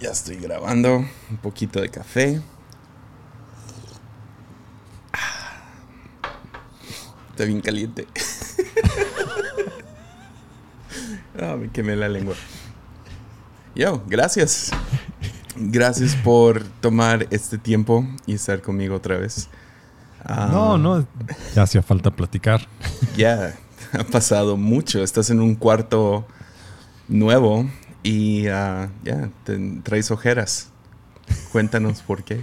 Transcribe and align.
Ya 0.00 0.10
estoy 0.10 0.36
grabando. 0.36 0.96
Un 1.30 1.36
poquito 1.42 1.80
de 1.80 1.88
café. 1.88 2.40
Está 7.30 7.44
bien 7.44 7.60
caliente. 7.60 8.06
Ah, 11.38 11.54
me 11.54 11.68
quemé 11.68 11.94
la 11.96 12.08
lengua. 12.08 12.34
Yo, 13.74 14.02
gracias. 14.06 14.70
Gracias 15.54 16.16
por 16.16 16.64
tomar 16.64 17.26
este 17.30 17.58
tiempo 17.58 18.06
y 18.24 18.32
estar 18.34 18.62
conmigo 18.62 18.94
otra 18.94 19.18
vez. 19.18 19.50
Ah, 20.24 20.48
no, 20.50 20.78
no, 20.78 21.06
ya 21.54 21.62
hacía 21.62 21.82
falta 21.82 22.10
platicar. 22.10 22.66
Ya, 23.18 23.54
ha 23.92 24.04
pasado 24.04 24.56
mucho. 24.56 25.02
Estás 25.02 25.28
en 25.28 25.40
un 25.40 25.54
cuarto 25.56 26.26
nuevo 27.06 27.66
y 28.06 28.46
ah, 28.46 28.88
ya, 29.02 29.30
traes 29.82 30.12
ojeras. 30.12 30.70
Cuéntanos 31.50 32.02
por 32.02 32.22
qué. 32.22 32.40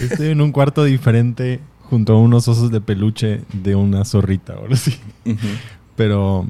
Estoy 0.00 0.28
en 0.28 0.42
un 0.42 0.52
cuarto 0.52 0.84
diferente 0.84 1.60
junto 1.84 2.12
a 2.12 2.18
unos 2.18 2.46
osos 2.48 2.70
de 2.70 2.82
peluche 2.82 3.40
de 3.54 3.74
una 3.76 4.04
zorrita, 4.04 4.54
ahora 4.54 4.76
sí. 4.76 5.00
Pero 5.96 6.46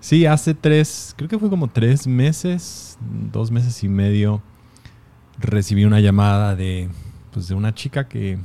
sí, 0.00 0.26
hace 0.26 0.52
tres, 0.52 1.14
creo 1.16 1.30
que 1.30 1.38
fue 1.38 1.48
como 1.48 1.68
tres 1.68 2.06
meses, 2.06 2.98
dos 3.32 3.50
meses 3.50 3.82
y 3.82 3.88
medio, 3.88 4.42
recibí 5.38 5.86
una 5.86 6.00
llamada 6.00 6.54
de, 6.54 6.90
pues, 7.32 7.48
de 7.48 7.54
una 7.54 7.72
chica 7.74 8.08
que, 8.08 8.38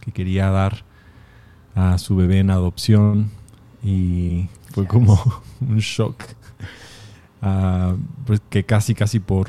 que 0.00 0.10
quería 0.10 0.50
dar 0.50 0.84
a 1.76 1.98
su 1.98 2.16
bebé 2.16 2.40
en 2.40 2.50
adopción 2.50 3.30
y 3.80 4.48
fue 4.72 4.88
como 4.88 5.20
un 5.60 5.78
shock. 5.78 6.22
Ah, 7.42 7.94
pues 8.26 8.40
que 8.48 8.64
casi, 8.64 8.94
casi 8.94 9.20
por, 9.20 9.48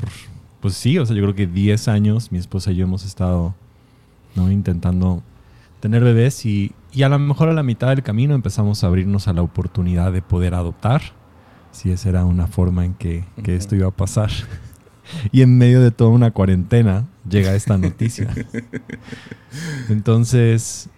pues 0.60 0.74
sí, 0.74 0.98
o 0.98 1.06
sea, 1.06 1.16
yo 1.16 1.22
creo 1.22 1.34
que 1.34 1.46
10 1.46 1.88
años 1.88 2.30
mi 2.30 2.38
esposa 2.38 2.70
y 2.72 2.76
yo 2.76 2.84
hemos 2.84 3.04
estado 3.04 3.54
¿no? 4.34 4.50
intentando 4.50 5.22
tener 5.80 6.04
bebés 6.04 6.44
y, 6.44 6.72
y, 6.92 7.04
a 7.04 7.08
lo 7.08 7.18
mejor 7.18 7.48
a 7.48 7.54
la 7.54 7.62
mitad 7.62 7.88
del 7.88 8.02
camino 8.02 8.34
empezamos 8.34 8.84
a 8.84 8.88
abrirnos 8.88 9.28
a 9.28 9.32
la 9.32 9.42
oportunidad 9.42 10.12
de 10.12 10.20
poder 10.20 10.54
adoptar, 10.54 11.02
si 11.72 11.90
esa 11.90 12.08
era 12.08 12.24
una 12.24 12.46
forma 12.46 12.84
en 12.84 12.94
que, 12.94 13.24
que 13.42 13.56
esto 13.56 13.76
iba 13.76 13.88
a 13.88 13.92
pasar. 13.92 14.30
y 15.32 15.42
en 15.42 15.56
medio 15.56 15.80
de 15.80 15.90
toda 15.90 16.10
una 16.10 16.30
cuarentena 16.30 17.06
llega 17.28 17.54
esta 17.54 17.78
noticia. 17.78 18.28
Entonces, 19.88 20.88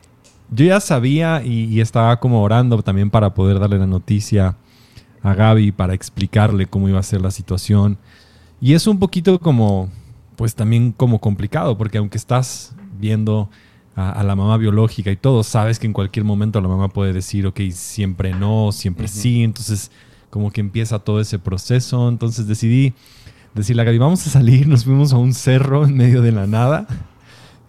yo 0.51 0.65
ya 0.65 0.81
sabía 0.81 1.43
y, 1.45 1.81
estaba 1.81 2.19
como 2.21 2.43
orando 2.43 2.83
también 2.83 3.11
para 3.11 3.35
poder 3.35 3.59
darle 3.59 3.79
la 3.79 3.87
noticia 3.87 4.57
a 5.23 5.35
Gaby, 5.35 5.73
para 5.73 5.95
explicarle 5.95 6.67
cómo 6.67 6.89
iba 6.89 7.01
a 7.01 7.03
ser 7.03 7.21
la 7.21 7.31
situación. 7.31 7.99
Y 8.61 8.75
es 8.75 8.87
un 8.87 8.99
poquito 8.99 9.39
como, 9.39 9.89
pues 10.37 10.55
también 10.55 10.93
como 10.93 11.21
complicado, 11.21 11.77
porque 11.79 11.99
aunque 11.99 12.19
estás 12.19 12.75
viendo 12.99 13.49
a, 13.95 14.23
la 14.23 14.37
mamá 14.37 14.57
biológica 14.57 15.11
y 15.11 15.17
todo, 15.17 15.43
sabes 15.43 15.79
que 15.79 15.87
en 15.87 15.93
cualquier 15.93 16.25
momento 16.25 16.61
la 16.61 16.69
mamá 16.69 16.89
puede 16.89 17.13
decir, 17.13 17.47
ok, 17.47 17.61
siempre 17.73 18.33
no, 18.33 18.71
siempre 18.73 19.09
sí. 19.09 19.43
Entonces, 19.43 19.91
como 20.31 20.51
que 20.53 20.61
empieza 20.61 20.99
todo 20.99 21.21
ese 21.21 21.39
proceso. 21.39 22.09
Entonces 22.09 22.47
decidí 22.47 22.95
decirle 23.55 23.83
a 23.83 23.85
Gaby, 23.85 23.99
vamos 23.99 24.27
a 24.27 24.31
salir, 24.31 24.69
nos 24.69 24.85
fuimos 24.85 25.13
a 25.13 25.17
un 25.17 25.35
cerro 25.35 25.85
en 25.85 25.97
medio 25.97 26.23
de 26.23 26.33
la 26.33 26.47
nada 26.47 26.87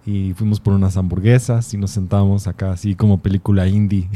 y 0.06 0.34
fuimos 0.34 0.60
por 0.60 0.74
unas 0.74 0.98
hamburguesas 0.98 1.74
y 1.74 1.78
nos 1.78 1.92
sentamos 1.92 2.48
acá 2.48 2.72
así 2.72 2.96
como 2.96 3.20
película 3.20 3.68
indie 3.68 4.08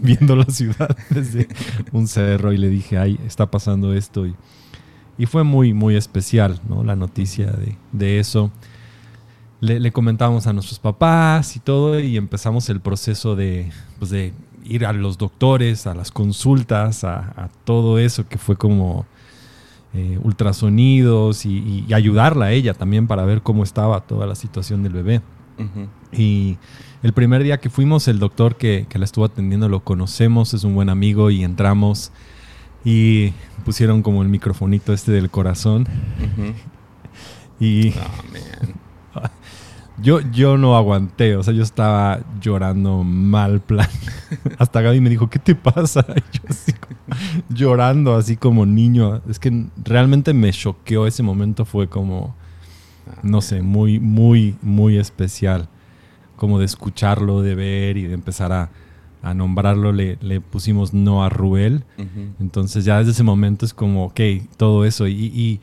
viendo 0.02 0.36
la 0.36 0.46
ciudad 0.46 0.96
desde 1.10 1.48
un 1.92 2.06
cerro 2.06 2.52
y 2.52 2.58
le 2.58 2.68
dije, 2.68 2.98
ay, 2.98 3.18
está 3.26 3.50
pasando 3.50 3.94
esto 3.94 4.26
y, 4.26 4.34
y 5.18 5.26
fue 5.26 5.44
muy, 5.44 5.74
muy 5.74 5.96
especial, 5.96 6.60
¿no? 6.68 6.84
La 6.84 6.96
noticia 6.96 7.50
de, 7.50 7.76
de 7.92 8.18
eso. 8.18 8.50
Le, 9.60 9.78
le, 9.78 9.92
comentamos 9.92 10.46
a 10.46 10.54
nuestros 10.54 10.78
papás 10.78 11.54
y 11.56 11.60
todo 11.60 12.00
y 12.00 12.16
empezamos 12.16 12.70
el 12.70 12.80
proceso 12.80 13.36
de, 13.36 13.70
pues 13.98 14.10
de 14.10 14.32
ir 14.64 14.86
a 14.86 14.92
los 14.92 15.18
doctores, 15.18 15.86
a 15.86 15.94
las 15.94 16.10
consultas, 16.10 17.04
a, 17.04 17.18
a 17.36 17.48
todo 17.64 17.98
eso 17.98 18.26
que 18.26 18.38
fue 18.38 18.56
como 18.56 19.04
eh, 19.92 20.20
ultrasonidos 20.22 21.44
y, 21.44 21.84
y, 21.88 21.92
ayudarla 21.92 22.46
a 22.46 22.52
ella 22.52 22.74
también 22.74 23.08
para 23.08 23.24
ver 23.24 23.42
cómo 23.42 23.64
estaba 23.64 24.00
toda 24.00 24.24
la 24.24 24.36
situación 24.36 24.84
del 24.84 24.92
bebé. 24.92 25.20
Y 26.12 26.56
el 27.02 27.12
primer 27.12 27.42
día 27.42 27.58
que 27.58 27.70
fuimos, 27.70 28.08
el 28.08 28.18
doctor 28.18 28.56
que, 28.56 28.86
la 28.92 29.04
estuvo 29.04 29.24
atendiendo 29.24 29.68
lo 29.68 29.80
conocemos, 29.80 30.54
es 30.54 30.64
un 30.64 30.74
buen 30.74 30.88
amigo 30.88 31.30
y 31.30 31.44
entramos 31.44 32.12
y 32.84 33.32
pusieron 33.64 34.02
como 34.02 34.22
el 34.22 34.28
microfonito 34.28 34.92
este 34.92 35.12
del 35.12 35.30
corazón. 35.30 35.86
Y 37.62 37.90
oh, 39.14 39.20
yo, 40.02 40.20
yo 40.32 40.56
no 40.56 40.78
aguanté, 40.78 41.36
o 41.36 41.42
sea, 41.42 41.52
yo 41.52 41.62
estaba 41.62 42.20
llorando 42.40 43.04
mal 43.04 43.60
plan. 43.60 43.86
Hasta 44.58 44.80
Gaby 44.80 45.02
me 45.02 45.10
dijo, 45.10 45.28
¿qué 45.28 45.38
te 45.38 45.54
pasa? 45.54 46.06
Y 46.08 46.38
yo 46.38 46.42
así 46.48 46.72
llorando, 47.50 48.16
así 48.16 48.38
como 48.38 48.64
niño. 48.64 49.20
Es 49.28 49.38
que 49.38 49.66
realmente 49.84 50.32
me 50.32 50.50
choqueó 50.52 51.06
ese 51.06 51.22
momento, 51.22 51.66
fue 51.66 51.86
como 51.86 52.34
no 53.22 53.40
sé, 53.40 53.62
muy, 53.62 53.98
muy, 53.98 54.56
muy 54.62 54.98
especial. 54.98 55.68
Como 56.40 56.58
de 56.58 56.64
escucharlo, 56.64 57.42
de 57.42 57.54
ver 57.54 57.96
y 57.96 58.06
de 58.06 58.14
empezar 58.14 58.50
a, 58.52 58.70
nombrarlo, 59.34 59.92
le, 59.92 60.16
pusimos 60.40 60.94
no 60.94 61.22
a 61.22 61.28
Ruel. 61.28 61.84
Entonces 62.40 62.84
ya 62.84 62.98
desde 62.98 63.12
ese 63.12 63.22
momento 63.22 63.66
es 63.66 63.74
como, 63.74 64.06
ok, 64.06 64.20
todo 64.56 64.84
eso. 64.86 65.06
Y, 65.06 65.26
y 65.26 65.60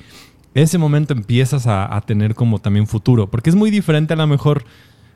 ese 0.61 0.77
momento 0.77 1.13
empiezas 1.13 1.67
a, 1.67 2.01
tener 2.05 2.33
como 2.35 2.59
también 2.59 2.87
futuro, 2.87 3.29
porque 3.29 3.49
es 3.49 3.55
muy 3.55 3.69
diferente 3.69 4.13
a 4.13 4.17
lo 4.17 4.27
mejor 4.27 4.63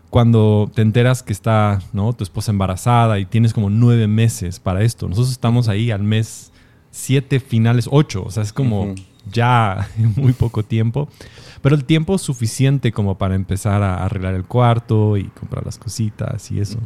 cuando 0.10 0.70
te 0.74 0.82
enteras 0.82 1.24
que 1.24 1.34
está 1.34 1.80
¿no? 1.94 2.14
tu 2.14 2.24
esposa 2.24 2.52
embarazada 2.52 3.18
y 3.18 3.26
tienes 3.26 3.54
como 3.54 3.70
nueve 3.70 4.08
meses 4.08 4.60
para 4.60 4.84
esto. 4.84 5.08
Nosotros 5.08 5.32
estamos 5.32 5.68
ahí 5.68 5.90
al 5.90 6.04
mes 6.04 6.52
siete 6.92 7.40
finales, 7.40 7.88
ocho. 7.90 8.24
O 8.24 8.30
sea, 8.32 8.44
es 8.44 8.54
como 8.54 8.94
ya 9.30 9.90
en 9.98 10.14
muy 10.16 10.34
poco 10.34 10.64
tiempo. 10.64 11.10
Pero 11.62 11.76
el 11.76 11.86
tiempo 11.86 12.18
suficiente 12.18 12.92
como 12.92 13.18
para 13.18 13.36
empezar 13.36 13.84
a 13.84 14.04
arreglar 14.04 14.34
el 14.34 14.46
cuarto 14.46 15.18
y 15.18 15.26
comprar 15.26 15.66
las 15.66 15.78
cositas 15.78 16.50
y 16.52 16.60
eso. 16.60 16.80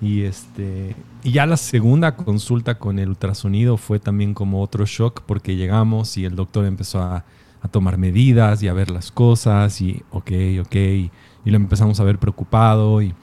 Y 0.00 0.22
este 0.22 0.96
y 1.22 1.32
ya 1.32 1.46
la 1.46 1.56
segunda 1.56 2.16
consulta 2.16 2.76
con 2.78 2.98
el 2.98 3.08
ultrasonido 3.08 3.76
fue 3.76 4.00
también 4.00 4.34
como 4.34 4.62
otro 4.62 4.84
shock 4.84 5.22
porque 5.24 5.54
llegamos 5.56 6.16
y 6.18 6.24
el 6.24 6.34
doctor 6.34 6.66
empezó 6.66 7.00
a, 7.00 7.24
tomar 7.70 7.96
medidas 7.96 8.62
y 8.62 8.68
a 8.68 8.74
ver 8.74 8.90
las 8.90 9.10
cosas 9.10 9.80
y 9.80 10.02
ok, 10.10 10.32
ok, 10.60 10.74
y, 10.74 11.10
lo 11.46 11.56
empezamos 11.56 11.98
a 11.98 12.04
ver 12.04 12.18
preocupado 12.18 13.00
y, 13.00 13.14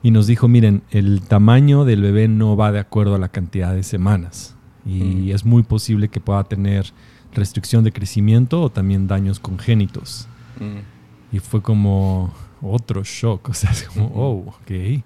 y 0.00 0.12
nos 0.12 0.28
dijo, 0.28 0.46
miren, 0.46 0.82
el 0.92 1.22
tamaño 1.22 1.84
del 1.84 2.00
bebé 2.02 2.28
no 2.28 2.56
va 2.56 2.70
de 2.70 2.78
acuerdo 2.78 3.16
a 3.16 3.18
la 3.18 3.30
cantidad 3.30 3.74
de 3.74 3.82
semanas 3.82 4.54
y 4.86 5.32
es 5.32 5.44
muy 5.44 5.64
posible 5.64 6.08
que 6.08 6.20
pueda 6.20 6.44
tener 6.44 6.92
restricción 7.38 7.84
de 7.84 7.92
crecimiento 7.92 8.62
o 8.62 8.70
también 8.70 9.06
daños 9.06 9.40
congénitos. 9.40 10.28
Mm. 10.58 11.36
Y 11.36 11.38
fue 11.40 11.62
como 11.62 12.32
otro 12.62 13.02
shock, 13.04 13.48
o 13.48 13.54
sea, 13.54 13.70
es 13.70 13.84
como, 13.84 14.06
oh, 14.14 14.48
ok. 14.48 15.02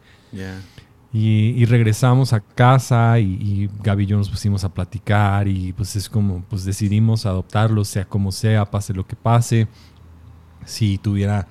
Y, 1.15 1.65
regresamos 1.67 2.33
a 2.33 2.41
casa 2.41 3.19
y, 3.19 3.25
y, 3.25 3.71
Gaby 3.83 4.05
y 4.05 4.07
yo 4.07 4.17
nos 4.17 4.31
pusimos 4.31 4.65
a 4.65 4.73
platicar 4.73 5.47
y 5.47 5.75
pues 5.75 5.95
es 5.95 6.09
como, 6.09 6.43
pues 6.49 6.65
decidimos 6.65 7.27
adoptarlo, 7.27 7.85
sea 7.85 8.07
como 8.07 8.33
sea, 8.33 8.71
pase 8.71 8.95
lo 8.95 9.07
que 9.07 9.17
pase. 9.17 9.69
Si 10.65 10.97
tuviera, 10.97 11.49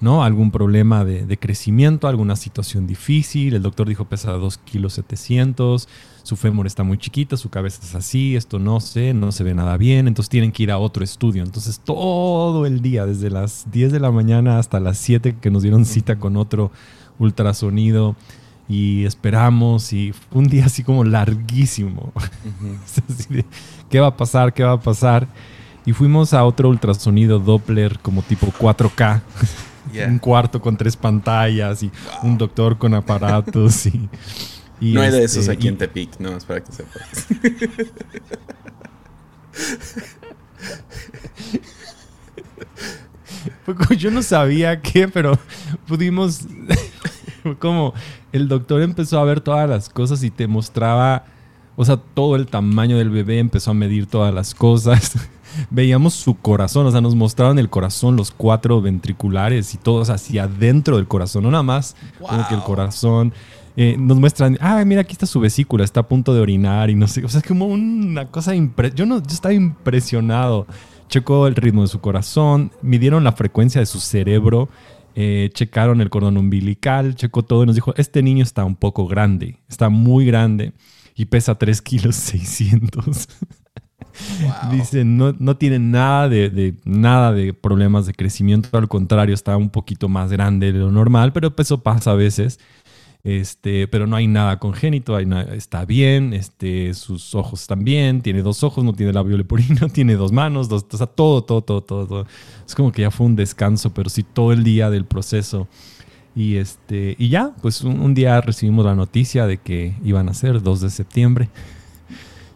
¿no? 0.00 0.24
Algún 0.24 0.50
problema 0.50 1.04
de, 1.04 1.26
de 1.26 1.36
crecimiento, 1.38 2.08
alguna 2.08 2.34
situación 2.34 2.86
difícil, 2.86 3.54
el 3.54 3.62
doctor 3.62 3.88
dijo 3.88 4.06
pesa 4.06 4.32
2 4.32 4.58
kilos 4.58 4.94
700 4.94 5.86
su 6.24 6.36
fémur 6.36 6.66
está 6.66 6.82
muy 6.82 6.96
chiquita, 6.96 7.36
su 7.36 7.50
cabeza 7.50 7.80
es 7.82 7.94
así, 7.94 8.34
esto 8.34 8.58
no 8.58 8.80
sé, 8.80 9.12
no 9.12 9.30
se 9.30 9.44
ve 9.44 9.54
nada 9.54 9.76
bien, 9.76 10.08
entonces 10.08 10.30
tienen 10.30 10.52
que 10.52 10.62
ir 10.62 10.70
a 10.70 10.78
otro 10.78 11.04
estudio. 11.04 11.42
Entonces 11.42 11.78
todo 11.84 12.64
el 12.64 12.80
día, 12.80 13.04
desde 13.04 13.28
las 13.28 13.70
10 13.70 13.92
de 13.92 14.00
la 14.00 14.10
mañana 14.10 14.58
hasta 14.58 14.80
las 14.80 14.96
7 14.96 15.36
que 15.38 15.50
nos 15.50 15.62
dieron 15.62 15.84
cita 15.84 16.18
con 16.18 16.38
otro 16.38 16.72
ultrasonido 17.18 18.16
y 18.70 19.04
esperamos 19.04 19.92
y 19.92 20.14
un 20.32 20.48
día 20.48 20.64
así 20.64 20.82
como 20.82 21.04
larguísimo. 21.04 22.10
¿Qué 23.90 24.00
va 24.00 24.06
a 24.06 24.16
pasar? 24.16 24.54
¿Qué 24.54 24.64
va 24.64 24.72
a 24.72 24.80
pasar? 24.80 25.28
Y 25.84 25.92
fuimos 25.92 26.32
a 26.32 26.42
otro 26.44 26.70
ultrasonido 26.70 27.38
Doppler 27.38 27.98
como 27.98 28.22
tipo 28.22 28.46
4K. 28.46 29.20
un 30.08 30.18
cuarto 30.18 30.58
con 30.62 30.78
tres 30.78 30.96
pantallas 30.96 31.82
y 31.82 31.90
un 32.22 32.38
doctor 32.38 32.78
con 32.78 32.94
aparatos 32.94 33.84
y 33.84 34.08
no 34.80 35.00
hay 35.00 35.10
de 35.10 35.24
esos 35.24 35.38
este, 35.38 35.52
aquí 35.52 35.68
en 35.68 35.76
Tepic, 35.78 36.18
no, 36.18 36.36
es 36.36 36.44
para 36.44 36.62
que 36.62 36.72
sepas. 36.72 37.26
yo 43.96 44.10
no 44.10 44.22
sabía 44.22 44.80
qué, 44.80 45.08
pero 45.08 45.38
pudimos. 45.86 46.40
como 47.58 47.92
el 48.32 48.48
doctor 48.48 48.82
empezó 48.82 49.18
a 49.18 49.24
ver 49.24 49.40
todas 49.40 49.68
las 49.68 49.88
cosas 49.88 50.22
y 50.22 50.30
te 50.30 50.46
mostraba, 50.46 51.24
o 51.76 51.84
sea, 51.84 51.96
todo 51.96 52.36
el 52.36 52.46
tamaño 52.46 52.96
del 52.98 53.10
bebé, 53.10 53.38
empezó 53.38 53.72
a 53.72 53.74
medir 53.74 54.06
todas 54.06 54.32
las 54.32 54.54
cosas. 54.54 55.14
veíamos 55.70 56.14
su 56.14 56.36
corazón, 56.36 56.86
o 56.86 56.90
sea, 56.90 57.00
nos 57.00 57.14
mostraron 57.14 57.58
el 57.58 57.70
corazón, 57.70 58.16
los 58.16 58.30
cuatro 58.30 58.80
ventriculares 58.80 59.74
y 59.74 59.78
todos 59.78 60.10
hacia 60.10 60.44
adentro 60.44 60.96
del 60.96 61.06
corazón, 61.06 61.44
no 61.44 61.50
nada 61.50 61.62
más 61.62 61.96
como 62.18 62.48
que 62.48 62.54
el 62.54 62.62
corazón. 62.62 63.32
Eh, 63.76 63.96
nos 63.98 64.18
muestran, 64.18 64.56
ah, 64.60 64.84
mira, 64.84 65.00
aquí 65.00 65.12
está 65.12 65.26
su 65.26 65.40
vesícula, 65.40 65.84
está 65.84 66.00
a 66.00 66.08
punto 66.08 66.32
de 66.32 66.40
orinar 66.40 66.90
y 66.90 66.94
no 66.94 67.08
sé, 67.08 67.24
o 67.24 67.28
sea, 67.28 67.40
es 67.40 67.46
como 67.46 67.66
una 67.66 68.30
cosa 68.30 68.54
impresionante. 68.54 68.98
Yo, 68.98 69.06
no, 69.06 69.18
yo 69.18 69.34
estaba 69.34 69.54
impresionado. 69.54 70.66
Checó 71.08 71.46
el 71.46 71.54
ritmo 71.54 71.82
de 71.82 71.88
su 71.88 72.00
corazón, 72.00 72.72
midieron 72.82 73.24
la 73.24 73.32
frecuencia 73.32 73.80
de 73.80 73.86
su 73.86 74.00
cerebro, 74.00 74.68
eh, 75.14 75.50
checaron 75.52 76.00
el 76.00 76.10
cordón 76.10 76.36
umbilical, 76.36 77.14
checó 77.14 77.42
todo 77.42 77.62
y 77.62 77.66
nos 77.66 77.74
dijo, 77.74 77.94
este 77.96 78.22
niño 78.22 78.42
está 78.42 78.64
un 78.64 78.74
poco 78.74 79.06
grande, 79.06 79.58
está 79.68 79.88
muy 79.90 80.24
grande 80.24 80.72
y 81.14 81.26
pesa 81.26 81.56
3 81.56 81.82
kilos 81.82 82.16
600. 82.16 83.28
Dice, 84.70 85.04
no, 85.04 85.34
no 85.38 85.56
tiene 85.56 85.78
nada 85.78 86.28
de, 86.28 86.74
nada 86.84 87.32
de 87.32 87.52
problemas 87.52 88.06
de 88.06 88.14
crecimiento, 88.14 88.76
al 88.78 88.88
contrario, 88.88 89.34
está 89.34 89.56
un 89.56 89.70
poquito 89.70 90.08
más 90.08 90.30
grande 90.30 90.72
de 90.72 90.78
lo 90.78 90.90
normal, 90.90 91.32
pero 91.32 91.52
eso 91.56 91.82
pasa 91.82 92.12
a 92.12 92.14
veces. 92.14 92.60
Este, 93.24 93.88
pero 93.88 94.06
no 94.06 94.16
hay 94.16 94.26
nada 94.26 94.58
congénito, 94.58 95.16
hay 95.16 95.26
está 95.56 95.86
bien, 95.86 96.34
este, 96.34 96.92
sus 96.92 97.34
ojos 97.34 97.62
están 97.62 97.82
bien, 97.82 98.20
tiene 98.20 98.42
dos 98.42 98.62
ojos, 98.62 98.84
no 98.84 98.92
tiene 98.92 99.14
labio 99.14 99.38
leporino, 99.38 99.88
tiene 99.92 100.14
dos 100.14 100.30
manos, 100.30 100.68
dos, 100.68 100.84
o 100.92 100.96
sea, 100.98 101.06
todo, 101.06 101.42
todo, 101.42 101.62
todo, 101.62 101.80
todo, 101.80 102.26
Es 102.66 102.74
como 102.74 102.92
que 102.92 103.00
ya 103.00 103.10
fue 103.10 103.26
un 103.26 103.34
descanso, 103.34 103.94
pero 103.94 104.10
sí 104.10 104.24
todo 104.24 104.52
el 104.52 104.62
día 104.62 104.90
del 104.90 105.06
proceso. 105.06 105.68
Y, 106.36 106.56
este, 106.56 107.16
y 107.18 107.30
ya, 107.30 107.52
pues 107.62 107.80
un, 107.80 108.12
día 108.12 108.40
recibimos 108.42 108.84
la 108.84 108.94
noticia 108.94 109.46
de 109.46 109.56
que 109.56 109.94
iban 110.04 110.28
a 110.28 110.34
ser 110.34 110.60
2 110.60 110.80
de 110.82 110.90
septiembre. 110.90 111.48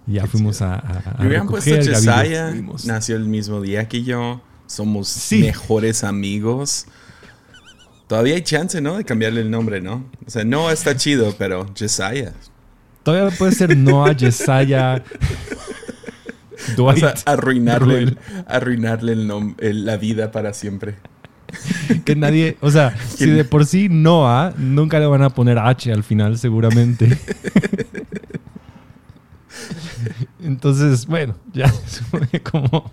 Y 0.06 0.14
ya 0.14 0.26
fuimos 0.26 0.60
a, 0.60 0.74
a, 0.74 0.98
a 1.22 1.44
puesto 1.46 1.76
Chesaya, 1.76 2.52
nació 2.84 3.16
el 3.16 3.24
mismo 3.24 3.62
día 3.62 3.88
que 3.88 4.02
yo. 4.02 4.42
Somos 4.66 5.28
mejores 5.30 6.04
amigos. 6.04 6.86
Todavía 8.08 8.34
hay 8.34 8.42
chance, 8.42 8.80
¿no? 8.80 8.96
De 8.96 9.04
cambiarle 9.04 9.42
el 9.42 9.50
nombre, 9.50 9.80
¿no? 9.82 10.06
O 10.26 10.30
sea, 10.30 10.42
no 10.42 10.70
está 10.70 10.96
chido, 10.96 11.34
pero 11.38 11.66
Jesiah. 11.76 12.32
Todavía 13.02 13.36
puede 13.36 13.52
ser 13.52 13.76
Noah, 13.76 14.14
Jesiah. 14.14 15.02
Dwight. 16.76 17.04
arruinarle, 17.24 18.16
arruinarle 18.46 19.12
el 19.12 19.86
la 19.86 19.96
vida 19.96 20.32
para 20.32 20.52
siempre. 20.52 20.96
que 22.04 22.16
nadie, 22.16 22.56
o 22.60 22.70
sea, 22.70 22.96
si 23.08 23.30
de 23.30 23.44
por 23.44 23.66
sí 23.66 23.88
Noah, 23.88 24.54
nunca 24.56 24.98
le 24.98 25.06
van 25.06 25.22
a 25.22 25.30
poner 25.30 25.58
H 25.58 25.92
al 25.92 26.02
final, 26.02 26.38
seguramente. 26.38 27.18
Entonces, 30.42 31.06
bueno, 31.06 31.36
ya 31.52 31.72
como. 32.42 32.90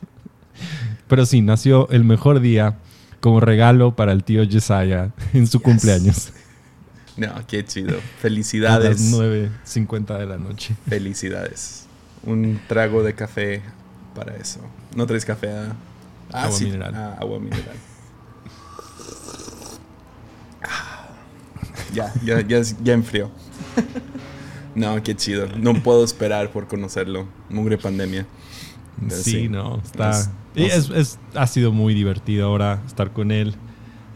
Pero 1.07 1.25
sí, 1.25 1.41
nació 1.41 1.89
el 1.89 2.03
mejor 2.03 2.39
día 2.39 2.77
como 3.25 3.39
regalo 3.39 3.95
para 3.95 4.11
el 4.11 4.23
tío 4.23 4.47
Jesiah 4.47 5.09
en 5.33 5.47
su 5.47 5.59
cumpleaños. 5.59 6.31
No, 7.17 7.29
qué 7.47 7.63
chido. 7.63 7.97
Felicidades. 8.19 8.85
A 8.85 8.89
las 8.89 9.13
9.50 9.13 10.19
de 10.19 10.25
la 10.25 10.37
noche. 10.37 10.75
Felicidades. 10.89 11.85
Un 12.23 12.59
trago 12.67 13.03
de 13.03 13.15
café 13.15 13.61
para 14.13 14.35
eso. 14.35 14.59
¿No 14.97 15.07
traes 15.07 15.23
café? 15.23 15.47
Ah, 15.49 16.43
agua 16.43 16.59
mineral. 16.59 16.93
Ah, 16.93 17.15
agua 17.17 17.39
mineral. 17.39 17.77
ya, 21.93 22.13
ya, 22.21 22.41
ya, 22.41 22.61
ya 22.83 22.93
enfrió. 22.93 23.31
no, 24.75 25.01
qué 25.01 25.15
chido. 25.15 25.47
No 25.57 25.81
puedo 25.81 26.03
esperar 26.03 26.51
por 26.51 26.67
conocerlo. 26.67 27.29
Mugre 27.47 27.77
pandemia. 27.77 28.25
Sí, 29.09 29.49
no, 29.49 29.79
está... 29.83 30.11
Es, 30.55 31.19
ha 31.33 31.47
sido 31.47 31.71
muy 31.71 31.93
divertido 31.93 32.47
ahora 32.47 32.81
estar 32.85 33.11
con 33.11 33.31
él. 33.31 33.55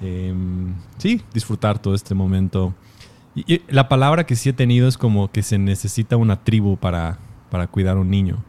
Em, 0.01 0.73
sí, 0.97 1.21
disfrutar 1.33 1.79
todo 1.79 1.93
este 1.93 2.15
momento. 2.15 2.73
Y, 3.35 3.61
la 3.67 3.89
palabra 3.89 4.25
que 4.25 4.35
sí 4.35 4.49
he 4.49 4.53
tenido 4.53 4.87
es 4.87 4.97
como 4.97 5.31
que 5.31 5.43
se 5.43 5.57
necesita 5.57 6.17
una 6.17 6.43
tribu 6.43 6.77
para, 6.77 7.19
para 7.49 7.67
cuidar 7.67 7.97
a 7.97 7.99
un 7.99 8.09
niño. 8.09 8.43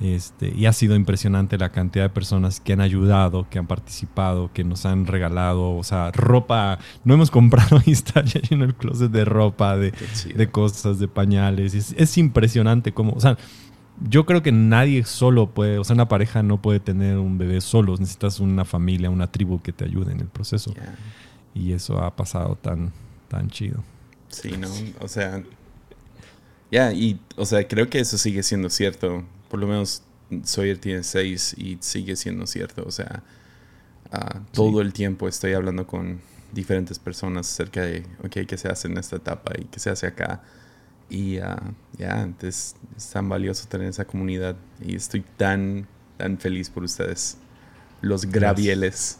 este, 0.00 0.52
y 0.54 0.66
ha 0.66 0.72
sido 0.72 0.96
impresionante 0.96 1.56
la 1.56 1.70
cantidad 1.70 2.04
de 2.04 2.10
personas 2.10 2.60
que 2.60 2.72
han 2.72 2.80
ayudado, 2.80 3.46
que 3.48 3.58
han 3.58 3.66
participado, 3.66 4.50
que 4.52 4.64
nos 4.64 4.84
han 4.84 5.06
regalado, 5.06 5.76
o 5.76 5.84
sea, 5.84 6.10
ropa. 6.10 6.78
No 7.04 7.14
hemos 7.14 7.30
comprado 7.30 7.80
y 7.86 7.92
está 7.92 8.24
ya 8.24 8.40
lleno 8.40 8.64
el 8.64 8.74
closet 8.74 9.10
de 9.10 9.24
ropa, 9.24 9.76
de, 9.76 9.92
de 10.34 10.50
cosas, 10.50 10.98
de 10.98 11.06
pañales. 11.06 11.74
Es, 11.74 11.94
es 11.96 12.18
impresionante 12.18 12.92
como, 12.92 13.12
o 13.12 13.20
sea, 13.20 13.38
yo 14.00 14.26
creo 14.26 14.42
que 14.42 14.52
nadie 14.52 15.04
solo 15.04 15.50
puede, 15.50 15.78
o 15.78 15.84
sea, 15.84 15.94
una 15.94 16.08
pareja 16.08 16.42
no 16.42 16.60
puede 16.60 16.80
tener 16.80 17.18
un 17.18 17.38
bebé 17.38 17.60
solo, 17.60 17.96
necesitas 17.96 18.40
una 18.40 18.64
familia, 18.64 19.10
una 19.10 19.30
tribu 19.30 19.62
que 19.62 19.72
te 19.72 19.84
ayude 19.84 20.12
en 20.12 20.20
el 20.20 20.26
proceso. 20.26 20.74
Y 21.54 21.72
eso 21.72 21.98
ha 21.98 22.14
pasado 22.16 22.56
tan, 22.56 22.92
tan 23.28 23.48
chido. 23.48 23.82
Sí, 24.28 24.56
¿no? 24.56 24.68
O 25.00 25.06
sea, 25.06 25.42
ya, 26.70 26.92
y, 26.92 27.20
o 27.36 27.46
sea, 27.46 27.66
creo 27.68 27.88
que 27.88 28.00
eso 28.00 28.18
sigue 28.18 28.42
siendo 28.42 28.68
cierto. 28.68 29.24
Por 29.48 29.60
lo 29.60 29.68
menos 29.68 30.02
Sawyer 30.42 30.78
tiene 30.78 31.04
seis 31.04 31.54
y 31.56 31.78
sigue 31.80 32.16
siendo 32.16 32.46
cierto. 32.46 32.82
O 32.84 32.90
sea, 32.90 33.22
ah, 34.10 34.40
todo 34.52 34.80
el 34.80 34.92
tiempo 34.92 35.28
estoy 35.28 35.52
hablando 35.52 35.86
con 35.86 36.20
diferentes 36.52 36.98
personas 36.98 37.50
acerca 37.52 37.82
de, 37.82 38.04
ok, 38.24 38.46
¿qué 38.48 38.58
se 38.58 38.68
hace 38.68 38.88
en 38.88 38.98
esta 38.98 39.16
etapa 39.16 39.52
y 39.56 39.66
qué 39.66 39.78
se 39.78 39.90
hace 39.90 40.08
acá? 40.08 40.42
Y 41.08 41.38
ah, 41.38 41.62
ya, 41.98 42.28
es, 42.42 42.76
tan 43.12 43.28
valioso 43.28 43.66
tener 43.68 43.88
esa 43.88 44.04
comunidad. 44.04 44.56
Y 44.80 44.94
estoy 44.94 45.24
tan, 45.36 45.86
tan 46.16 46.38
feliz 46.38 46.70
por 46.70 46.84
ustedes. 46.84 47.38
Los 48.00 48.26
gravieles. 48.26 49.18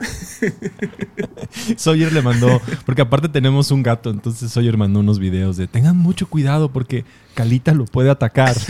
Sawyer 1.76 2.12
le 2.12 2.20
mandó, 2.20 2.60
porque 2.84 3.02
aparte 3.02 3.28
tenemos 3.28 3.70
un 3.70 3.82
gato, 3.82 4.10
entonces 4.10 4.50
Sawyer 4.50 4.76
mandó 4.76 4.98
unos 5.00 5.20
videos 5.20 5.56
de 5.56 5.68
tengan 5.68 5.96
mucho 5.96 6.28
cuidado 6.28 6.72
porque 6.72 7.04
Calita 7.34 7.72
lo 7.72 7.84
puede 7.84 8.10
atacar. 8.10 8.56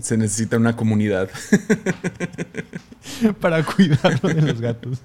se 0.00 0.16
necesita 0.16 0.56
una 0.56 0.76
comunidad 0.76 1.28
para 3.40 3.62
cuidarlo 3.64 4.28
de 4.28 4.42
los 4.42 4.60
gatos. 4.60 4.98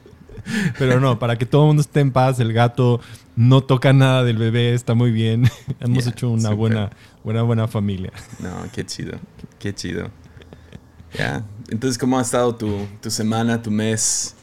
Pero 0.77 0.99
no, 0.99 1.19
para 1.19 1.37
que 1.37 1.45
todo 1.45 1.63
el 1.63 1.67
mundo 1.67 1.81
esté 1.81 1.99
en 1.99 2.11
paz, 2.11 2.39
el 2.39 2.53
gato 2.53 3.01
no 3.35 3.61
toca 3.61 3.93
nada 3.93 4.23
del 4.23 4.37
bebé, 4.37 4.73
está 4.73 4.93
muy 4.93 5.11
bien. 5.11 5.49
Hemos 5.79 6.07
hecho 6.07 6.29
una 6.29 6.51
buena, 6.51 6.89
buena, 7.23 7.43
buena 7.43 7.67
familia. 7.67 8.11
No, 8.39 8.65
qué 8.73 8.85
chido, 8.85 9.17
qué 9.59 9.73
chido. 9.73 10.09
Ya, 11.17 11.43
entonces, 11.69 11.97
¿cómo 11.97 12.19
ha 12.19 12.21
estado 12.21 12.55
tu, 12.55 12.87
tu 13.01 13.09
semana, 13.09 13.61
tu 13.61 13.71
mes? 13.71 14.35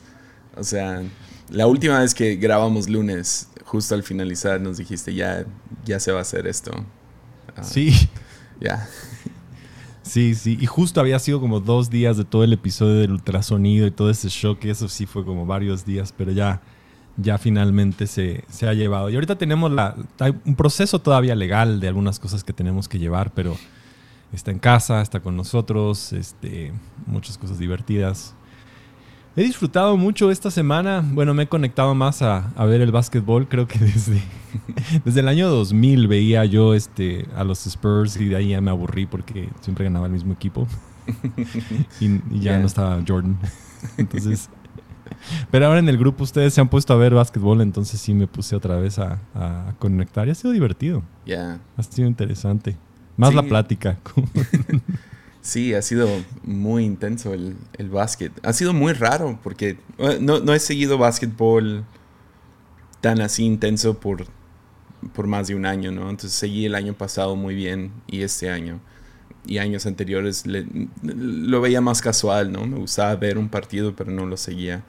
O 0.57 0.65
sea, 0.65 1.03
la 1.51 1.67
última 1.67 2.01
vez 2.01 2.15
que 2.15 2.37
grabamos 2.37 2.89
lunes, 2.89 3.49
justo 3.65 3.95
al 3.95 4.03
finalizar, 4.03 4.61
nos 4.61 4.79
dijiste, 4.79 5.15
ya, 5.15 5.45
ya 5.85 6.01
se 6.01 6.13
va 6.13 6.19
a 6.19 6.23
hacer 6.23 6.47
esto. 6.47 6.73
Ah, 7.55 7.63
sí. 7.63 8.09
Ya. 8.61 8.89
Sí, 10.07 10.37
sí. 10.37 10.57
Y 10.61 10.67
justo 10.67 11.01
había 11.01 11.19
sido 11.19 11.41
como 11.41 11.59
dos 11.59 11.91
días 11.91 12.17
de 12.17 12.25
todo 12.25 12.45
el 12.45 12.53
episodio 12.53 12.95
del 12.95 13.11
ultrasonido 13.11 13.89
y 13.89 13.91
todo 13.91 14.09
ese 14.09 14.29
shock. 14.29 14.65
Eso 14.65 14.89
sí 14.89 15.05
fue 15.05 15.25
como 15.25 15.47
varios 15.47 15.85
días, 15.85 16.15
pero 16.17 16.31
ya, 16.31 16.63
ya 17.17 17.39
finalmente 17.39 18.07
se, 18.07 18.45
se 18.49 18.69
ha 18.69 18.73
llevado. 18.73 19.11
Y 19.11 19.17
ahorita 19.17 19.37
tenemos 19.37 19.73
la, 19.73 19.97
hay 20.21 20.33
un 20.45 20.55
proceso 20.55 21.01
todavía 21.01 21.35
legal 21.35 21.81
de 21.81 21.89
algunas 21.89 22.21
cosas 22.21 22.45
que 22.45 22.53
tenemos 22.53 22.89
que 22.89 23.01
llevar, 23.01 23.35
pero 23.35 23.57
está 24.33 24.53
en 24.53 24.61
casa, 24.61 25.03
está 25.03 25.19
con 25.19 25.37
nosotros, 25.37 26.13
este, 26.13 26.73
muchas 27.07 27.37
cosas 27.37 27.59
divertidas. 27.59 28.36
He 29.39 29.43
disfrutado 29.43 29.99
mucho 29.99 30.31
esta 30.31 30.51
semana. 30.51 31.05
Bueno, 31.13 31.35
me 31.35 31.43
he 31.43 31.47
conectado 31.47 31.95
más 31.95 32.23
a, 32.23 32.53
ver 32.65 32.81
el 32.81 32.91
básquetbol. 32.91 33.47
Creo 33.49 33.69
que 33.69 33.79
desde, 33.79 34.23
desde 35.05 35.21
el 35.21 35.29
año 35.29 35.51
2000 35.51 36.09
veía 36.09 36.47
yo 36.47 36.73
este, 36.73 37.27
a 37.37 37.45
los 37.45 37.67
Spurs 37.67 38.17
y 38.17 38.29
de 38.31 38.37
ahí 38.37 38.49
ya 38.49 38.63
me 38.63 38.71
aburrí 38.71 39.05
porque 39.05 39.51
siempre 39.61 39.85
ganaba 39.85 40.07
el 40.07 40.13
mismo 40.13 40.33
equipo. 40.33 40.67
y, 42.01 42.41
ya 42.41 42.59
no 42.59 42.67
estaba 42.67 42.99
Jordan. 43.07 43.39
Entonces, 43.99 44.49
pero 45.51 45.67
ahora 45.67 45.81
en 45.81 45.91
el 45.91 45.99
grupo 45.99 46.25
ustedes 46.25 46.55
se 46.55 46.63
han 46.63 46.71
puesto 46.71 46.95
a 46.95 46.97
ver 46.97 47.13
básquetbol, 47.13 47.61
entonces 47.61 48.01
sí 48.01 48.15
me 48.15 48.27
puse 48.27 48.57
otra 48.57 48.77
vez 48.77 48.99
a, 48.99 49.21
conectar 49.79 50.27
y 50.27 50.31
ha 50.31 50.35
sido 50.35 50.53
divertido. 50.53 51.03
Ya. 51.27 51.61
Ha 51.77 51.83
sido 51.83 52.09
interesante. 52.09 52.77
Más 53.19 53.35
la 53.35 53.43
plática. 53.43 53.99
Sí, 55.47 55.75
ha 55.75 55.83
sido 55.83 56.09
muy 56.43 56.85
intenso 56.85 57.33
el, 57.33 57.57
el 57.75 57.89
básquet. 57.89 58.33
Ha 58.43 58.53
sido 58.53 58.73
muy 58.73 58.95
raro 58.95 59.39
porque 59.45 59.79
eh, 59.99 60.19
no, 60.21 60.41
no, 60.41 60.53
he 60.53 60.59
seguido 60.59 60.99
básquetbol 60.99 61.85
tan 63.01 63.21
así 63.21 63.45
intenso 63.45 64.01
por, 64.01 64.27
por 65.15 65.29
más 65.29 65.47
de 65.47 65.55
un 65.55 65.65
año, 65.65 65.93
¿no? 65.93 66.11
Entonces 66.11 66.33
seguí 66.33 66.67
el 66.67 66.75
año 66.75 66.95
pasado 66.95 67.37
muy 67.37 67.55
bien 67.55 67.93
y 68.09 68.23
este 68.23 68.51
año. 68.51 68.81
Y 69.47 69.59
años 69.59 69.87
anteriores 69.87 70.43
lo 71.05 71.61
veía 71.61 71.81
más 71.81 72.03
casual, 72.03 72.51
¿no? 72.51 72.67
Me 72.67 72.79
gustaba 72.79 73.15
ver 73.15 73.39
un 73.39 73.49
partido, 73.49 73.95
pero 73.95 74.11
no 74.11 74.27
lo 74.27 74.37
seguía. 74.37 74.83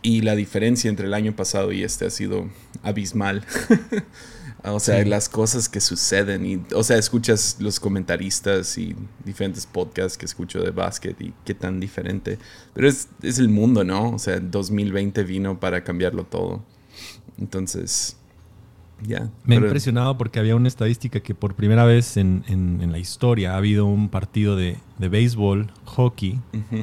Y 0.00 0.22
la 0.22 0.34
diferencia 0.34 0.88
entre 0.88 1.08
el 1.08 1.12
año 1.12 1.36
pasado 1.36 1.72
y 1.72 1.82
este 1.82 2.06
ha 2.06 2.10
sido 2.10 2.48
abismal. 2.82 3.44
O 4.72 4.80
sea, 4.80 5.04
las 5.04 5.28
cosas 5.28 5.68
que 5.68 5.80
suceden. 5.80 6.44
Y, 6.46 6.62
o 6.74 6.82
sea, 6.82 6.98
escuchas 6.98 7.56
los 7.60 7.78
comentaristas 7.78 8.76
y 8.78 8.96
diferentes 9.24 9.66
podcasts 9.66 10.18
que 10.18 10.26
escucho 10.26 10.60
de 10.60 10.70
básquet 10.70 11.20
y 11.20 11.32
qué 11.44 11.54
tan 11.54 11.80
diferente. 11.80 12.38
Pero 12.74 12.88
es, 12.88 13.08
es 13.22 13.38
el 13.38 13.48
mundo, 13.48 13.84
¿no? 13.84 14.10
O 14.10 14.18
sea, 14.18 14.40
2020 14.40 15.22
vino 15.24 15.60
para 15.60 15.84
cambiarlo 15.84 16.24
todo. 16.24 16.64
Entonces, 17.38 18.16
ya. 19.02 19.30
Me 19.44 19.56
ha 19.56 19.58
impresionado 19.58 20.16
porque 20.16 20.38
había 20.38 20.56
una 20.56 20.68
estadística 20.68 21.20
que 21.20 21.34
por 21.34 21.54
primera 21.54 21.84
vez 21.84 22.16
en, 22.16 22.44
en, 22.48 22.90
la 22.90 22.98
historia 22.98 23.52
ha 23.52 23.56
habido 23.58 23.86
un 23.86 24.08
partido 24.08 24.56
de, 24.56 24.78
de 24.98 25.08
béisbol, 25.08 25.70
hockey, 25.84 26.40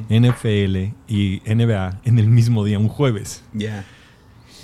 NFL 0.08 0.94
y 1.08 1.42
NBA 1.46 2.00
en 2.04 2.18
el 2.18 2.28
mismo 2.28 2.64
día, 2.64 2.78
un 2.78 2.88
jueves. 2.88 3.42
Ya. 3.52 3.84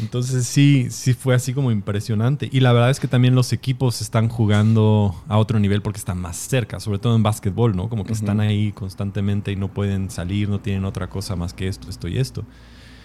Entonces 0.00 0.46
sí, 0.46 0.88
sí 0.90 1.14
fue 1.14 1.34
así 1.34 1.52
como 1.52 1.70
impresionante. 1.70 2.48
Y 2.50 2.60
la 2.60 2.72
verdad 2.72 2.90
es 2.90 3.00
que 3.00 3.08
también 3.08 3.34
los 3.34 3.52
equipos 3.52 4.00
están 4.00 4.28
jugando 4.28 5.14
a 5.28 5.38
otro 5.38 5.58
nivel 5.58 5.82
porque 5.82 5.98
están 5.98 6.20
más 6.20 6.36
cerca, 6.36 6.80
sobre 6.80 6.98
todo 6.98 7.14
en 7.16 7.22
básquetbol, 7.22 7.76
¿no? 7.76 7.88
Como 7.88 8.04
que 8.04 8.12
están 8.12 8.40
ahí 8.40 8.72
constantemente 8.72 9.52
y 9.52 9.56
no 9.56 9.68
pueden 9.68 10.10
salir, 10.10 10.48
no 10.48 10.60
tienen 10.60 10.84
otra 10.84 11.08
cosa 11.08 11.36
más 11.36 11.54
que 11.54 11.68
esto, 11.68 11.88
esto 11.88 12.08
y 12.08 12.18
esto. 12.18 12.44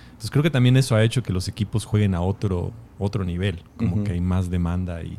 Entonces 0.08 0.32
creo 0.32 0.44
que 0.44 0.50
también 0.50 0.78
eso 0.78 0.96
ha 0.96 1.04
hecho 1.04 1.22
que 1.22 1.34
los 1.34 1.48
equipos 1.48 1.84
jueguen 1.84 2.16
a 2.16 2.22
otro, 2.22 2.72
otro 2.98 3.26
nivel, 3.26 3.64
como 3.76 4.04
que 4.04 4.14
hay 4.14 4.22
más 4.22 4.50
demanda 4.50 5.04
y, 5.04 5.18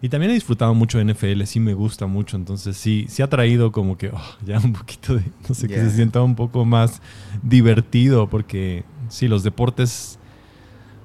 y 0.00 0.08
también 0.08 0.32
he 0.32 0.34
disfrutado 0.34 0.74
mucho 0.74 0.98
de 0.98 1.04
NFL, 1.04 1.44
sí 1.44 1.60
me 1.60 1.74
gusta 1.74 2.06
mucho, 2.06 2.36
entonces 2.36 2.76
sí, 2.76 3.06
sí 3.08 3.22
ha 3.22 3.30
traído 3.30 3.70
como 3.70 3.96
que 3.96 4.08
oh, 4.08 4.36
ya 4.44 4.58
un 4.58 4.72
poquito 4.72 5.14
de, 5.14 5.22
no 5.48 5.54
sé, 5.54 5.68
que 5.68 5.76
se 5.76 5.90
sienta 5.90 6.20
un 6.22 6.34
poco 6.34 6.64
más 6.64 7.00
divertido 7.40 8.28
porque 8.28 8.82
sí, 9.08 9.28
los 9.28 9.44
deportes 9.44 10.18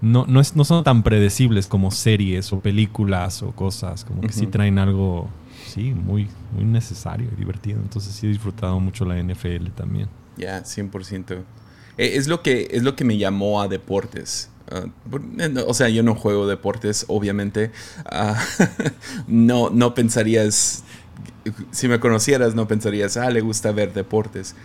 no, 0.01 0.25
no, 0.27 0.39
es, 0.39 0.56
no 0.56 0.63
son 0.63 0.84
tan 0.84 1.04
predecibles 1.04 1.68
como 1.68 1.92
series 1.92 2.54
o 2.54 2.60
películas 2.60 3.42
o 3.42 3.51
cosas, 3.51 4.06
como 4.06 4.22
que 4.22 4.32
sí 4.32 4.48
traen 4.48 4.77
algo, 4.77 5.27
sí, 5.66 5.94
muy, 5.94 6.27
muy 6.54 6.66
necesario 6.66 7.30
y 7.32 7.36
divertido. 7.36 7.80
Entonces 7.82 8.13
sí 8.13 8.27
he 8.27 8.30
disfrutado 8.30 8.80
mucho 8.80 9.06
la 9.06 9.22
NFL 9.22 9.70
también. 9.75 10.08
Ya, 10.38 10.63
100%. 10.63 11.44
Eh, 11.98 12.12
es, 12.16 12.27
lo 12.27 12.44
que, 12.44 12.68
es 12.72 12.84
lo 12.84 12.96
que 12.96 13.04
me 13.04 13.18
llamó 13.18 13.62
a 13.62 13.68
deportes. 13.68 14.50
Ah, 14.70 14.86
o 15.66 15.74
sea, 15.74 15.89
yo 15.89 16.04
no 16.04 16.13
juego 16.13 16.48
deportes, 16.48 17.06
obviamente. 17.08 17.72
Ah, 18.06 18.39
no, 19.27 19.70
no 19.70 19.94
pensarías, 19.96 20.84
si 21.72 21.88
me 21.88 22.00
conocieras, 22.00 22.54
no 22.54 22.68
pensarías, 22.68 23.18
ah, 23.18 23.32
le 23.32 23.42
gusta 23.42 23.72
ver 23.72 23.94
deportes. 23.94 24.56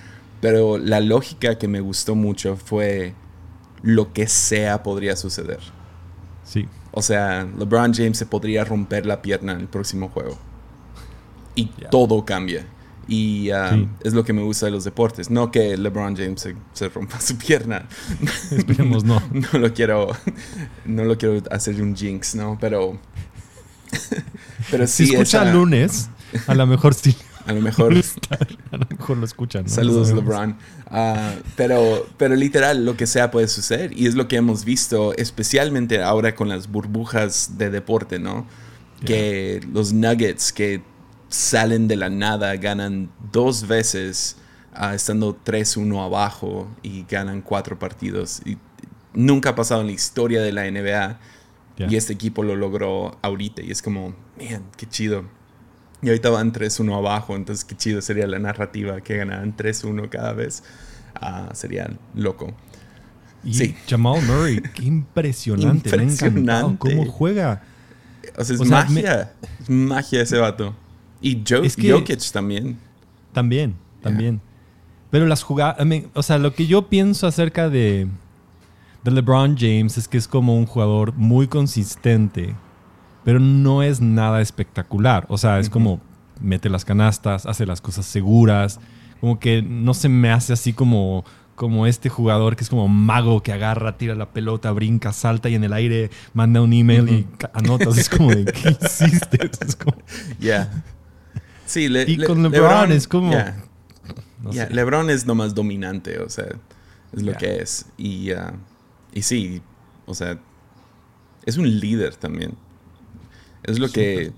Pero 0.41 0.77
la 0.77 1.01
lógica 1.01 1.57
que 1.57 1.69
me 1.69 1.81
gustó 1.81 2.17
mucho 2.17 2.57
fue 2.57 3.15
lo 3.83 4.13
que 4.13 4.27
sea 4.27 4.83
podría 4.83 5.17
suceder. 5.17 5.61
Sí. 6.45 6.69
O 6.93 7.03
sea, 7.03 7.45
LeBron 7.59 7.95
James 7.95 8.19
se 8.19 8.27
podría 8.27 8.65
romper 8.65 9.07
la 9.07 9.23
pierna 9.23 9.53
en 9.53 9.61
el 9.61 9.69
próximo 9.69 10.09
juego. 10.09 10.39
Y 11.55 11.67
todo 11.91 12.25
cambia. 12.25 12.67
Y 13.09 13.51
um, 13.51 13.89
es 14.05 14.15
lo 14.15 14.25
que 14.25 14.33
me 14.33 14.43
gusta 14.43 14.67
de 14.67 14.73
los 14.73 14.85
deportes. 14.85 15.29
No 15.29 15.51
que 15.51 15.77
LeBron 15.77 16.17
James 16.17 16.49
se, 16.73 16.89
rompa 16.89 17.21
su 17.21 17.37
pierna. 17.37 17.87
Esperemos 18.51 19.05
no. 19.05 19.21
no 19.53 19.59
lo 19.59 19.75
quiero. 19.75 20.09
No 20.85 21.05
lo 21.05 21.19
quiero 21.19 21.43
hacer 21.51 21.81
un 21.83 21.97
jinx, 21.97 22.35
¿no? 22.35 22.57
Pero. 22.61 22.99
pero 24.71 24.87
sí. 24.87 25.07
Si 25.07 25.13
escucha 25.15 25.53
lunes, 25.53 26.09
a 26.47 26.55
lo 26.55 26.67
mejor 26.67 26.95
sí. 26.95 27.17
A 27.47 27.53
lo 27.53 27.61
mejor. 27.61 27.95
a 28.71 28.77
lo 28.77 28.87
mejor 28.89 29.17
lo 29.17 29.25
escuchan. 29.25 29.69
Saludos, 29.69 30.13
LeBron. 30.13 30.57
Ah, 30.87 31.35
pero, 31.57 32.07
pero 32.17 32.35
literal, 32.37 32.85
lo 32.85 32.97
que 32.97 33.07
sea 33.07 33.31
puede 33.31 33.49
suceder. 33.49 33.97
Y 33.99 34.07
es 34.07 34.15
lo 34.15 34.29
que 34.29 34.37
hemos 34.37 34.65
visto, 34.65 35.15
especialmente 35.17 36.03
ahora 36.03 36.35
con 36.35 36.49
las 36.49 36.71
burbujas 36.71 37.59
de 37.59 37.71
deporte, 37.71 38.19
¿no? 38.19 38.47
Que 39.05 39.61
los 39.73 39.93
Nuggets 39.93 40.53
que 40.53 40.83
salen 41.29 41.89
de 41.89 41.97
la 41.97 42.11
nada 42.11 42.55
ganan 42.57 43.11
dos 43.33 43.67
veces 43.67 44.37
ah, 44.75 44.95
estando 44.95 45.37
3-1 45.45 46.05
abajo 46.05 46.71
y 46.83 47.05
ganan 47.09 47.43
cuatro 47.43 47.79
partidos. 47.79 48.43
Y 48.45 48.59
nunca 49.15 49.51
ha 49.51 49.55
pasado 49.55 49.81
en 49.81 49.89
la 49.89 49.93
historia 49.93 50.43
de 50.43 50.53
la 50.53 50.71
NBA. 50.71 51.19
Y 51.89 51.97
este 51.97 52.13
equipo 52.13 52.45
lo 52.45 52.55
logró 52.55 53.19
ahorita. 53.23 53.61
Y 53.63 53.73
es 53.73 53.83
como, 53.83 54.15
man, 54.39 54.63
qué 54.77 54.87
chido. 54.89 55.25
Y 56.03 56.09
ahorita 56.09 56.31
van 56.31 56.53
3-1 56.53 56.97
abajo, 56.97 57.37
entonces 57.37 57.65
qué 57.65 57.77
chido 57.77 58.03
sería 58.03 58.27
la 58.27 58.41
narrativa 58.41 59.01
que 59.01 59.19
ganaran 59.19 59.57
3-1 59.57 60.09
cada 60.09 60.33
vez. 60.33 60.65
Ah, 61.15 61.51
sería 61.55 61.91
loco. 62.15 62.53
Y 63.45 63.55
sí. 63.55 63.77
Jamal 63.89 64.21
Murray, 64.23 64.61
qué 64.75 64.83
impresionante. 64.87 65.89
impresionante. 65.91 66.79
cómo 66.79 67.07
juega. 67.07 67.63
O 68.37 68.45
sea, 68.45 68.57
es 68.57 68.65
magia. 68.69 69.33
Es 69.61 69.71
magia 69.71 70.23
ese 70.23 70.39
vato. 70.39 70.75
Y 71.21 71.43
Jokic 71.49 72.33
también. 72.33 72.79
También, 73.33 73.77
también. 74.03 74.41
Pero 75.11 75.27
las 75.27 75.43
jugadas, 75.43 75.77
o 76.15 76.23
sea, 76.23 76.39
lo 76.39 76.53
que 76.55 76.67
yo 76.67 76.89
pienso 76.89 77.27
acerca 77.27 77.69
de, 77.69 78.09
de 79.05 79.11
LeBron 79.11 79.57
James 79.57 79.99
es 79.99 80.09
que 80.09 80.19
es 80.19 80.27
como 80.27 80.57
un 80.57 80.67
jugador 80.67 81.13
muy 81.15 81.47
consistente 81.47 82.55
pero 83.25 83.41
no 83.41 83.83
es 83.83 84.01
nada 84.01 84.41
espectacular. 84.41 85.27
O 85.29 85.39
sea, 85.39 85.59
es 85.59 85.71
como 85.71 86.01
mete 86.41 86.69
las 86.69 86.85
canastas, 86.85 87.47
hace 87.47 87.67
las 87.67 87.81
cosas 87.81 88.07
seguras, 88.07 88.81
como 89.21 89.39
que 89.39 89.63
no 89.63 89.95
se 89.95 90.09
me 90.09 90.31
hace 90.31 90.53
así 90.53 90.73
como 90.73 91.25
como 91.55 91.87
este 91.87 92.09
jugador 92.09 92.57
que 92.57 92.65
es 92.65 92.71
como 92.71 92.89
mago 92.89 93.43
que 93.43 93.53
agarra, 93.53 93.97
tira 93.97 94.15
la 94.15 94.33
pelota, 94.33 94.73
brinca, 94.73 95.13
salta 95.13 95.49
y 95.49 95.55
en 95.55 95.63
el 95.63 95.73
aire 95.73 96.11
manda 96.33 96.61
un 96.61 96.73
email 96.73 97.09
y 97.09 97.27
anotas. 97.53 97.97
Es 97.99 98.09
como 98.09 98.31
de, 98.31 98.47
¿qué 98.47 98.77
hiciste? 98.85 99.51
Es 99.61 99.77
como... 99.77 99.97
Yeah. 100.41 100.83
Sí, 101.67 101.89
y 102.07 102.17
con 102.25 102.43
LeBron, 102.43 102.91
es 102.91 103.07
como... 103.07 103.33
LeBron 104.51 105.11
es 105.11 105.27
nomás 105.27 105.55
dominante, 105.55 106.19
o 106.19 106.29
sea, 106.29 106.47
es 107.13 107.23
lo 107.23 107.35
que 107.35 107.63
es. 107.63 107.87
Y, 107.97 108.33
uh, 108.33 108.57
y 109.13 109.23
sí, 109.23 109.63
o 110.07 110.15
sea, 110.15 110.39
es 111.47 111.59
un 111.59 111.79
líder 111.79 112.17
también. 112.17 112.57
Es 113.65 113.79
lo 113.79 113.89
que, 113.89 114.33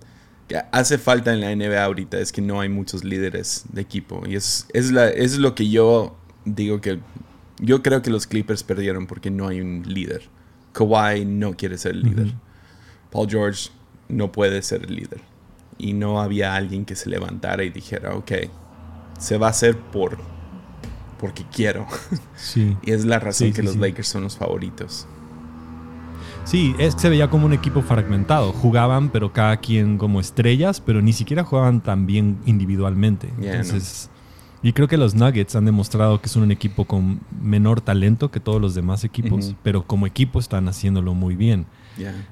hace 0.72 0.98
falta 0.98 1.32
en 1.32 1.40
la 1.40 1.54
NBA 1.54 1.82
ahorita, 1.82 2.18
es 2.18 2.32
que 2.32 2.42
no 2.42 2.60
hay 2.60 2.68
muchos 2.68 3.04
líderes 3.04 3.64
de 3.72 3.80
equipo. 3.80 4.22
Y 4.26 4.36
es, 4.36 4.66
es, 4.72 4.90
la, 4.90 5.08
es 5.08 5.38
lo 5.38 5.54
que 5.54 5.68
yo 5.68 6.16
digo 6.44 6.80
que... 6.80 7.00
Yo 7.60 7.82
creo 7.82 8.02
que 8.02 8.10
los 8.10 8.26
Clippers 8.26 8.62
perdieron 8.62 9.06
porque 9.06 9.30
no 9.30 9.48
hay 9.48 9.60
un 9.60 9.84
líder. 9.86 10.22
Kawhi 10.72 11.24
no 11.24 11.56
quiere 11.56 11.78
ser 11.78 11.92
el 11.92 12.02
líder. 12.02 12.34
Paul 13.10 13.30
George 13.30 13.70
no 14.08 14.32
puede 14.32 14.60
ser 14.62 14.84
el 14.84 14.96
líder. 14.96 15.20
Y 15.78 15.92
no 15.92 16.20
había 16.20 16.54
alguien 16.54 16.84
que 16.84 16.96
se 16.96 17.08
levantara 17.08 17.62
y 17.62 17.70
dijera, 17.70 18.14
ok, 18.16 18.32
se 19.18 19.38
va 19.38 19.46
a 19.46 19.50
hacer 19.50 19.78
por 19.78 20.18
porque 21.24 21.44
quiero. 21.50 21.86
Sí. 22.36 22.76
y 22.82 22.92
es 22.92 23.04
la 23.04 23.18
razón 23.18 23.52
que 23.52 23.62
los 23.62 23.76
Lakers 23.76 24.08
son 24.08 24.24
los 24.24 24.36
favoritos. 24.36 25.06
Sí, 26.44 26.74
es, 26.78 26.94
se 26.96 27.08
veía 27.08 27.28
como 27.30 27.46
un 27.46 27.52
equipo 27.52 27.82
fragmentado. 27.82 28.52
Jugaban, 28.52 29.08
pero 29.08 29.32
cada 29.32 29.56
quien 29.56 29.98
como 29.98 30.20
estrellas, 30.20 30.80
pero 30.80 31.00
ni 31.00 31.12
siquiera 31.12 31.42
jugaban 31.42 31.80
tan 31.80 32.06
bien 32.06 32.38
individualmente. 32.46 33.30
Entonces, 33.40 34.10
y 34.62 34.72
creo 34.72 34.88
que 34.88 34.96
los 34.96 35.14
Nuggets 35.14 35.56
han 35.56 35.64
demostrado 35.64 36.20
que 36.20 36.28
son 36.28 36.42
un 36.42 36.50
equipo 36.50 36.86
con 36.86 37.20
menor 37.42 37.80
talento 37.80 38.30
que 38.30 38.40
todos 38.40 38.60
los 38.60 38.74
demás 38.74 39.04
equipos, 39.04 39.54
pero 39.62 39.86
como 39.86 40.06
equipo 40.06 40.38
están 40.38 40.68
haciéndolo 40.68 41.14
muy 41.14 41.34
bien. 41.34 41.66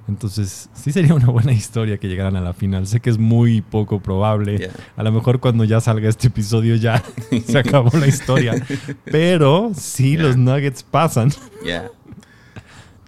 Entonces, 0.08 0.68
sí 0.72 0.92
sería 0.92 1.14
una 1.14 1.26
buena 1.28 1.52
historia 1.52 1.98
que 1.98 2.08
llegaran 2.08 2.36
a 2.36 2.40
la 2.40 2.52
final. 2.52 2.86
Sé 2.86 3.00
que 3.00 3.10
es 3.10 3.18
muy 3.18 3.60
poco 3.60 4.00
probable. 4.00 4.70
A 4.96 5.02
lo 5.02 5.12
mejor 5.12 5.40
cuando 5.40 5.64
ya 5.64 5.80
salga 5.80 6.08
este 6.08 6.28
episodio 6.28 6.76
ya 6.76 7.02
se 7.46 7.58
acabó 7.58 7.96
la 7.98 8.06
historia. 8.06 8.54
Pero 9.04 9.72
sí, 9.74 10.16
los 10.16 10.36
Nuggets 10.36 10.82
pasan. 10.82 11.30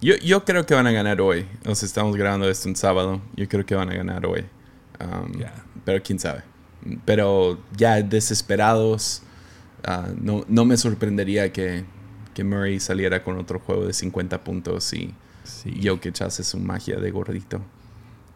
Yo, 0.01 0.15
yo 0.17 0.43
creo 0.43 0.65
que 0.65 0.73
van 0.73 0.87
a 0.87 0.91
ganar 0.91 1.21
hoy. 1.21 1.45
O 1.65 1.73
sea, 1.73 1.87
estamos 1.87 2.15
grabando 2.15 2.49
esto 2.49 2.67
un 2.67 2.75
sábado. 2.75 3.21
Yo 3.35 3.47
creo 3.47 3.65
que 3.65 3.75
van 3.75 3.89
a 3.89 3.95
ganar 3.95 4.25
hoy. 4.25 4.45
Um, 4.99 5.31
pero 5.83 6.03
quién 6.03 6.19
sabe. 6.19 6.43
Pero 7.05 7.59
ya 7.75 8.01
desesperados, 8.01 9.23
uh, 9.87 10.13
no, 10.19 10.45
no, 10.47 10.65
me 10.65 10.77
sorprendería 10.77 11.51
que, 11.51 11.85
que, 12.33 12.43
Murray 12.43 12.79
saliera 12.79 13.23
con 13.23 13.37
otro 13.37 13.59
juego 13.59 13.87
de 13.87 13.93
50 13.93 14.43
puntos 14.43 14.93
y 14.93 15.13
sí. 15.43 15.81
Jokic 15.83 16.21
hace 16.21 16.43
su 16.43 16.59
magia 16.59 16.97
de 16.97 17.11
gordito. 17.11 17.61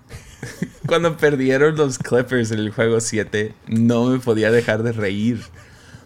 Cuando 0.88 1.16
perdieron 1.18 1.76
los 1.76 2.00
Clippers 2.00 2.52
en 2.52 2.60
el 2.60 2.72
juego 2.72 3.00
7, 3.00 3.54
no 3.68 4.06
me 4.06 4.20
podía 4.20 4.50
dejar 4.52 4.82
de 4.84 4.94
reír. 4.94 5.42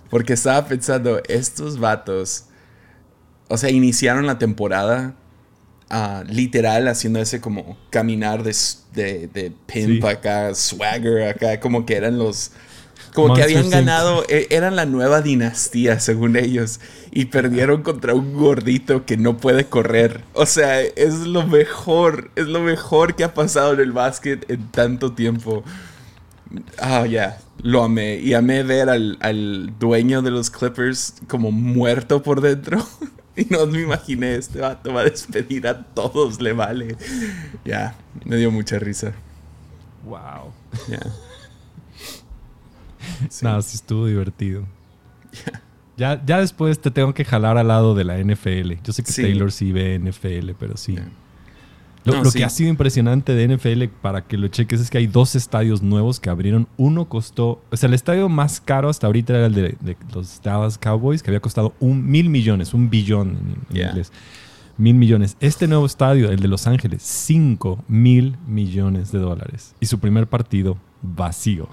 Porque 0.09 0.33
estaba 0.33 0.67
pensando, 0.67 1.21
estos 1.27 1.79
vatos, 1.79 2.45
o 3.47 3.57
sea, 3.57 3.69
iniciaron 3.69 4.27
la 4.27 4.37
temporada 4.37 5.15
literal 6.27 6.87
haciendo 6.87 7.19
ese 7.19 7.41
como 7.41 7.77
caminar 7.89 8.43
de, 8.43 8.55
de, 8.93 9.27
de 9.27 9.51
pimp 9.67 10.03
acá, 10.05 10.53
swagger 10.55 11.27
acá, 11.29 11.59
como 11.59 11.85
que 11.85 11.95
eran 11.95 12.17
los, 12.17 12.51
Como 13.13 13.31
que 13.33 13.43
habían 13.43 13.69
ganado, 13.69 14.25
e- 14.27 14.47
eran 14.49 14.75
la 14.75 14.85
nueva 14.87 15.21
dinastía, 15.21 15.99
según 15.99 16.35
ellos, 16.35 16.79
y 17.11 17.25
perdieron 17.25 17.83
contra 17.83 18.15
un 18.15 18.33
gordito 18.33 19.05
que 19.05 19.17
no 19.17 19.37
puede 19.37 19.65
correr. 19.69 20.23
O 20.33 20.45
sea, 20.47 20.81
es 20.81 21.19
lo 21.19 21.45
mejor, 21.45 22.31
es 22.35 22.47
lo 22.47 22.59
mejor 22.61 23.15
que 23.15 23.23
ha 23.23 23.33
pasado 23.35 23.73
en 23.73 23.81
el 23.81 23.91
básquet 23.91 24.49
en 24.49 24.71
tanto 24.71 25.13
tiempo. 25.13 25.63
Ah, 26.77 27.05
ya, 27.05 27.39
lo 27.61 27.83
amé. 27.83 28.17
Y 28.19 28.33
amé 28.33 28.63
ver 28.63 28.89
al, 28.89 29.17
al 29.21 29.77
dueño 29.79 30.21
de 30.21 30.31
los 30.31 30.49
Clippers 30.49 31.15
como 31.27 31.51
muerto 31.51 32.21
por 32.23 32.41
dentro. 32.41 32.85
Y 33.37 33.45
no 33.49 33.65
me 33.65 33.81
imaginé, 33.81 34.35
este 34.35 34.59
vato 34.59 34.93
va 34.93 35.01
a 35.01 35.05
despedir 35.05 35.67
a 35.67 35.81
todos, 35.83 36.39
le 36.39 36.53
vale. 36.53 36.95
Ya, 37.65 37.95
me 38.25 38.35
dio 38.37 38.51
mucha 38.51 38.77
risa. 38.77 39.13
Wow. 40.05 40.53
Ya. 40.87 40.99
Sí. 43.29 43.43
Nada, 43.43 43.61
sí 43.61 43.75
estuvo 43.75 44.05
divertido. 44.05 44.63
Ya, 45.97 46.23
ya 46.25 46.39
después 46.39 46.79
te 46.79 46.89
tengo 46.89 47.13
que 47.13 47.25
jalar 47.25 47.57
al 47.57 47.67
lado 47.67 47.95
de 47.95 48.05
la 48.05 48.17
NFL. 48.17 48.75
Yo 48.81 48.93
sé 48.93 49.03
que 49.03 49.11
Sí. 49.11 49.21
Taylor 49.23 49.51
sí 49.51 49.73
ve 49.73 49.99
NFL, 49.99 50.51
pero 50.57 50.77
sí. 50.77 50.97
Lo, 52.05 52.13
No, 52.15 52.23
lo 52.23 52.31
sí. 52.31 52.39
que 52.39 52.43
ha 52.45 52.49
sido 52.49 52.69
impresionante 52.69 53.33
de 53.33 53.47
NFL, 53.55 53.83
para 54.01 54.25
que 54.25 54.37
lo 54.37 54.47
cheques, 54.49 54.81
es 54.81 54.89
que 54.89 54.97
hay 54.97 55.07
dos 55.07 55.35
estadios 55.35 55.81
nuevos 55.81 56.19
que 56.19 56.29
abrieron. 56.29 56.67
Uno 56.77 57.05
costó, 57.07 57.61
o 57.71 57.77
sea, 57.77 57.87
el 57.87 57.93
estadio 57.93 58.27
más 58.29 58.59
caro 58.59 58.89
hasta 58.89 59.07
ahorita 59.07 59.33
era 59.35 59.45
el 59.45 59.53
de, 59.53 59.77
de 59.79 59.97
los 60.13 60.41
Dallas 60.41 60.77
Cowboys, 60.77 61.23
que 61.23 61.29
había 61.31 61.39
costado 61.39 61.73
un 61.79 62.05
mil 62.09 62.29
millones, 62.29 62.73
un 62.73 62.89
billón 62.89 63.29
en, 63.29 63.37
en 63.69 63.75
Yeah. 63.75 63.89
inglés. 63.89 64.11
Mil 64.77 64.95
millones. 64.95 65.37
Este 65.39 65.67
nuevo 65.67 65.85
estadio, 65.85 66.31
el 66.31 66.39
de 66.39 66.47
Los 66.47 66.65
Ángeles, 66.67 67.03
cinco 67.03 67.83
mil 67.87 68.37
millones 68.47 69.11
de 69.11 69.19
dólares. 69.19 69.75
Y 69.79 69.85
su 69.85 69.99
primer 69.99 70.27
partido 70.27 70.77
vacío. 71.01 71.69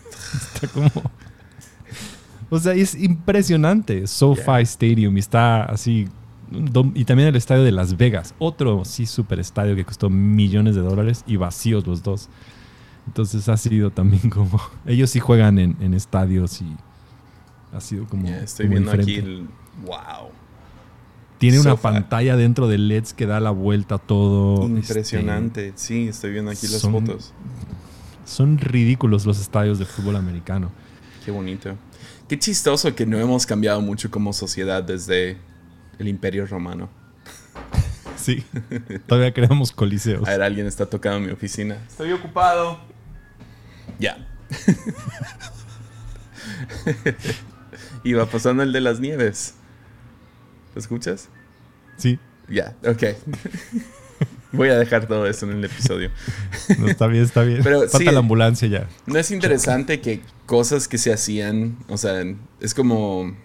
está 0.54 0.68
como... 0.68 0.88
O 2.50 2.58
sea, 2.60 2.74
es 2.74 2.94
impresionante. 2.94 4.06
SoFi 4.06 4.42
Yeah. 4.44 4.60
Stadium 4.60 5.16
y 5.16 5.20
está 5.20 5.64
así. 5.64 6.06
Y 6.94 7.04
también 7.04 7.28
el 7.28 7.36
estadio 7.36 7.62
de 7.64 7.72
Las 7.72 7.96
Vegas. 7.96 8.34
Otro, 8.38 8.84
sí, 8.84 9.06
super 9.06 9.38
estadio 9.40 9.74
que 9.76 9.84
costó 9.84 10.10
millones 10.10 10.74
de 10.74 10.82
dólares 10.82 11.24
y 11.26 11.36
vacíos 11.36 11.86
los 11.86 12.02
dos. 12.02 12.28
Entonces 13.06 13.48
ha 13.48 13.56
sido 13.56 13.90
también 13.90 14.30
como. 14.30 14.60
Ellos 14.86 15.10
sí 15.10 15.20
juegan 15.20 15.58
en, 15.58 15.76
en 15.80 15.94
estadios 15.94 16.60
y 16.62 16.66
ha 17.72 17.80
sido 17.80 18.06
como. 18.06 18.28
Estoy 18.28 18.66
como 18.66 18.78
viendo 18.80 18.92
aquí 18.92 19.16
el. 19.16 19.46
¡Wow! 19.84 20.28
Tiene 21.38 21.60
una 21.60 21.76
pantalla 21.76 22.36
dentro 22.36 22.68
de 22.68 22.78
LEDs 22.78 23.12
que 23.12 23.26
da 23.26 23.40
la 23.40 23.50
vuelta 23.50 23.96
a 23.96 23.98
todo. 23.98 24.62
este, 24.64 24.76
Impresionante. 24.76 25.72
Sí, 25.74 26.08
estoy 26.08 26.32
viendo 26.32 26.50
aquí 26.50 26.66
las 26.68 26.80
son- 26.80 26.92
fotos. 26.92 27.32
son 28.24 28.56
ridículos 28.58 29.26
los 29.26 29.40
estadios 29.40 29.78
de 29.78 29.84
fútbol 29.84 30.16
americano. 30.16 30.70
Qué 31.24 31.30
bonito. 31.30 31.74
Qué 32.28 32.38
chistoso 32.38 32.94
que 32.94 33.04
no 33.04 33.18
hemos 33.18 33.44
cambiado 33.44 33.80
mucho 33.82 34.10
como 34.10 34.32
sociedad 34.32 34.82
desde 34.82 35.36
el 35.98 36.08
Imperio 36.08 36.46
Romano. 36.46 36.88
Sí. 38.16 38.42
Todavía 39.06 39.34
creamos 39.34 39.70
coliseos. 39.72 40.26
A 40.26 40.30
ver, 40.30 40.42
alguien 40.42 40.66
está 40.66 40.86
tocando 40.86 41.20
mi 41.20 41.30
oficina. 41.30 41.76
Estoy 41.86 42.12
ocupado. 42.12 42.80
Ya. 43.98 44.16
Iba 48.04 48.24
pasando 48.26 48.62
el 48.62 48.72
de 48.72 48.80
las 48.80 49.00
nieves. 49.00 49.56
¿Lo 50.74 50.80
escuchas? 50.80 51.28
Sí. 51.98 52.18
Ya, 52.48 52.74
ok. 52.86 53.02
Voy 54.52 54.68
a 54.68 54.78
dejar 54.78 55.06
todo 55.06 55.26
eso 55.26 55.50
en 55.50 55.58
el 55.58 55.64
episodio. 55.64 56.10
No, 56.78 56.88
está 56.88 57.06
bien, 57.08 57.24
está 57.24 57.42
bien. 57.42 57.60
Pero 57.62 57.80
Falta 57.80 57.98
sí. 57.98 58.04
la 58.04 58.20
ambulancia 58.20 58.68
ya. 58.68 58.88
¿No 59.06 59.18
es 59.18 59.30
interesante 59.30 60.00
que 60.00 60.22
cosas 60.46 60.86
que 60.86 60.98
se 60.98 61.12
hacían, 61.12 61.76
o 61.88 61.98
sea, 61.98 62.24
es 62.60 62.74
como... 62.74 63.36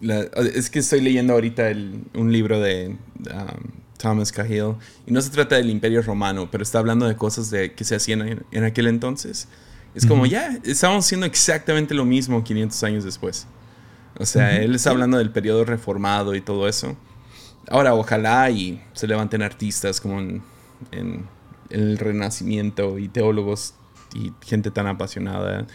la- 0.00 0.20
es 0.54 0.70
que 0.70 0.78
estoy 0.80 1.00
leyendo 1.00 1.32
ahorita 1.34 1.70
el- 1.70 2.04
un 2.14 2.32
libro 2.32 2.60
de 2.60 2.88
um, 3.18 3.70
Thomas 3.98 4.30
Cahill 4.32 4.74
y 5.06 5.12
no 5.12 5.20
se 5.20 5.30
trata 5.30 5.56
del 5.56 5.70
Imperio 5.70 6.02
Romano, 6.02 6.48
pero 6.50 6.62
está 6.62 6.78
hablando 6.78 7.06
de 7.08 7.16
cosas 7.16 7.50
de, 7.50 7.72
que 7.72 7.84
se 7.84 7.96
hacían 7.96 8.22
en, 8.26 8.42
en 8.52 8.64
aquel 8.64 8.86
entonces. 8.86 9.48
Es 9.94 10.06
como, 10.06 10.22
Ujú. 10.22 10.30
ya, 10.30 10.56
estamos 10.64 11.04
haciendo 11.04 11.26
exactamente 11.26 11.94
lo 11.94 12.04
mismo 12.04 12.44
500 12.44 12.82
años 12.84 13.04
después. 13.04 13.46
O 14.18 14.26
sea, 14.26 14.56
él 14.60 14.74
está 14.74 14.90
hablando 14.90 15.18
del 15.18 15.30
periodo 15.30 15.64
reformado 15.64 16.34
y 16.34 16.40
todo 16.40 16.68
eso. 16.68 16.96
Ahora, 17.70 17.94
ojalá 17.94 18.50
y 18.50 18.80
se 18.92 19.06
levanten 19.06 19.42
artistas 19.42 20.00
como 20.00 20.20
en, 20.20 20.42
en 20.92 21.26
el 21.70 21.98
Renacimiento 21.98 22.98
y 22.98 23.08
teólogos 23.08 23.74
y 24.14 24.32
gente 24.44 24.70
tan 24.70 24.86
apasionada 24.86 25.66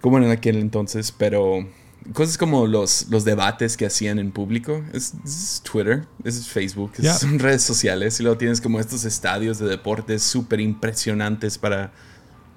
como 0.00 0.18
en 0.18 0.30
aquel 0.30 0.56
entonces, 0.56 1.12
pero 1.12 1.66
cosas 2.12 2.38
como 2.38 2.66
los, 2.66 3.06
los 3.10 3.24
debates 3.24 3.76
que 3.76 3.86
hacían 3.86 4.18
en 4.18 4.32
público, 4.32 4.82
es, 4.92 5.14
es 5.24 5.62
Twitter, 5.64 6.06
es 6.24 6.46
Facebook, 6.48 6.92
es- 6.98 7.18
son 7.18 7.38
redes 7.38 7.62
sociales 7.62 8.18
y 8.20 8.22
luego 8.22 8.38
tienes 8.38 8.60
como 8.60 8.80
estos 8.80 9.04
estadios 9.04 9.58
de 9.58 9.66
deportes 9.68 10.22
súper 10.22 10.60
impresionantes 10.60 11.58
para... 11.58 11.92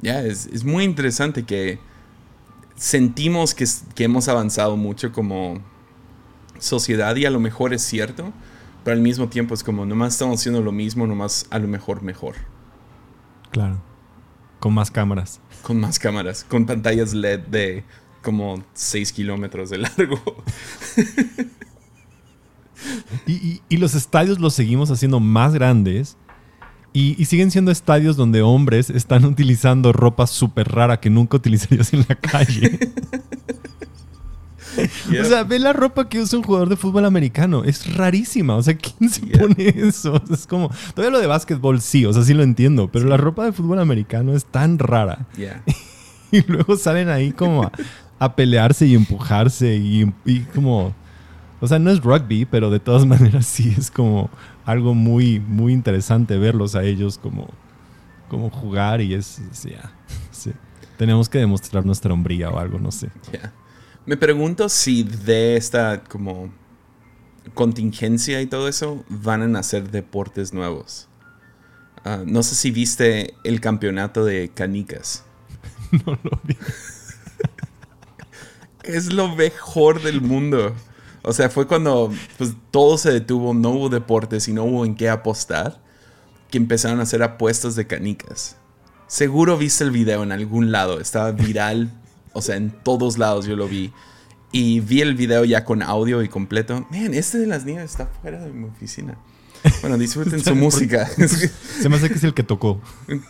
Ya, 0.01 0.23
es, 0.23 0.47
es 0.47 0.63
muy 0.63 0.83
interesante 0.83 1.43
que 1.43 1.79
sentimos 2.75 3.53
que, 3.53 3.65
que 3.93 4.03
hemos 4.05 4.27
avanzado 4.27 4.77
mucho 4.77 5.11
como 5.11 5.61
sociedad 6.59 7.15
y 7.15 7.25
a 7.25 7.29
lo 7.29 7.39
mejor 7.39 7.73
es 7.73 7.81
cierto, 7.83 8.31
pero 8.83 8.95
al 8.95 9.01
mismo 9.01 9.29
tiempo 9.29 9.53
es 9.53 9.63
como 9.63 9.85
nomás 9.85 10.13
estamos 10.13 10.39
haciendo 10.39 10.61
lo 10.61 10.71
mismo, 10.71 11.05
nomás 11.05 11.45
a 11.51 11.59
lo 11.59 11.67
mejor 11.67 12.01
mejor. 12.01 12.35
Claro. 13.51 13.81
Con 14.59 14.73
más 14.73 14.89
cámaras. 14.91 15.39
Con 15.61 15.79
más 15.79 15.99
cámaras, 15.99 16.43
con 16.43 16.65
pantallas 16.65 17.13
LED 17.13 17.41
de 17.41 17.83
como 18.21 18.63
6 18.73 19.11
kilómetros 19.13 19.69
de 19.69 19.77
largo. 19.79 20.19
Y, 23.27 23.33
y- 23.33 23.61
y 23.69 23.77
los 23.77 23.93
estadios 23.93 24.39
los 24.39 24.53
seguimos 24.53 24.89
haciendo 24.91 25.19
más 25.19 25.53
grandes. 25.53 26.17
Y, 26.93 27.15
y 27.21 27.25
siguen 27.25 27.51
siendo 27.51 27.71
estadios 27.71 28.17
donde 28.17 28.41
hombres 28.41 28.89
están 28.89 29.23
utilizando 29.23 29.93
ropa 29.93 30.27
súper 30.27 30.67
rara 30.69 30.99
que 30.99 31.09
nunca 31.09 31.37
utilizarías 31.37 31.93
en 31.93 32.05
la 32.09 32.15
calle. 32.15 32.79
Yeah. 35.09 35.21
O 35.21 35.25
sea, 35.25 35.43
ve 35.43 35.59
la 35.59 35.73
ropa 35.73 36.07
que 36.07 36.21
usa 36.21 36.39
un 36.39 36.45
jugador 36.45 36.69
de 36.69 36.77
fútbol 36.77 37.03
americano. 37.03 37.65
Es 37.65 37.93
rarísima. 37.93 38.55
O 38.55 38.63
sea, 38.63 38.77
¿quién 38.77 39.09
se 39.09 39.19
Yeah. 39.25 39.39
pone 39.41 39.67
eso? 39.75 40.13
O 40.13 40.21
sea, 40.25 40.35
es 40.35 40.47
como. 40.47 40.69
Todavía 40.95 41.11
lo 41.11 41.19
de 41.19 41.27
básquetbol 41.27 41.81
sí, 41.81 42.05
o 42.05 42.13
sea, 42.13 42.23
sí 42.23 42.33
lo 42.33 42.41
entiendo. 42.41 42.89
Pero 42.89 43.05
la 43.07 43.17
ropa 43.17 43.43
de 43.43 43.51
fútbol 43.51 43.79
americano 43.79 44.33
es 44.33 44.45
tan 44.45 44.79
rara. 44.79 45.27
Yeah. 45.37 45.61
Y 46.33 46.43
luego 46.49 46.77
salen 46.77 47.09
ahí 47.09 47.33
como 47.33 47.63
a, 47.63 47.71
a 48.21 48.35
pelearse 48.35 48.85
y 48.85 48.93
empujarse 48.95 49.75
y, 49.75 50.13
y 50.25 50.41
como... 50.41 50.93
O 51.59 51.67
sea, 51.67 51.79
no 51.79 51.91
es 51.91 52.01
rugby, 52.01 52.45
pero 52.45 52.69
de 52.69 52.79
todas 52.79 53.05
maneras 53.15 53.45
sí 53.47 53.73
es 53.77 53.89
como 53.91 54.29
algo 54.63 54.93
muy, 54.93 55.39
muy 55.39 55.73
interesante 55.73 56.37
verlos 56.37 56.75
a 56.75 56.83
ellos 56.83 57.17
como, 57.17 57.49
como 58.29 58.49
jugar 58.51 59.01
y 59.01 59.15
es... 59.15 59.39
es- 59.51 59.67
sí. 60.31 60.51
Tenemos 60.97 61.29
que 61.29 61.39
demostrar 61.39 61.83
nuestra 61.83 62.13
hombría 62.13 62.51
o 62.51 62.59
algo, 62.59 62.77
no 62.79 62.91
sé. 62.91 63.09
Yeah. 63.31 63.51
Me 64.05 64.17
pregunto 64.17 64.69
si 64.69 65.01
de 65.03 65.57
esta 65.57 66.03
como 66.03 66.51
contingencia 67.55 68.39
y 68.41 68.45
todo 68.45 68.67
eso 68.67 69.03
van 69.09 69.41
a 69.41 69.47
nacer 69.47 69.89
deportes 69.89 70.53
nuevos. 70.53 71.07
Ah, 72.05 72.23
no 72.25 72.43
sé 72.43 72.55
si 72.55 72.71
viste 72.71 73.33
el 73.43 73.61
campeonato 73.61 74.25
de 74.25 74.49
canicas. 74.49 75.25
No 76.05 76.17
lo 76.23 76.39
vi. 76.43 76.55
Es 78.91 79.11
lo 79.11 79.35
mejor 79.35 80.01
del 80.01 80.21
mundo. 80.21 80.73
O 81.23 81.33
sea, 81.33 81.49
fue 81.49 81.67
cuando 81.67 82.11
pues, 82.37 82.53
todo 82.71 82.97
se 82.97 83.11
detuvo, 83.11 83.53
no 83.53 83.69
hubo 83.71 83.89
deportes 83.89 84.47
y 84.47 84.53
no 84.53 84.63
hubo 84.63 84.85
en 84.85 84.95
qué 84.95 85.09
apostar, 85.09 85.79
que 86.49 86.57
empezaron 86.57 86.99
a 86.99 87.03
hacer 87.03 87.21
apuestas 87.23 87.75
de 87.75 87.85
canicas. 87.87 88.57
Seguro 89.07 89.57
viste 89.57 89.83
el 89.83 89.91
video 89.91 90.23
en 90.23 90.31
algún 90.31 90.71
lado, 90.71 90.99
estaba 90.99 91.31
viral, 91.31 91.91
o 92.33 92.41
sea, 92.41 92.55
en 92.55 92.71
todos 92.71 93.17
lados 93.17 93.45
yo 93.45 93.55
lo 93.55 93.67
vi. 93.67 93.93
Y 94.53 94.81
vi 94.81 95.01
el 95.01 95.15
video 95.15 95.45
ya 95.45 95.63
con 95.63 95.81
audio 95.81 96.21
y 96.23 96.27
completo. 96.27 96.85
Man, 96.89 97.13
este 97.13 97.37
de 97.37 97.47
las 97.47 97.63
niñas 97.65 97.91
está 97.91 98.07
fuera 98.21 98.39
de 98.39 98.51
mi 98.51 98.67
oficina. 98.67 99.17
Bueno, 99.81 99.97
disfruten 99.97 100.43
su 100.43 100.55
música. 100.55 101.05
Se 101.05 101.87
me 101.87 101.95
hace 101.95 102.09
que 102.09 102.15
es 102.15 102.23
el 102.23 102.33
que 102.33 102.43
tocó. 102.43 102.81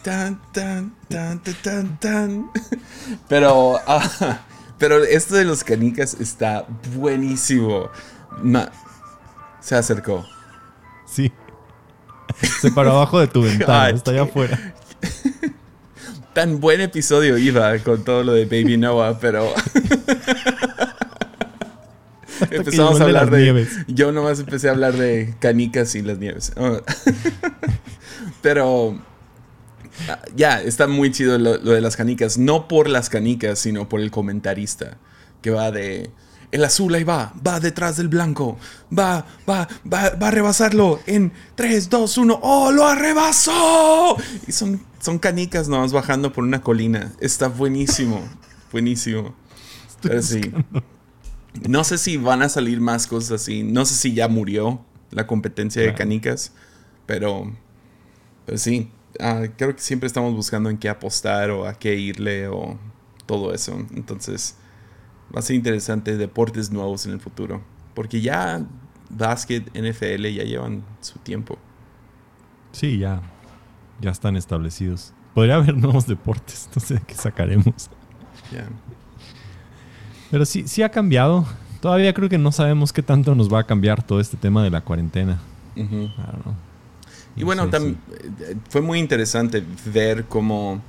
Tan, 0.03 0.41
tan, 0.51 0.95
tan, 1.09 1.41
tan, 1.43 1.55
tan, 1.61 1.99
tan. 1.99 2.51
Pero, 3.27 3.79
ah, 3.85 4.41
pero 4.81 5.03
esto 5.03 5.35
de 5.35 5.45
los 5.45 5.63
canicas 5.63 6.15
está 6.19 6.65
buenísimo. 6.95 7.91
Ma- 8.41 8.71
se 9.59 9.75
acercó. 9.75 10.25
Sí. 11.05 11.31
Se 12.59 12.71
paró 12.71 12.93
abajo 12.93 13.19
de 13.19 13.27
tu 13.27 13.43
ventana, 13.43 13.89
God, 13.89 13.95
está 13.95 14.09
allá 14.09 14.23
afuera. 14.23 14.73
Tan 16.33 16.59
buen 16.59 16.81
episodio 16.81 17.37
iba 17.37 17.77
con 17.79 18.03
todo 18.03 18.23
lo 18.23 18.33
de 18.33 18.45
Baby 18.45 18.77
Noah, 18.77 19.19
pero 19.19 19.53
empezamos 22.49 22.95
a 22.95 22.97
de 22.97 23.03
hablar 23.03 23.29
de. 23.29 23.37
nieves. 23.43 23.69
Yo 23.87 24.11
nomás 24.11 24.39
empecé 24.39 24.67
a 24.67 24.71
hablar 24.71 24.93
de 24.93 25.35
canicas 25.39 25.93
y 25.93 26.01
las 26.01 26.17
nieves. 26.17 26.53
Pero 28.41 28.99
Ah, 30.07 30.19
ya, 30.35 30.61
está 30.61 30.87
muy 30.87 31.11
chido 31.11 31.37
lo, 31.37 31.57
de 31.57 31.81
las 31.81 31.95
canicas. 31.95 32.37
No 32.37 32.67
por 32.67 32.89
las 32.89 33.09
canicas, 33.09 33.59
sino 33.59 33.89
por 33.89 34.01
el 34.01 34.11
comentarista. 34.11 34.97
Que 35.41 35.51
va 35.51 35.71
de. 35.71 36.11
El 36.51 36.65
azul 36.65 36.93
ahí 36.93 37.05
va, 37.05 37.33
va 37.45 37.61
detrás 37.61 37.95
del 37.95 38.09
blanco. 38.09 38.57
Va, 38.97 39.25
va, 39.49 39.69
va, 39.91 40.09
va 40.21 40.27
a 40.27 40.31
rebasarlo 40.31 40.99
en 41.05 41.31
3, 41.55 41.89
2, 41.89 42.17
1. 42.17 42.39
¡Oh, 42.41 42.71
lo 42.71 42.85
arrebasó! 42.85 44.17
Y 44.47 44.51
son, 44.51 44.81
son 44.99 45.17
canicas 45.17 45.69
nomás 45.69 45.93
bajando 45.93 46.33
por 46.33 46.43
una 46.43 46.61
colina. 46.61 47.13
Está 47.21 47.47
buenísimo. 47.47 48.27
Buenísimo. 48.71 49.35
Pero 50.01 50.21
sí. 50.21 50.41
No 51.67 51.83
sé 51.83 51.97
si 51.97 52.17
van 52.17 52.41
a 52.41 52.49
salir 52.49 52.79
más 52.79 53.07
cosas 53.07 53.41
así. 53.41 53.63
No 53.63 53.85
sé 53.85 53.95
si 53.95 54.13
ya 54.13 54.27
murió 54.27 54.83
la 55.09 55.27
competencia 55.27 55.81
de 55.81 55.93
canicas. 55.93 56.53
Pero, 57.05 57.51
pero 58.45 58.57
sí, 58.57 58.89
ah, 59.21 59.43
creo 59.55 59.75
que 59.75 59.81
siempre 59.81 60.07
estamos 60.07 60.33
buscando 60.35 60.69
en 60.69 60.77
qué 60.77 60.89
apostar 60.89 61.51
o 61.51 61.67
a 61.67 61.73
qué 61.73 61.95
irle 61.95 62.47
o 62.47 62.77
todo 63.25 63.53
eso. 63.53 63.77
Entonces, 63.95 64.57
va 65.33 65.39
a 65.39 65.41
ser 65.41 65.55
interesante 65.55 66.17
deportes 66.17 66.71
nuevos 66.71 67.05
en 67.05 67.13
el 67.13 67.19
futuro. 67.19 67.61
Porque 67.93 68.21
ya 68.21 68.65
básquet, 69.09 69.69
NFL 69.73 70.27
ya 70.27 70.43
llevan 70.43 70.83
su 71.01 71.19
tiempo. 71.19 71.57
Sí, 72.71 72.97
ya, 72.97 73.21
ya 73.99 74.11
están 74.11 74.35
establecidos. 74.35 75.13
Podría 75.33 75.55
haber 75.55 75.75
nuevos 75.77 76.07
deportes, 76.07 76.69
no 76.75 76.81
sé 76.81 76.95
de 76.95 77.01
qué 77.01 77.15
sacaremos. 77.15 77.89
Pero 80.29 80.45
sí, 80.45 80.67
sí 80.67 80.81
ha 80.83 80.89
cambiado. 80.89 81.45
Todavía 81.81 82.13
creo 82.13 82.29
que 82.29 82.37
no 82.37 82.51
sabemos 82.51 82.93
qué 82.93 83.01
tanto 83.01 83.35
nos 83.35 83.51
va 83.51 83.59
a 83.59 83.63
cambiar 83.65 84.03
todo 84.03 84.19
este 84.19 84.37
tema 84.37 84.63
de 84.63 84.69
la 84.69 84.81
cuarentena. 84.81 85.39
Y 87.35 87.43
bueno, 87.43 87.69
también 87.69 87.97
eh, 88.39 88.55
fue 88.69 88.81
muy 88.81 88.99
interesante 88.99 89.63
ver 89.85 90.25
cómo 90.25 90.81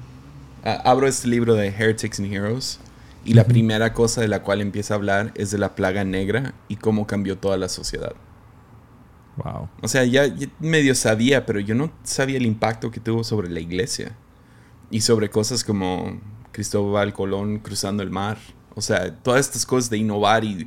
ah, 0.65 0.81
abro 0.85 1.07
este 1.07 1.29
libro 1.29 1.55
de 1.55 1.69
Heretics 1.69 2.19
and 2.19 2.33
Heroes 2.33 2.81
y 3.25 3.35
la 3.35 3.45
primera 3.45 3.93
cosa 3.93 4.21
de 4.21 4.29
la 4.29 4.43
cual 4.43 4.61
empieza 4.61 4.95
a 4.95 4.97
hablar 4.97 5.33
es 5.37 5.51
de 5.51 5.59
la 5.59 5.75
plaga 5.75 6.03
negra 6.05 6.55
y 6.69 6.77
cómo 6.77 7.07
cambió 7.07 7.39
toda 7.39 7.57
la 7.57 7.69
sociedad. 7.69 8.15
Wow. 9.37 9.69
O 9.81 9.89
sea, 9.89 10.05
ya, 10.05 10.25
medio 10.59 10.95
sabía, 10.95 11.47
pero 11.47 11.61
yo 11.61 11.75
no 11.75 11.93
sabía 12.03 12.37
el 12.37 12.47
impacto 12.47 12.91
que 12.91 13.01
tuvo 13.01 13.23
sobre 13.25 13.49
la 13.49 13.61
iglesia 13.61 14.17
y 14.91 15.01
sobre 15.01 15.31
cosas 15.31 15.65
como 15.65 16.21
Cristóbal 16.51 17.13
Colón 17.13 17.61
cruzando 17.61 18.03
el 18.03 18.11
mar. 18.11 18.39
O 18.75 18.81
sea, 18.81 19.15
todas 19.17 19.41
estas 19.47 19.65
cosas 19.65 19.89
de 19.89 19.99
innovar 19.99 20.45
y 20.45 20.67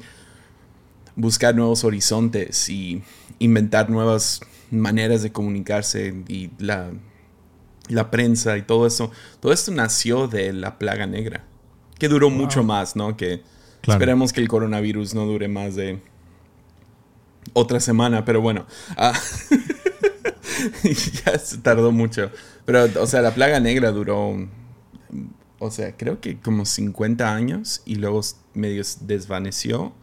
buscar 1.15 1.55
nuevos 1.55 1.83
horizontes 1.83 2.69
y 2.69 3.03
inventar 3.39 3.89
nuevas 3.89 4.41
maneras 4.75 5.21
de 5.23 5.31
comunicarse 5.31 6.23
y 6.27 6.51
la, 6.57 6.91
la 7.89 8.11
prensa 8.11 8.57
y 8.57 8.61
todo 8.61 8.87
eso. 8.87 9.11
Todo 9.39 9.53
esto 9.53 9.71
nació 9.71 10.27
de 10.27 10.53
la 10.53 10.77
plaga 10.77 11.07
negra, 11.07 11.45
que 11.99 12.07
duró 12.07 12.29
mucho 12.29 12.63
más, 12.63 12.95
¿no? 12.95 13.17
Que 13.17 13.41
esperemos 13.87 14.33
que 14.33 14.41
el 14.41 14.47
coronavirus 14.47 15.13
no 15.13 15.25
dure 15.25 15.47
más 15.47 15.75
de 15.75 16.01
otra 17.53 17.79
semana, 17.79 18.25
pero 18.25 18.41
bueno. 18.41 18.65
Ah, 18.97 19.13
ya 20.83 21.37
se 21.37 21.57
tardó 21.57 21.91
mucho. 21.91 22.31
Pero, 22.65 22.87
o 22.99 23.07
sea, 23.07 23.21
la 23.21 23.33
plaga 23.33 23.59
negra 23.59 23.91
duró, 23.91 24.47
o 25.59 25.71
sea, 25.71 25.95
creo 25.95 26.19
que 26.19 26.39
como 26.39 26.65
50 26.65 27.33
años 27.33 27.81
y 27.85 27.95
luego 27.95 28.21
medio 28.53 28.83
desvaneció 29.01 29.93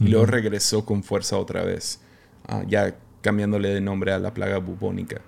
y 0.00 0.08
luego 0.08 0.26
regresó 0.26 0.84
con 0.84 1.02
fuerza 1.02 1.36
otra 1.36 1.64
vez. 1.64 2.00
Ah, 2.46 2.62
ya 2.66 2.96
cambiándole 3.22 3.68
de 3.68 3.80
nombre 3.80 4.12
a 4.12 4.18
la 4.18 4.34
plaga 4.34 4.58
bubónica. 4.58 5.20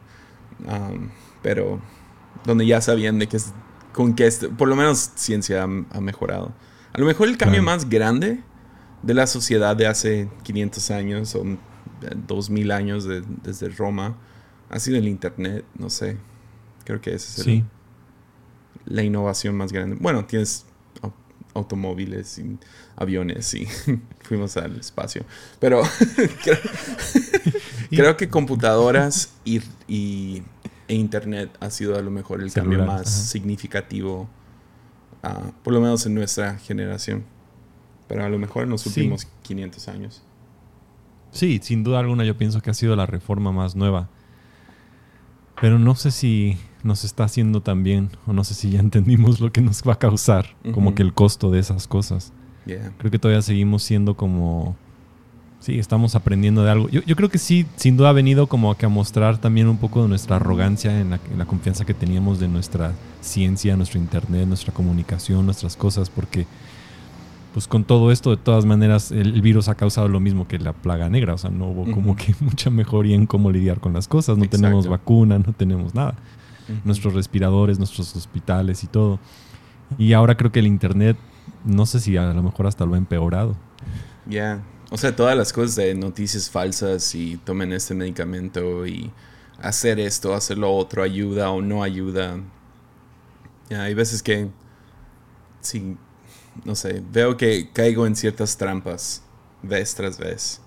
pero 1.42 1.80
donde 2.44 2.66
ya 2.66 2.80
sabían 2.80 3.18
de 3.18 3.26
que 3.26 3.36
es, 3.36 3.52
con 3.92 4.14
que 4.14 4.30
por 4.56 4.68
lo 4.68 4.76
menos 4.76 5.10
ciencia 5.14 5.64
ha, 5.64 6.00
mejorado. 6.00 6.52
A 6.92 6.98
lo 6.98 7.06
mejor 7.06 7.28
el 7.28 7.36
cambio 7.36 7.62
más 7.62 7.88
grande 7.88 8.42
de 9.02 9.14
la 9.14 9.26
sociedad 9.26 9.76
de 9.76 9.86
hace 9.86 10.28
500 10.42 10.90
años 10.90 11.34
o 11.34 11.44
2000 12.26 12.72
años 12.72 13.06
desde 13.42 13.68
Roma 13.68 14.16
ha 14.68 14.78
sido 14.78 14.98
el 14.98 15.08
Internet, 15.08 15.64
no 15.76 15.90
sé. 15.90 16.16
Creo 16.84 17.00
que 17.00 17.14
esa 17.14 17.42
es 17.42 17.62
la 18.84 19.02
innovación 19.02 19.56
más 19.56 19.72
grande. 19.72 19.96
Bueno, 20.00 20.24
tienes 20.24 20.66
automóviles 21.54 22.38
y 22.38 22.58
aviones 23.00 23.52
y 23.54 23.66
fuimos 24.22 24.56
al 24.56 24.78
espacio. 24.78 25.24
Pero 25.58 25.82
creo, 27.90 28.16
que 28.16 28.28
computadoras 28.28 29.32
y, 29.44 29.60
e 30.86 30.94
internet 30.94 31.50
ha 31.60 31.70
sido 31.70 31.96
a 31.96 32.02
lo 32.02 32.10
mejor 32.10 32.42
el 32.42 32.52
cambio 32.52 32.84
más 32.84 33.10
significativo, 33.10 34.28
ah, 35.22 35.50
por 35.64 35.72
lo 35.72 35.80
menos 35.80 36.06
en 36.06 36.14
nuestra 36.14 36.58
generación. 36.58 37.24
Pero 38.06 38.24
a 38.24 38.28
lo 38.28 38.38
mejor 38.38 38.64
en 38.64 38.70
los 38.70 38.86
últimos 38.86 39.26
500 39.42 39.88
años. 39.88 40.22
Sí, 41.30 41.60
sin 41.62 41.84
duda 41.84 42.00
alguna 42.00 42.24
yo 42.24 42.36
pienso 42.36 42.60
que 42.60 42.70
ha 42.70 42.74
sido 42.74 42.96
la 42.96 43.06
reforma 43.06 43.52
más 43.52 43.76
nueva. 43.76 44.08
Pero 45.60 45.78
no 45.78 45.94
sé 45.94 46.10
si 46.10 46.58
nos 46.82 47.04
está 47.04 47.24
haciendo 47.24 47.62
también, 47.62 48.10
o 48.26 48.32
no 48.32 48.44
sé 48.44 48.54
si 48.54 48.70
ya 48.70 48.80
entendimos 48.80 49.40
lo 49.40 49.52
que 49.52 49.60
nos 49.60 49.82
va 49.82 49.94
a 49.94 49.98
causar, 49.98 50.56
como 50.72 50.94
que 50.94 51.02
el 51.02 51.14
costo 51.14 51.50
de 51.50 51.60
esas 51.60 51.86
cosas. 51.86 52.32
Creo 52.64 53.10
que 53.10 53.18
todavía 53.18 53.42
seguimos 53.42 53.82
siendo 53.82 54.14
como... 54.16 54.76
Sí, 55.60 55.78
estamos 55.78 56.14
aprendiendo 56.14 56.64
de 56.64 56.70
algo. 56.70 56.88
Yo, 56.88 57.16
creo 57.16 57.28
que 57.28 57.36
sí, 57.36 57.66
sin 57.76 57.98
duda 57.98 58.08
ha 58.08 58.12
venido 58.12 58.46
como 58.46 58.70
a, 58.70 58.78
que 58.78 58.86
a 58.86 58.88
mostrar 58.88 59.36
también 59.36 59.68
un 59.68 59.76
poco 59.76 60.02
de 60.02 60.08
nuestra 60.08 60.36
arrogancia 60.36 60.98
en 60.98 61.10
la, 61.10 61.20
en 61.30 61.38
la, 61.38 61.44
confianza 61.44 61.84
que 61.84 61.92
teníamos 61.92 62.40
de 62.40 62.48
nuestra 62.48 62.92
ciencia, 63.20 63.76
nuestro 63.76 64.00
internet, 64.00 64.48
nuestra 64.48 64.72
comunicación, 64.72 65.44
nuestras 65.44 65.76
cosas, 65.76 66.08
porque 66.08 66.46
pues 67.52 67.66
con 67.66 67.84
todo 67.84 68.12
esto, 68.12 68.30
de 68.30 68.36
todas 68.36 68.64
maneras, 68.64 69.10
el, 69.10 69.40
virus 69.42 69.68
ha 69.68 69.74
causado 69.74 70.08
lo 70.08 70.20
mismo 70.20 70.46
que 70.46 70.58
la 70.58 70.72
plaga 70.72 71.08
negra. 71.08 71.34
O 71.34 71.38
sea, 71.38 71.50
no 71.50 71.66
hubo 71.66 71.90
como 71.92 72.14
que 72.14 72.34
mucha 72.40 72.70
mejoría 72.70 73.16
en 73.16 73.26
cómo 73.26 73.50
lidiar 73.50 73.80
con 73.80 73.92
las 73.92 74.06
cosas. 74.08 74.38
No 74.38 74.46
tenemos 74.48 74.86
vacuna, 74.86 75.38
no 75.38 75.52
tenemos 75.52 75.94
nada. 75.94 76.14
Nuestros 76.84 77.14
respiradores, 77.14 77.78
nuestros 77.78 78.14
hospitales 78.14 78.84
y 78.84 78.86
todo. 78.86 79.18
Y 79.98 80.12
ahora 80.12 80.36
creo 80.36 80.52
que 80.52 80.60
el 80.60 80.68
Internet, 80.68 81.16
no 81.64 81.86
sé 81.86 82.00
si 82.00 82.16
a 82.16 82.32
lo 82.32 82.42
mejor 82.42 82.66
hasta 82.66 82.84
lo 82.84 82.94
ha 82.94 82.98
empeorado. 82.98 83.56
Ya. 84.26 84.62
O 84.90 84.96
sea, 84.96 85.14
todas 85.14 85.36
las 85.36 85.52
cosas 85.52 85.76
de 85.76 85.94
noticias 85.94 86.50
falsas 86.50 87.14
y 87.14 87.36
tomen 87.38 87.72
este 87.72 87.94
medicamento 87.94 88.86
y 88.86 89.12
hacer 89.62 90.00
esto, 90.00 90.34
hacer 90.34 90.58
lo 90.58 90.72
otro, 90.72 91.02
ayuda 91.02 91.50
o 91.50 91.62
no 91.62 91.82
ayuda. 91.82 92.38
Ya, 93.68 93.82
hay 93.82 93.94
veces 93.94 94.22
que 94.22 94.48
sí 95.60 95.96
no 96.64 96.74
sé, 96.74 97.02
veo 97.12 97.36
que 97.36 97.70
caigo 97.72 98.06
en 98.06 98.16
ciertas 98.16 98.56
trampas 98.56 99.22
vez 99.62 99.94
tras 99.94 100.18
vez. 100.18 100.60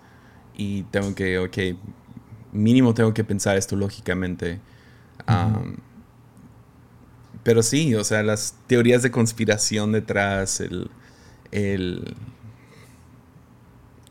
Y 0.55 0.83
tengo 0.83 1.15
que, 1.15 1.39
ok, 1.39 1.57
mínimo 2.51 2.93
tengo 2.93 3.13
que 3.13 3.23
pensar 3.23 3.57
esto 3.57 3.75
lógicamente. 3.75 4.59
Pero 7.43 7.61
sí, 7.63 7.93
o 7.95 8.03
sea, 8.03 8.23
las 8.23 8.55
teorías 8.67 9.03
de 9.03 9.11
conspiración 9.11 9.91
detrás, 9.91 10.59
el... 10.59 10.89
el 11.51 12.15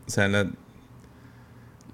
o 0.07 0.11
sea, 0.11 0.29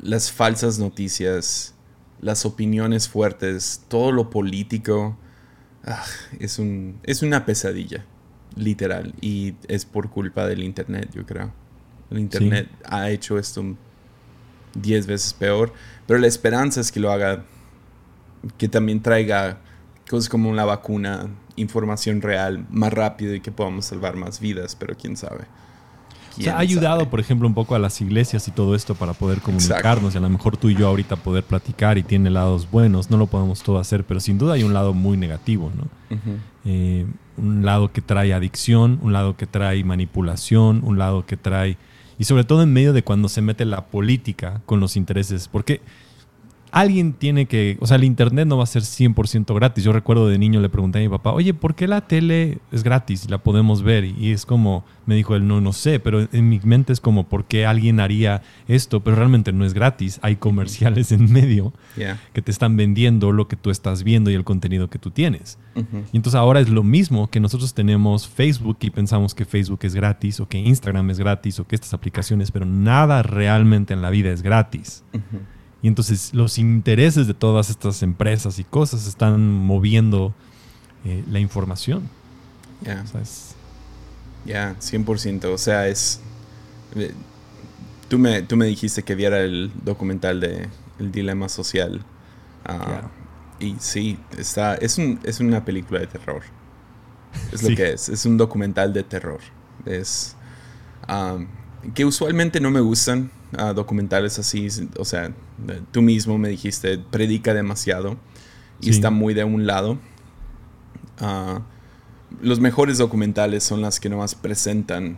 las 0.01 0.33
falsas 0.33 0.79
noticias, 0.79 1.74
las 2.20 2.44
opiniones 2.44 3.09
fuertes, 3.09 3.85
todo 3.88 4.12
lo 4.12 4.31
político, 4.31 5.16
ah, 5.85 6.05
es, 6.40 6.59
un, 6.59 6.98
es 7.05 7.22
una 7.22 7.44
pesadilla 7.44 8.05
literal. 8.57 9.14
Y 9.20 9.55
es 9.68 9.85
por 9.85 10.11
culpa 10.11 10.46
del 10.46 10.62
Internet, 10.62 11.11
yo 11.14 11.24
creo. 11.24 11.53
El 12.11 12.18
Internet 12.18 12.68
ha 12.85 13.11
hecho 13.11 13.38
esto 13.38 13.77
10 14.74 15.07
veces 15.07 15.35
peor. 15.35 15.72
Pero 16.07 16.18
la 16.18 16.27
esperanza 16.27 16.81
es 16.81 16.90
que 16.90 17.01
lo 17.01 17.11
haga, 17.11 17.44
que 18.57 18.68
también 18.68 19.03
traiga 19.03 19.61
cosas 20.09 20.29
como 20.29 20.51
una 20.51 20.64
vacuna, 20.64 21.29
información 21.57 22.23
real, 22.23 22.66
más 22.71 22.92
rápido 22.92 23.35
y 23.35 23.40
que 23.40 23.53
podamos 23.53 23.87
salvar 23.87 24.16
más 24.16 24.40
vidas, 24.40 24.75
pero 24.75 24.97
quién 24.97 25.16
sabe. 25.16 25.44
Ha 26.47 26.59
ayudado, 26.59 27.11
por 27.11 27.18
ejemplo, 27.18 27.49
un 27.49 27.55
poco 27.55 27.75
a 27.75 27.79
las 27.79 28.01
iglesias 28.01 28.47
y 28.47 28.53
todo 28.53 28.75
esto 28.75 28.94
para 28.94 29.12
poder 29.12 29.40
comunicarnos 29.40 30.14
y 30.14 30.18
a 30.18 30.21
lo 30.21 30.29
mejor 30.29 30.57
tú 30.57 30.68
y 30.71 30.77
yo 30.77 30.87
ahorita 30.87 31.16
poder 31.16 31.42
platicar 31.42 31.99
y 31.99 32.05
tiene 32.05 32.31
lados 32.31 32.71
buenos, 32.71 33.11
no 33.11 33.16
lo 33.16 33.27
podemos 33.27 33.62
todo 33.62 33.79
hacer, 33.79 34.05
pero 34.05 34.21
sin 34.21 34.38
duda 34.38 34.55
hay 34.55 34.62
un 34.62 34.73
lado 34.73 34.94
muy 34.94 35.16
negativo, 35.16 35.73
¿no? 35.77 35.88
Eh, 36.64 37.07
un 37.37 37.64
lado 37.64 37.92
que 37.92 38.03
trae 38.03 38.33
adicción, 38.33 38.99
un 39.03 39.12
lado 39.12 39.37
que 39.37 39.47
trae 39.47 39.83
manipulación, 39.83 40.83
un 40.85 40.99
lado 40.99 41.27
que 41.27 41.37
trae... 41.37 41.77
Y 42.21 42.25
sobre 42.25 42.44
todo 42.44 42.62
en 42.62 42.73
medio 42.73 42.92
de 42.92 43.03
cuando 43.03 43.29
se 43.29 43.42
mete 43.42 43.64
la 43.64 43.87
política 43.87 44.61
con 44.66 44.81
los 44.81 44.97
intereses, 44.97 45.49
porque 45.49 45.81
alguien 46.70 47.12
tiene 47.12 47.46
que, 47.46 47.76
o 47.81 47.87
sea, 47.87 47.96
el 47.96 48.04
internet 48.04 48.46
no 48.46 48.57
va 48.57 48.64
a 48.64 48.66
ser 48.66 48.83
100% 48.83 49.54
gratis. 49.54 49.85
Yo 49.85 49.92
recuerdo 49.92 50.28
de 50.28 50.38
niño 50.38 50.61
le 50.61 50.68
pregunté 50.68 50.98
a 50.98 51.02
mi 51.02 51.09
papá, 51.09 51.33
oye, 51.33 51.54
¿por 51.54 51.74
qué 51.74 51.87
la 51.88 52.02
tele 52.02 52.59
es 52.72 52.83
gratis 52.83 53.24
y 53.24 53.28
la 53.28 53.38
podemos 53.38 53.83
ver? 53.83 54.04
Y 54.04 54.33
es 54.33 54.46
como, 54.46 54.85
me 55.07 55.14
dijo 55.14 55.35
él, 55.35 55.46
no, 55.46 55.61
no 55.61 55.72
sé, 55.72 56.00
pero 56.00 56.28
en 56.33 56.48
mi 56.48 56.61
mente 56.62 56.92
es 56.92 57.00
como, 57.00 57.28
¿por 57.28 57.46
qué 57.46 57.66
alguien 57.66 58.00
haría 58.00 58.42
esto? 58.66 59.00
Pero 59.00 59.16
realmente 59.16 59.52
no 59.52 59.64
es 59.64 59.74
gratis. 59.74 60.20
Hay 60.22 60.37
comerciales 60.37 61.12
en 61.12 61.33
medio 61.33 61.72
que 62.33 62.42
te 62.42 62.50
están 62.50 62.76
vendiendo 62.76 63.33
lo 63.33 63.48
que 63.48 63.57
tú 63.57 63.70
estás 63.70 64.02
viendo 64.02 64.31
y 64.31 64.35
el 64.35 64.44
contenido 64.44 64.88
que 64.88 64.98
tú 64.98 65.11
tienes. 65.11 65.59
Y 66.12 66.16
entonces 66.16 66.35
ahora 66.35 66.61
es 66.61 66.68
lo 66.68 66.83
mismo 66.83 67.31
que 67.31 67.40
nosotros 67.40 67.72
tenemos 67.72 68.26
Facebook 68.26 68.78
y 68.81 68.90
pensamos 68.90 69.35
que 69.35 69.44
Facebook 69.44 69.81
es 69.83 69.94
gratis 69.94 70.40
o 70.40 70.48
que 70.48 70.59
Instagram 70.59 71.11
es 71.11 71.18
gratis 71.18 71.61
o 71.61 71.66
que 71.66 71.76
estas 71.76 71.94
aplicaciones, 71.94 72.50
pero 72.50 72.66
nada 72.66 73.22
realmente 73.22 73.94
en 73.94 74.02
la 74.02 74.11
vida 74.11 74.31
es 74.31 74.42
gratis. 74.42 75.04
Y 75.83 75.88
entonces 75.88 76.35
los 76.35 76.59
intereses 76.59 77.27
de 77.27 77.35
todas 77.35 77.71
estas 77.71 78.03
empresas 78.03 78.59
y 78.59 78.64
cosas 78.64 79.07
están 79.07 79.41
moviendo 79.41 80.35
eh, 81.05 81.25
la 81.31 81.38
información. 81.38 82.09
Ya. 82.83 83.05
Ya, 84.45 84.77
100%. 84.81 85.45
O 85.47 85.59
sea, 85.59 85.88
es... 85.88 86.21
Eh, 86.97 87.12
tú 88.09 88.19
me, 88.19 88.43
tú 88.43 88.57
me 88.57 88.67
dijiste 88.67 89.03
que 89.03 89.14
viera 89.14 89.41
el 89.41 89.71
documental 89.85 90.41
de 90.41 90.69
El 90.99 91.12
Dilema 91.12 91.49
Social. 91.49 92.05
Ah, 92.64 93.03
y 93.61 93.77
sí, 93.79 94.19
está, 94.37 94.75
es, 94.75 94.99
un, 94.99 95.21
es 95.23 95.41
una 95.41 95.64
película 95.64 96.01
de 96.01 96.07
terror. 96.07 96.43
Es 97.53 97.62
lo 97.62 97.75
que 97.77 97.93
es. 97.93 98.09
Es 98.09 98.27
un 98.27 98.37
documental 98.37 98.93
de 98.93 99.05
terror. 99.05 99.41
Es... 99.87 100.35
Ah, 101.07 101.38
que 101.95 102.05
usualmente 102.05 102.61
no 102.61 102.71
me 102.71 102.81
gustan 102.81 103.31
documentales 103.74 104.38
así, 104.38 104.68
o 104.98 105.04
sea, 105.04 105.32
tú 105.90 106.02
mismo 106.02 106.38
me 106.38 106.48
dijiste, 106.48 106.98
predica 106.98 107.54
demasiado 107.54 108.16
y 108.80 108.90
está 108.90 109.11
muy 109.11 109.34
de 109.34 109.44
un 109.44 109.66
lado. 109.66 109.98
Ah, 111.18 111.62
los 112.40 112.61
mejores 112.61 112.98
documentales 112.98 113.64
son 113.64 113.80
las 113.80 114.00
que 114.00 114.08
nomás 114.08 114.34
presentan 114.34 115.16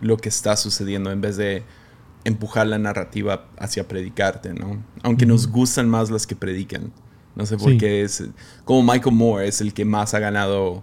lo 0.00 0.16
que 0.16 0.28
está 0.28 0.56
sucediendo 0.56 1.10
en 1.10 1.20
vez 1.20 1.36
de 1.36 1.62
empujar 2.24 2.66
la 2.66 2.78
narrativa 2.78 3.46
hacia 3.58 3.86
predicarte, 3.86 4.54
¿no? 4.54 4.82
Aunque 5.02 5.26
nos 5.26 5.46
gustan 5.46 5.88
más 5.88 6.10
las 6.10 6.26
que 6.26 6.34
predican. 6.34 6.92
No 7.36 7.46
sé 7.46 7.58
por 7.58 7.76
qué 7.76 8.02
es... 8.02 8.24
Como 8.64 8.82
Michael 8.82 9.14
Moore 9.14 9.48
es 9.48 9.60
el 9.60 9.74
que 9.74 9.84
más 9.84 10.14
ha 10.14 10.20
ganado 10.20 10.82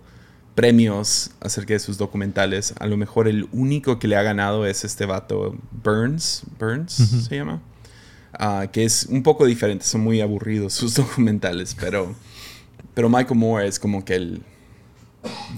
premios 0.56 1.32
acerca 1.40 1.74
de 1.74 1.80
sus 1.80 1.98
documentales. 1.98 2.74
A 2.80 2.88
lo 2.88 2.98
mejor 2.98 3.28
el 3.28 3.48
único 3.52 4.00
que 4.00 4.08
le 4.08 4.16
ha 4.16 4.24
ganado 4.24 4.66
es 4.66 4.84
este 4.84 5.06
vato 5.06 5.56
Burns, 5.84 6.44
Burns 6.60 6.94
se 7.28 7.36
llama, 7.36 7.62
ah, 8.34 8.68
que 8.72 8.84
es 8.84 9.06
un 9.06 9.24
poco 9.24 9.46
diferente, 9.46 9.86
son 9.86 10.02
muy 10.02 10.22
aburridos 10.22 10.74
sus 10.74 10.96
documentales, 10.96 11.76
pero, 11.80 12.16
pero 12.94 13.10
Michael 13.10 13.40
Moore 13.40 13.68
es 13.68 13.80
como 13.80 14.04
que 14.04 14.16
el, 14.16 14.42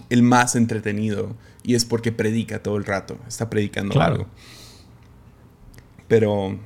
el 0.10 0.24
más 0.24 0.56
entretenido 0.56 1.36
y 1.64 1.76
es 1.76 1.86
porque 1.86 2.12
predica 2.12 2.62
todo 2.62 2.78
el 2.78 2.86
rato, 2.86 3.18
está 3.28 3.50
predicando 3.50 4.00
algo. 4.02 4.28
Pero 6.08 6.60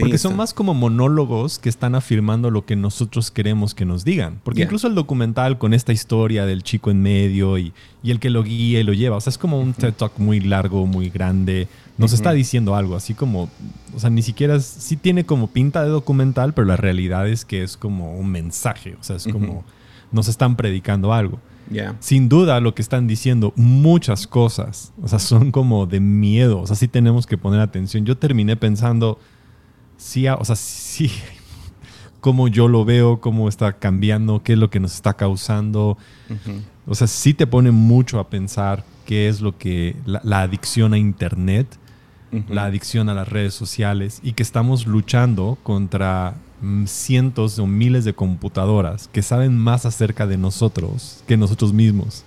porque 0.00 0.18
son 0.18 0.36
más 0.36 0.52
como 0.52 0.74
monólogos 0.74 1.58
que 1.58 1.68
están 1.68 1.94
afirmando 1.94 2.50
lo 2.50 2.64
que 2.64 2.76
nosotros 2.76 3.30
queremos 3.30 3.74
que 3.74 3.84
nos 3.84 4.04
digan. 4.04 4.40
Porque 4.42 4.62
incluso 4.62 4.88
el 4.88 4.94
documental 4.94 5.58
con 5.58 5.74
esta 5.74 5.92
historia 5.92 6.46
del 6.46 6.62
chico 6.62 6.90
en 6.90 7.02
medio 7.02 7.58
y, 7.58 7.72
el 8.04 8.20
que 8.20 8.30
lo 8.30 8.42
guía 8.42 8.80
y 8.80 8.84
lo 8.84 8.92
lleva, 8.92 9.16
o 9.16 9.20
sea, 9.20 9.30
es 9.30 9.38
como 9.38 9.60
un 9.60 9.72
TED 9.72 9.94
Talk 9.94 10.18
muy 10.18 10.40
largo, 10.40 10.86
muy 10.86 11.10
grande. 11.10 11.68
Nos 11.98 12.12
está 12.12 12.32
diciendo 12.32 12.76
algo, 12.76 12.94
así 12.94 13.14
como, 13.14 13.48
o 13.94 13.98
sea, 13.98 14.10
ni 14.10 14.22
siquiera, 14.22 14.60
sí 14.60 14.96
tiene 14.96 15.24
como 15.24 15.48
pinta 15.48 15.82
de 15.82 15.88
documental, 15.88 16.52
pero 16.54 16.66
la 16.66 16.76
realidad 16.76 17.28
es 17.28 17.44
que 17.44 17.62
es 17.62 17.76
como 17.76 18.16
un 18.16 18.30
mensaje, 18.30 18.96
o 19.00 19.02
sea, 19.02 19.16
es 19.16 19.26
como, 19.26 19.64
nos 20.12 20.28
están 20.28 20.56
predicando 20.56 21.12
algo. 21.12 21.40
Sin 22.00 22.28
duda 22.28 22.60
lo 22.60 22.74
que 22.74 22.82
están 22.82 23.06
diciendo, 23.06 23.52
muchas 23.56 24.26
cosas, 24.26 24.92
o 25.02 25.08
sea, 25.08 25.18
son 25.18 25.50
como 25.50 25.86
de 25.86 26.00
miedo, 26.00 26.60
o 26.60 26.66
sea, 26.66 26.76
sí 26.76 26.86
tenemos 26.88 27.26
que 27.26 27.38
poner 27.38 27.60
atención. 27.60 28.04
Yo 28.04 28.16
terminé 28.16 28.56
pensando 28.56 29.18
sí, 29.96 30.28
o 30.28 30.44
sea, 30.44 30.56
sí, 30.56 31.10
cómo 32.20 32.48
yo 32.48 32.68
lo 32.68 32.84
veo, 32.84 33.20
cómo 33.20 33.48
está 33.48 33.74
cambiando, 33.74 34.42
qué 34.42 34.54
es 34.54 34.58
lo 34.58 34.70
que 34.70 34.80
nos 34.80 34.94
está 34.94 35.14
causando. 35.14 35.96
O 36.86 36.94
sea, 36.94 37.06
sí 37.06 37.34
te 37.34 37.46
pone 37.46 37.70
mucho 37.70 38.18
a 38.18 38.28
pensar 38.28 38.84
qué 39.04 39.28
es 39.28 39.40
lo 39.40 39.56
que 39.56 39.96
la, 40.04 40.42
adicción 40.42 40.92
a 40.92 40.98
Internet, 40.98 41.66
la 42.48 42.64
adicción 42.64 43.08
a 43.08 43.14
las 43.14 43.28
redes 43.28 43.54
sociales 43.54 44.20
y 44.22 44.32
que 44.32 44.42
estamos 44.42 44.86
luchando 44.86 45.56
contra 45.62 46.34
mm, 46.60 46.84
cientos 46.86 47.58
o 47.58 47.66
miles 47.66 48.04
de 48.04 48.12
computadoras 48.12 49.08
que 49.08 49.22
saben 49.22 49.56
más 49.56 49.86
acerca 49.86 50.26
de 50.26 50.36
nosotros 50.36 51.22
que 51.26 51.36
nosotros 51.36 51.72
mismos. 51.72 52.24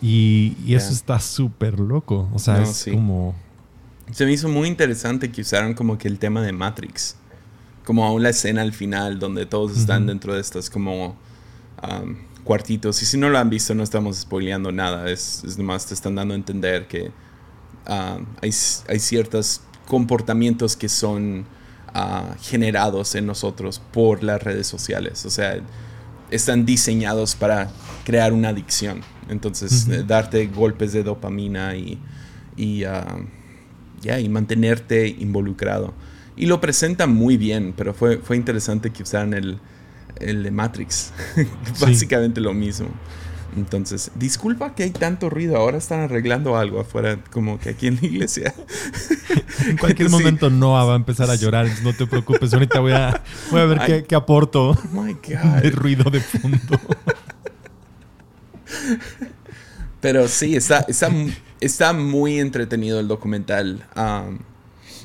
Y, 0.00 0.54
eso 0.68 0.92
está 0.92 1.18
súper 1.18 1.80
loco. 1.80 2.28
O 2.32 2.38
sea, 2.38 2.62
es 2.62 2.86
como 2.92 3.34
se 4.12 4.24
me 4.24 4.32
hizo 4.32 4.48
muy 4.48 4.68
interesante 4.68 5.30
que 5.30 5.42
usaron 5.42 5.74
como 5.74 5.98
que 5.98 6.08
el 6.08 6.18
tema 6.18 6.42
de 6.42 6.52
Matrix. 6.52 7.16
Como 7.84 8.04
aún 8.04 8.22
la 8.22 8.30
escena 8.30 8.62
al 8.62 8.72
final 8.72 9.18
donde 9.18 9.46
todos 9.46 9.76
están 9.76 10.06
dentro 10.06 10.34
de 10.34 10.40
estos 10.40 10.70
como 10.70 11.16
cuartitos. 12.44 13.02
Y 13.02 13.06
si 13.06 13.16
no 13.16 13.28
lo 13.28 13.38
han 13.38 13.50
visto 13.50 13.74
no 13.74 13.82
estamos 13.82 14.18
spoileando 14.18 14.72
nada. 14.72 15.10
Es, 15.10 15.42
es 15.44 15.58
nomás 15.58 15.86
te 15.86 15.94
están 15.94 16.14
dando 16.14 16.34
a 16.34 16.36
entender 16.36 16.86
que 16.86 17.10
hay, 17.86 18.50
hay, 18.88 18.98
ciertos 18.98 19.62
comportamientos 19.86 20.76
que 20.76 20.90
son 20.90 21.46
ah, 21.94 22.34
generados 22.40 23.14
en 23.14 23.26
nosotros 23.26 23.80
por 23.92 24.22
las 24.22 24.42
redes 24.42 24.66
sociales. 24.66 25.24
O 25.24 25.30
sea, 25.30 25.58
están 26.30 26.66
diseñados 26.66 27.34
para 27.34 27.70
crear 28.04 28.34
una 28.34 28.50
adicción. 28.50 29.00
Entonces, 29.30 29.88
eh, 29.88 30.04
darte 30.06 30.46
golpes 30.46 30.92
de 30.92 31.02
dopamina 31.02 31.74
y... 31.76 31.98
y 32.56 32.84
y 34.02 34.28
mantenerte 34.28 35.08
involucrado. 35.08 35.94
Y 36.36 36.46
lo 36.46 36.60
presenta 36.60 37.06
muy 37.06 37.36
bien, 37.36 37.74
pero 37.76 37.94
fue, 37.94 38.18
fue 38.18 38.36
interesante 38.36 38.90
que 38.90 39.02
usaran 39.02 39.34
el, 39.34 39.58
el 40.20 40.42
de 40.42 40.50
Matrix. 40.50 41.12
Básicamente 41.80 42.40
lo 42.40 42.54
mismo. 42.54 42.88
Entonces, 43.56 44.12
disculpa 44.14 44.74
que 44.74 44.84
hay 44.84 44.90
tanto 44.90 45.30
ruido. 45.30 45.56
Ahora 45.56 45.78
están 45.78 46.00
arreglando 46.00 46.56
algo 46.56 46.80
afuera, 46.80 47.18
como 47.30 47.58
que 47.58 47.70
aquí 47.70 47.88
en 47.88 47.96
la 47.96 48.06
iglesia. 48.06 48.54
en 49.66 49.76
cualquier 49.78 50.10
momento 50.10 50.50
Noah 50.50 50.84
va 50.84 50.92
a 50.92 50.96
empezar 50.96 51.30
a 51.30 51.34
llorar. 51.34 51.66
No 51.82 51.92
te 51.92 52.06
preocupes. 52.06 52.52
Ahorita 52.52 52.80
voy 52.80 52.92
a, 52.92 53.22
voy 53.50 53.60
a 53.60 53.64
ver 53.64 53.80
qué, 53.84 54.04
qué, 54.04 54.14
aporto 54.14 54.70
oh 54.70 54.78
my 54.92 55.14
God. 55.14 55.62
de 55.62 55.70
ruido 55.70 56.10
de 56.10 56.20
fondo. 56.20 56.58
Pero 60.00 60.28
sí, 60.28 60.54
está, 60.54 60.84
está, 60.86 61.10
está 61.60 61.92
muy 61.92 62.38
entretenido 62.38 63.00
el 63.00 63.08
documental. 63.08 63.86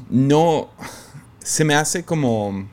no, 0.10 0.70
se 1.39 1.66
me 1.66 1.76
hace 1.76 2.04
como... 2.04 2.68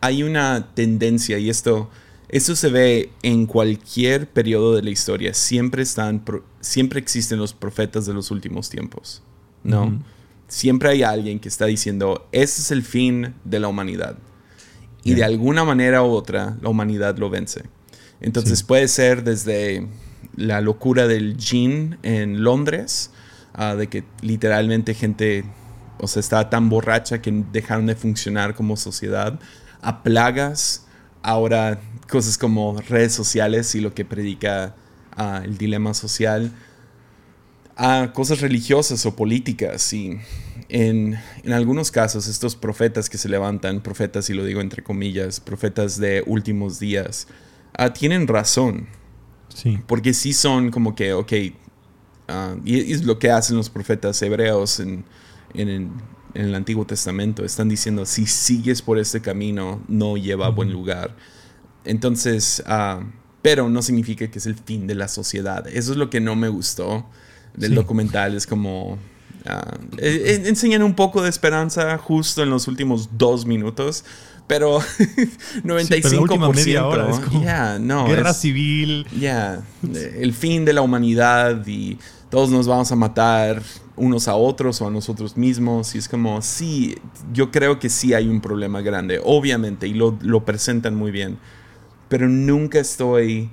Hay 0.00 0.24
una 0.24 0.74
tendencia 0.74 1.38
y 1.38 1.48
esto, 1.48 1.88
esto 2.28 2.56
se 2.56 2.70
ve 2.70 3.10
en 3.22 3.46
cualquier 3.46 4.28
periodo 4.28 4.74
de 4.74 4.82
la 4.82 4.90
historia. 4.90 5.32
Siempre, 5.32 5.84
están, 5.84 6.24
siempre 6.60 6.98
existen 6.98 7.38
los 7.38 7.52
profetas 7.52 8.04
de 8.06 8.12
los 8.12 8.32
últimos 8.32 8.68
tiempos. 8.68 9.22
¿No? 9.62 10.02
Siempre 10.48 10.90
hay 10.90 11.04
alguien 11.04 11.38
que 11.38 11.48
está 11.48 11.66
diciendo, 11.66 12.26
ese 12.32 12.62
es 12.62 12.70
el 12.72 12.82
fin 12.82 13.34
de 13.44 13.60
la 13.60 13.68
humanidad. 13.68 14.18
Y 15.04 15.14
de 15.14 15.24
alguna 15.24 15.64
manera 15.64 16.02
u 16.02 16.10
otra, 16.10 16.56
la 16.60 16.68
humanidad 16.68 17.16
lo 17.16 17.30
vence. 17.30 17.62
Entonces 18.20 18.62
puede 18.62 18.88
ser 18.88 19.24
desde 19.24 19.86
la 20.36 20.60
locura 20.60 21.06
del 21.06 21.36
gin 21.36 21.98
en 22.02 22.42
Londres, 22.42 23.10
ah, 23.54 23.74
de 23.74 23.88
que 23.88 24.04
literalmente 24.20 24.94
gente, 24.94 25.44
o 25.98 26.06
sea, 26.06 26.20
estaba 26.20 26.50
tan 26.50 26.68
borracha 26.68 27.20
que 27.20 27.44
dejaron 27.52 27.86
de 27.86 27.94
funcionar 27.94 28.54
como 28.54 28.76
sociedad, 28.76 29.38
a 29.80 30.02
plagas, 30.02 30.86
ahora 31.22 31.80
cosas 32.08 32.38
como 32.38 32.80
redes 32.88 33.12
sociales 33.12 33.74
y 33.74 33.80
lo 33.80 33.94
que 33.94 34.04
predica 34.04 34.74
ah, 35.16 35.42
el 35.44 35.58
dilema 35.58 35.94
social, 35.94 36.52
a 37.76 38.12
cosas 38.12 38.40
religiosas 38.40 39.06
o 39.06 39.16
políticas 39.16 39.92
y 39.92 40.18
en, 40.68 41.18
en, 41.42 41.52
algunos 41.52 41.90
casos 41.90 42.28
estos 42.28 42.54
profetas 42.54 43.08
que 43.08 43.18
se 43.18 43.28
levantan, 43.28 43.82
profetas 43.82 44.28
y 44.30 44.34
lo 44.34 44.44
digo 44.44 44.60
entre 44.60 44.82
comillas, 44.82 45.40
profetas 45.40 45.98
de 45.98 46.22
últimos 46.26 46.78
días, 46.78 47.28
ah, 47.74 47.92
tienen 47.92 48.26
razón. 48.26 48.88
Porque 49.86 50.14
sí 50.14 50.32
son 50.32 50.70
como 50.70 50.94
que, 50.94 51.12
ok, 51.12 51.32
ah, 52.28 52.56
y, 52.64 52.92
es 52.92 53.04
lo 53.04 53.18
que 53.18 53.30
hacen 53.30 53.56
los 53.56 53.70
profetas 53.70 54.20
hebreos 54.22 54.80
en, 54.80 55.04
el 55.54 56.54
Antiguo 56.54 56.86
Testamento. 56.86 57.44
Están 57.44 57.68
diciendo, 57.68 58.06
si 58.06 58.26
sigues 58.26 58.80
por 58.80 58.98
este 58.98 59.20
camino, 59.20 59.82
no 59.88 60.16
lleva 60.16 60.46
a 60.46 60.50
buen 60.50 60.72
lugar. 60.72 61.14
Entonces, 61.84 62.62
uh, 62.66 63.04
pero 63.42 63.68
no 63.68 63.82
significa 63.82 64.30
que 64.30 64.38
es 64.38 64.46
el 64.46 64.54
fin 64.54 64.86
de 64.86 64.94
la 64.94 65.08
sociedad. 65.08 65.66
Eso 65.66 65.92
es 65.92 65.98
lo 65.98 66.08
que 66.08 66.20
no 66.20 66.36
me 66.36 66.48
gustó 66.48 67.06
del 67.54 67.74
documental. 67.74 68.34
Es 68.34 68.46
como... 68.46 68.98
Uh, 69.44 69.96
enseñan 70.00 70.82
un 70.82 70.94
poco 70.94 71.20
de 71.20 71.28
esperanza 71.28 71.98
justo 71.98 72.42
en 72.42 72.50
los 72.50 72.68
últimos 72.68 73.10
dos 73.18 73.44
minutos, 73.44 74.04
pero 74.52 74.80
95%. 75.64 77.42
ya 77.42 77.78
no, 77.78 78.06
guerra 78.06 78.34
civil. 78.34 79.06
Ya, 79.18 79.62
el 79.82 80.34
fin 80.34 80.66
de 80.66 80.74
la 80.74 80.82
humanidad 80.82 81.66
y 81.66 81.98
todos 82.28 82.50
nos 82.50 82.66
vamos 82.66 82.92
a 82.92 82.96
matar 82.96 83.62
unos 83.96 84.28
a 84.28 84.34
otros 84.34 84.82
o 84.82 84.88
a 84.88 84.90
nosotros 84.90 85.38
mismos. 85.38 85.94
Y 85.94 85.98
es 85.98 86.06
como, 86.06 86.42
sí, 86.42 86.98
yo 87.32 87.50
creo 87.50 87.78
que 87.78 87.88
sí 87.88 88.12
hay 88.12 88.28
un 88.28 88.42
problema 88.42 88.82
grande, 88.82 89.22
obviamente, 89.24 89.88
y 89.88 89.94
lo, 89.94 90.18
lo 90.20 90.44
presentan 90.44 90.94
muy 90.96 91.10
bien. 91.10 91.38
Pero 92.10 92.28
nunca 92.28 92.78
estoy... 92.78 93.50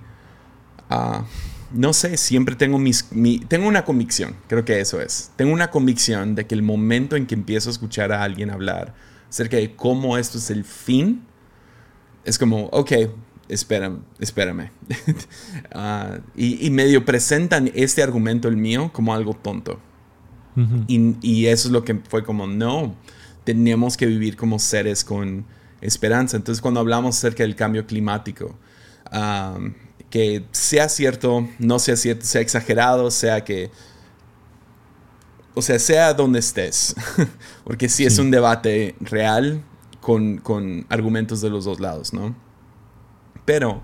Uh, 0.90 1.24
no 1.72 1.94
sé, 1.94 2.18
siempre 2.18 2.56
tengo 2.56 2.78
mis, 2.78 3.08
tengo 3.48 3.70
una 3.70 3.86
convicción, 3.86 4.36
creo 4.48 4.66
que 4.66 4.82
eso 4.82 5.00
es. 5.00 5.32
Tengo 5.38 5.54
una 5.54 5.70
convicción 5.70 6.36
de 6.36 6.46
que 6.46 6.56
el 6.56 6.64
momento 6.64 7.16
en 7.16 7.26
que 7.26 7.36
empiezo 7.36 7.70
a 7.70 7.72
escuchar 7.72 8.12
a 8.12 8.24
alguien 8.24 8.50
hablar 8.50 8.96
acerca 9.30 9.58
de 9.58 9.76
cómo 9.76 10.18
esto 10.18 10.38
es 10.38 10.50
el 10.50 10.64
fin, 10.64 11.24
es 12.26 12.38
como, 12.38 12.66
ok, 12.68 12.92
espérame, 13.48 14.00
espérame. 14.20 14.72
Ah, 15.72 16.20
y, 16.36 16.70
medio 16.70 17.06
presentan 17.06 17.72
este 17.74 18.02
argumento, 18.02 18.48
el 18.48 18.58
mío, 18.58 18.92
como 18.94 19.14
algo 19.14 19.34
tonto. 19.34 19.80
y, 20.88 21.16
y, 21.22 21.46
eso 21.46 21.68
es 21.68 21.72
lo 21.72 21.84
que 21.84 21.96
fue 22.10 22.24
como, 22.24 22.48
no, 22.48 22.96
tenemos 23.44 23.98
que 23.98 24.06
vivir 24.06 24.36
como 24.36 24.60
seres 24.60 25.04
con 25.04 25.46
esperanza. 25.82 26.38
Entonces, 26.38 26.62
cuando 26.62 26.80
hablamos 26.80 27.18
acerca 27.18 27.44
del 27.44 27.56
cambio 27.56 27.86
climático, 27.86 28.56
que 30.10 30.46
sea 30.52 30.90
cierto, 30.90 31.48
no 31.60 31.80
sea 31.80 31.96
cierto, 31.96 32.26
sea 32.26 32.42
exagerado, 32.42 33.12
sea 33.12 33.44
que... 33.44 33.72
O 35.56 35.62
sea, 35.62 35.80
sea 35.80 36.14
donde 36.14 36.40
estés. 36.40 36.96
Porque 37.64 37.90
sí, 37.90 38.06
es 38.06 38.18
un 38.20 38.32
debate 38.32 38.96
real 39.00 39.64
con, 40.02 40.38
con, 40.38 40.86
argumentos 40.90 41.42
de 41.42 41.50
los 41.50 41.66
dos 41.66 41.80
lados, 41.80 42.14
¿no? 42.14 42.36
Pero 43.46 43.82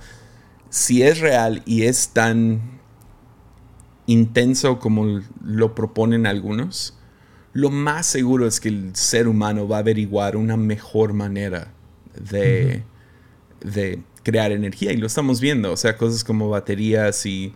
si 0.69 1.03
es 1.03 1.19
real 1.19 1.63
y 1.65 1.83
es 1.83 2.09
tan 2.09 2.79
intenso 4.05 4.79
como 4.79 5.21
lo 5.43 5.75
proponen 5.75 6.27
algunos, 6.27 6.97
lo 7.53 7.69
más 7.71 8.05
seguro 8.05 8.47
es 8.47 8.59
que 8.59 8.69
el 8.69 8.95
ser 8.95 9.27
humano 9.27 9.67
va 9.67 9.77
a 9.77 9.79
averiguar 9.79 10.35
una 10.35 10.57
mejor 10.57 11.13
manera 11.13 11.73
de, 12.13 12.83
de 13.61 14.03
crear 14.23 14.51
energía 14.51 14.91
y 14.91 14.97
lo 14.97 15.07
estamos 15.07 15.39
viendo, 15.39 15.71
o 15.71 15.77
sea, 15.77 15.97
cosas 15.97 16.23
como 16.23 16.49
baterías 16.49 17.25
y 17.25 17.53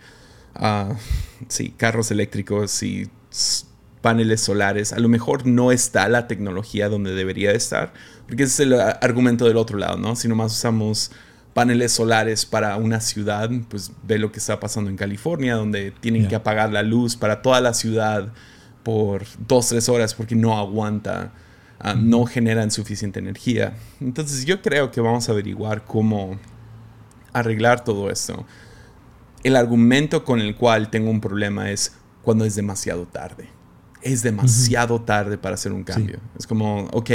uh, 0.56 0.94
sí, 1.48 1.74
carros 1.76 2.12
eléctricos 2.12 2.82
y 2.84 3.10
paneles 4.02 4.42
solares, 4.42 4.94
a 4.94 5.00
lo 5.00 5.10
mejor 5.10 5.46
no 5.46 5.72
está 5.72 6.08
la 6.08 6.28
tecnología 6.28 6.90
donde 6.90 7.14
debería 7.14 7.52
estar, 7.52 7.94
porque 8.28 8.44
ese 8.44 8.64
es 8.64 8.72
el 8.72 8.80
argumento 8.80 9.46
del 9.46 9.58
otro 9.58 9.78
lado, 9.78 9.98
¿no? 9.98 10.16
Si 10.16 10.28
nomás 10.28 10.54
usamos 10.54 11.12
paneles 11.54 11.92
solares 11.92 12.46
para 12.46 12.78
una 12.78 13.02
ciudad, 13.02 13.50
pues 13.70 13.92
ve 14.04 14.18
lo 14.18 14.32
que 14.32 14.40
está 14.40 14.60
pasando 14.60 14.90
en 14.90 14.96
California, 14.96 15.56
donde 15.56 15.92
tienen 15.92 16.28
que 16.28 16.36
apagar 16.36 16.72
la 16.72 16.84
luz 16.84 17.16
para 17.16 17.42
toda 17.42 17.60
la 17.60 17.74
ciudad 17.74 18.32
por 18.84 19.24
dos, 19.46 19.68
tres 19.68 19.90
horas 19.90 20.14
porque 20.14 20.36
no 20.36 20.58
aguanta, 20.58 21.34
ah, 21.80 21.96
no 21.96 22.26
generan 22.26 22.72
suficiente 22.72 23.20
energía. 23.20 23.74
Entonces 24.00 24.46
yo 24.46 24.62
creo 24.62 24.92
que 24.92 25.02
vamos 25.02 25.28
a 25.28 25.34
averiguar 25.34 25.84
cómo 25.84 26.40
arreglar 27.34 27.84
todo 27.84 28.10
esto. 28.10 28.46
El 29.44 29.56
argumento 29.56 30.24
con 30.24 30.40
el 30.40 30.56
cual 30.56 30.90
tengo 30.90 31.10
un 31.10 31.22
problema 31.22 31.72
es 31.72 31.96
cuando 32.24 32.46
es 32.46 32.56
demasiado 32.56 33.06
tarde. 33.06 33.50
Es 34.02 34.24
demasiado 34.24 35.02
tarde 35.02 35.38
para 35.38 35.56
hacer 35.56 35.72
un 35.72 35.84
cambio. 35.84 36.20
Es 36.38 36.48
como, 36.48 36.86
ok, 36.92 37.12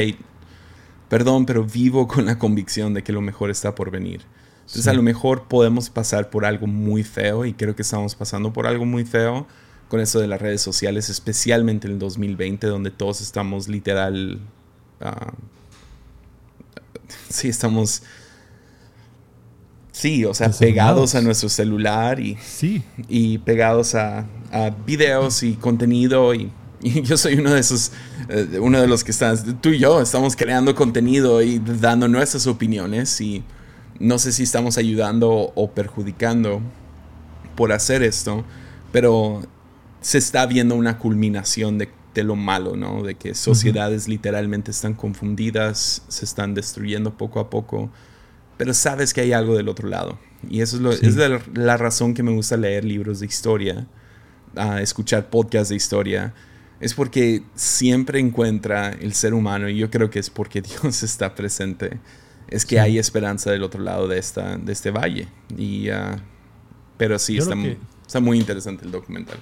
perdón, 1.08 1.46
pero 1.46 1.64
vivo 1.64 2.06
con 2.06 2.26
la 2.26 2.38
convicción 2.38 2.94
de 2.94 3.02
que 3.02 3.12
lo 3.12 3.20
mejor 3.20 3.50
está 3.50 3.74
por 3.74 3.90
venir. 3.90 4.22
Entonces 4.60 4.86
a 4.88 4.94
lo 4.94 5.02
mejor 5.02 5.44
podemos 5.44 5.90
pasar 5.90 6.30
por 6.30 6.46
algo 6.46 6.66
muy 6.66 7.02
feo 7.04 7.44
y 7.44 7.52
creo 7.52 7.76
que 7.76 7.82
estamos 7.82 8.14
pasando 8.14 8.52
por 8.52 8.66
algo 8.66 8.86
muy 8.86 9.04
feo 9.04 9.46
con 9.88 10.00
eso 10.00 10.20
de 10.20 10.26
las 10.26 10.40
redes 10.40 10.62
sociales, 10.62 11.10
especialmente 11.10 11.86
en 11.86 11.94
el 11.94 11.98
2020, 11.98 12.66
donde 12.66 12.90
todos 12.90 13.20
estamos 13.20 13.68
literal... 13.68 14.40
Uh, 15.00 15.32
sí, 17.28 17.48
estamos 17.48 18.02
Sí, 19.94 20.24
o 20.24 20.34
sea, 20.34 20.50
pegados 20.50 21.14
a 21.14 21.22
nuestro 21.22 21.48
celular 21.48 22.18
y, 22.18 22.36
sí. 22.44 22.82
y 23.08 23.38
pegados 23.38 23.94
a, 23.94 24.26
videos 24.84 25.44
y 25.44 25.54
contenido. 25.54 26.34
Y, 26.34 26.50
yo 27.02 27.16
soy 27.16 27.34
uno 27.34 27.52
de 27.52 27.60
esos, 27.60 27.92
eh, 28.28 28.58
uno 28.60 28.80
de 28.80 28.86
los 28.86 29.04
que 29.04 29.10
están, 29.10 29.60
tú 29.60 29.70
y 29.70 29.78
yo 29.78 30.00
estamos 30.00 30.36
creando 30.36 30.74
contenido 30.74 31.42
y 31.42 31.58
dando 31.58 32.08
nuestras 32.08 32.46
opiniones. 32.46 33.20
Y 33.20 33.42
no 33.98 34.18
sé 34.18 34.32
si 34.32 34.42
estamos 34.42 34.78
ayudando 34.78 35.52
o 35.54 35.70
perjudicando 35.70 36.60
por 37.56 37.72
hacer 37.72 38.02
esto, 38.02 38.44
pero 38.92 39.42
se 40.00 40.18
está 40.18 40.46
viendo 40.46 40.74
una 40.74 40.98
culminación 40.98 41.78
de, 41.78 41.88
lo 42.22 42.36
malo, 42.36 42.76
¿no? 42.76 43.02
De 43.02 43.16
que 43.16 43.34
sociedades 43.34 44.06
literalmente 44.06 44.70
están 44.70 44.94
confundidas, 44.94 46.02
se 46.06 46.24
están 46.24 46.54
destruyendo 46.54 47.16
poco 47.16 47.40
a 47.40 47.50
poco 47.50 47.90
pero 48.56 48.74
sabes 48.74 49.12
que 49.12 49.20
hay 49.20 49.32
algo 49.32 49.56
del 49.56 49.68
otro 49.68 49.88
lado. 49.88 50.18
Y 50.48 50.60
eso 50.60 50.76
es, 50.76 50.82
lo, 50.82 50.92
es 50.92 51.16
la, 51.54 51.76
razón 51.76 52.14
que 52.14 52.22
me 52.22 52.32
gusta 52.32 52.56
leer 52.56 52.84
libros 52.84 53.20
de 53.20 53.26
historia, 53.26 53.86
escuchar 54.80 55.30
podcasts 55.30 55.70
de 55.70 55.76
historia. 55.76 56.34
Es 56.84 56.92
porque 56.92 57.42
siempre 57.54 58.20
encuentra 58.20 58.90
el 58.90 59.14
ser 59.14 59.32
humano, 59.32 59.70
y 59.70 59.76
yo 59.78 59.90
creo 59.90 60.10
que 60.10 60.18
es 60.18 60.28
porque 60.28 60.60
Dios 60.82 61.02
está 61.02 61.34
presente, 61.34 61.98
es 62.46 62.66
que 62.66 62.78
hay 62.78 62.98
esperanza 62.98 63.50
del 63.50 63.62
otro 63.62 63.82
lado 63.82 64.06
de, 64.06 64.18
esta, 64.18 64.58
de 64.58 64.70
este 64.70 64.90
valle. 64.90 65.26
Y, 65.56 65.88
ah, 65.88 66.18
pero 66.98 67.18
sí, 67.18 67.38
está, 67.38 67.54
está 68.06 68.20
muy 68.20 68.38
interesante 68.38 68.84
el 68.84 68.90
documental. 68.90 69.38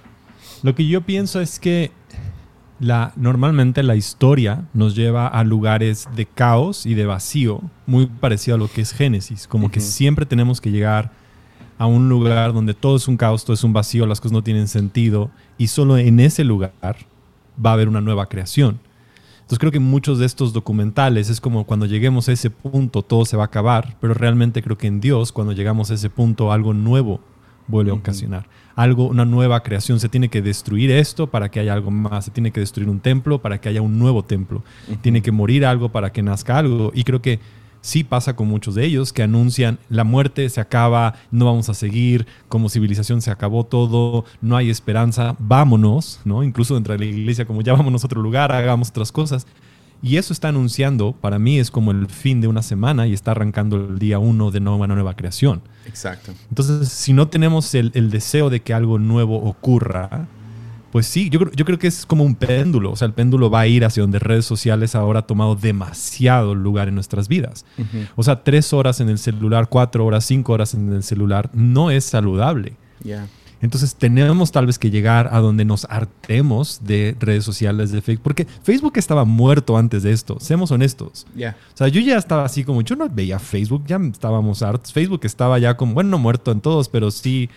Lo 0.62 0.76
que 0.76 0.86
yo 0.86 1.00
pienso 1.00 1.40
es 1.40 1.58
que 1.58 1.90
normalmente 3.16 3.82
la 3.82 3.96
historia 3.96 4.68
nos 4.72 4.94
lleva 4.94 5.26
a 5.26 5.42
lugares 5.42 6.08
de 6.14 6.26
caos 6.26 6.86
y 6.86 6.94
de 6.94 7.06
vacío, 7.06 7.60
muy 7.86 8.06
parecido 8.06 8.54
a 8.54 8.58
lo 8.58 8.68
que 8.68 8.82
es 8.82 8.92
Génesis, 8.92 9.48
como 9.48 9.68
que 9.68 9.80
siempre 9.80 10.26
tenemos 10.26 10.60
que 10.60 10.70
llegar 10.70 11.10
a 11.76 11.86
un 11.86 12.08
lugar 12.08 12.52
donde 12.52 12.74
todo 12.74 12.94
es 12.94 13.08
un 13.08 13.16
caos, 13.16 13.44
todo 13.44 13.54
es 13.54 13.64
un 13.64 13.72
vacío, 13.72 14.06
las 14.06 14.20
cosas 14.20 14.32
no 14.32 14.44
tienen 14.44 14.68
sentido 14.68 15.32
y 15.58 15.66
solo 15.66 15.98
en 15.98 16.20
ese 16.20 16.44
lugar 16.44 16.72
va 17.64 17.70
a 17.70 17.72
haber 17.74 17.88
una 17.88 18.00
nueva 18.00 18.26
creación. 18.26 18.80
Entonces 19.36 19.58
creo 19.58 19.72
que 19.72 19.80
muchos 19.80 20.18
de 20.18 20.26
estos 20.26 20.52
documentales 20.52 21.28
es 21.28 21.40
como 21.40 21.64
cuando 21.64 21.86
lleguemos 21.86 22.28
a 22.28 22.32
ese 22.32 22.48
punto 22.48 23.02
todo 23.02 23.24
se 23.24 23.36
va 23.36 23.44
a 23.44 23.46
acabar, 23.46 23.96
pero 24.00 24.14
realmente 24.14 24.62
creo 24.62 24.78
que 24.78 24.86
en 24.86 25.00
Dios 25.00 25.32
cuando 25.32 25.52
llegamos 25.52 25.90
a 25.90 25.94
ese 25.94 26.08
punto 26.10 26.52
algo 26.52 26.72
nuevo 26.72 27.20
vuelve 27.68 27.90
a 27.90 27.94
ocasionar 27.94 28.46
algo, 28.76 29.06
una 29.06 29.24
nueva 29.24 29.62
creación. 29.62 30.00
Se 30.00 30.08
tiene 30.08 30.28
que 30.28 30.42
destruir 30.42 30.90
esto 30.90 31.26
para 31.26 31.50
que 31.50 31.60
haya 31.60 31.72
algo 31.72 31.90
más. 31.90 32.26
Se 32.26 32.30
tiene 32.30 32.50
que 32.50 32.60
destruir 32.60 32.88
un 32.88 33.00
templo 33.00 33.40
para 33.40 33.60
que 33.60 33.68
haya 33.68 33.82
un 33.82 33.98
nuevo 33.98 34.24
templo. 34.24 34.62
Tiene 35.00 35.22
que 35.22 35.32
morir 35.32 35.66
algo 35.66 35.90
para 35.90 36.12
que 36.12 36.22
nazca 36.22 36.58
algo. 36.58 36.92
Y 36.94 37.04
creo 37.04 37.22
que 37.22 37.40
sí 37.82 38.04
pasa 38.04 38.34
con 38.34 38.48
muchos 38.48 38.74
de 38.74 38.86
ellos 38.86 39.12
que 39.12 39.22
anuncian 39.22 39.78
la 39.90 40.04
muerte 40.04 40.48
se 40.48 40.60
acaba, 40.60 41.14
no 41.30 41.44
vamos 41.44 41.68
a 41.68 41.74
seguir, 41.74 42.26
como 42.48 42.70
civilización 42.70 43.20
se 43.20 43.30
acabó 43.30 43.64
todo, 43.64 44.24
no 44.40 44.56
hay 44.56 44.70
esperanza, 44.70 45.36
vámonos, 45.38 46.20
¿no? 46.24 46.42
Incluso 46.42 46.74
dentro 46.74 46.94
de 46.94 47.00
la 47.00 47.04
iglesia, 47.04 47.44
como 47.44 47.60
ya 47.60 47.74
vámonos 47.74 48.02
a 48.02 48.06
otro 48.06 48.22
lugar, 48.22 48.52
hagamos 48.52 48.88
otras 48.88 49.12
cosas. 49.12 49.46
Y 50.04 50.16
eso 50.16 50.32
está 50.32 50.48
anunciando, 50.48 51.12
para 51.12 51.38
mí 51.38 51.60
es 51.60 51.70
como 51.70 51.92
el 51.92 52.08
fin 52.08 52.40
de 52.40 52.48
una 52.48 52.62
semana 52.62 53.06
y 53.06 53.12
está 53.12 53.30
arrancando 53.30 53.76
el 53.76 54.00
día 54.00 54.18
uno 54.18 54.50
de 54.50 54.58
una 54.58 54.88
nueva 54.88 55.14
creación. 55.14 55.62
Exacto. 55.86 56.32
Entonces, 56.48 56.88
si 56.88 57.12
no 57.12 57.28
tenemos 57.28 57.72
el, 57.76 58.10
deseo 58.10 58.50
de 58.50 58.60
que 58.60 58.74
algo 58.74 58.98
nuevo 58.98 59.36
ocurra, 59.36 60.26
pues 60.92 61.06
sí, 61.06 61.30
yo, 61.30 61.50
yo 61.52 61.64
creo 61.64 61.78
que 61.78 61.86
es 61.86 62.04
como 62.04 62.22
un 62.22 62.34
péndulo. 62.34 62.92
O 62.92 62.96
sea, 62.96 63.06
el 63.06 63.14
péndulo 63.14 63.48
va 63.48 63.60
a 63.60 63.66
ir 63.66 63.82
hacia 63.82 64.02
donde 64.02 64.18
redes 64.18 64.44
sociales 64.44 64.94
ahora 64.94 65.20
ha 65.20 65.26
tomado 65.26 65.56
demasiado 65.56 66.54
lugar 66.54 66.88
en 66.88 66.94
nuestras 66.94 67.28
vidas. 67.28 67.64
O 68.14 68.22
sea, 68.22 68.44
tres 68.44 68.74
horas 68.74 69.00
en 69.00 69.08
el 69.08 69.16
celular, 69.16 69.70
cuatro 69.70 70.04
horas, 70.04 70.26
cinco 70.26 70.52
horas 70.52 70.74
en 70.74 70.92
el 70.92 71.02
celular, 71.02 71.48
no 71.54 71.90
es 71.90 72.04
saludable. 72.04 72.74
Ya. 73.02 73.26
Entonces 73.62 73.94
tenemos 73.94 74.50
tal 74.50 74.66
vez 74.66 74.78
que 74.78 74.90
llegar 74.90 75.30
a 75.32 75.38
donde 75.38 75.64
nos 75.64 75.86
hartemos 75.88 76.80
de 76.82 77.16
redes 77.20 77.44
sociales 77.44 77.92
de 77.92 78.02
Facebook, 78.02 78.24
porque 78.24 78.46
Facebook 78.62 78.94
estaba 78.96 79.24
muerto 79.24 79.78
antes 79.78 80.02
de 80.02 80.10
esto, 80.10 80.38
seamos 80.40 80.72
honestos. 80.72 81.26
Ya. 81.34 81.56
O 81.72 81.76
sea, 81.76 81.86
yo 81.86 82.00
ya 82.00 82.18
estaba 82.18 82.44
así 82.44 82.64
como, 82.64 82.82
yo 82.82 82.96
no 82.96 83.08
veía 83.08 83.38
Facebook, 83.38 83.84
ya 83.86 83.96
estábamos 83.96 84.62
hartos. 84.62 84.92
Facebook 84.92 85.20
estaba 85.22 85.60
ya 85.60 85.76
como, 85.76 85.94
bueno, 85.94 86.10
no 86.10 86.18
muerto 86.18 86.50
en 86.50 86.60
todos, 86.60 86.88
pero 86.88 87.12
sí, 87.12 87.48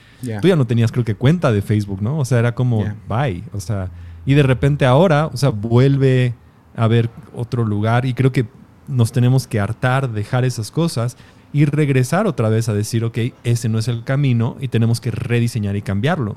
tú 0.41 0.47
ya 0.47 0.55
no 0.55 0.67
tenías 0.67 0.91
creo 0.91 1.03
que 1.03 1.15
cuenta 1.15 1.51
de 1.51 1.63
Facebook, 1.63 2.01
¿no? 2.03 2.19
O 2.19 2.25
sea, 2.25 2.37
era 2.37 2.53
como, 2.53 2.85
bye. 3.09 3.43
O 3.51 3.59
sea, 3.59 3.89
y 4.27 4.35
de 4.35 4.43
repente 4.43 4.85
ahora, 4.85 5.27
o 5.27 5.37
sea, 5.37 5.49
vuelve 5.49 6.35
a 6.75 6.83
haber 6.83 7.09
otro 7.33 7.65
lugar 7.65 8.05
y 8.05 8.13
creo 8.13 8.31
que 8.31 8.45
nos 8.87 9.11
tenemos 9.11 9.47
que 9.47 9.59
hartar, 9.59 10.11
dejar 10.11 10.45
esas 10.45 10.69
cosas 10.69 11.17
y 11.55 11.63
regresar 11.63 12.27
otra 12.27 12.49
vez 12.49 12.67
a 12.67 12.73
decir, 12.73 13.05
ok, 13.05 13.17
ese 13.45 13.69
no 13.69 13.79
es 13.79 13.87
el 13.87 14.03
camino 14.03 14.57
y 14.59 14.67
tenemos 14.67 14.99
que 14.99 15.09
rediseñar 15.09 15.77
y 15.77 15.81
cambiarlo. 15.81 16.35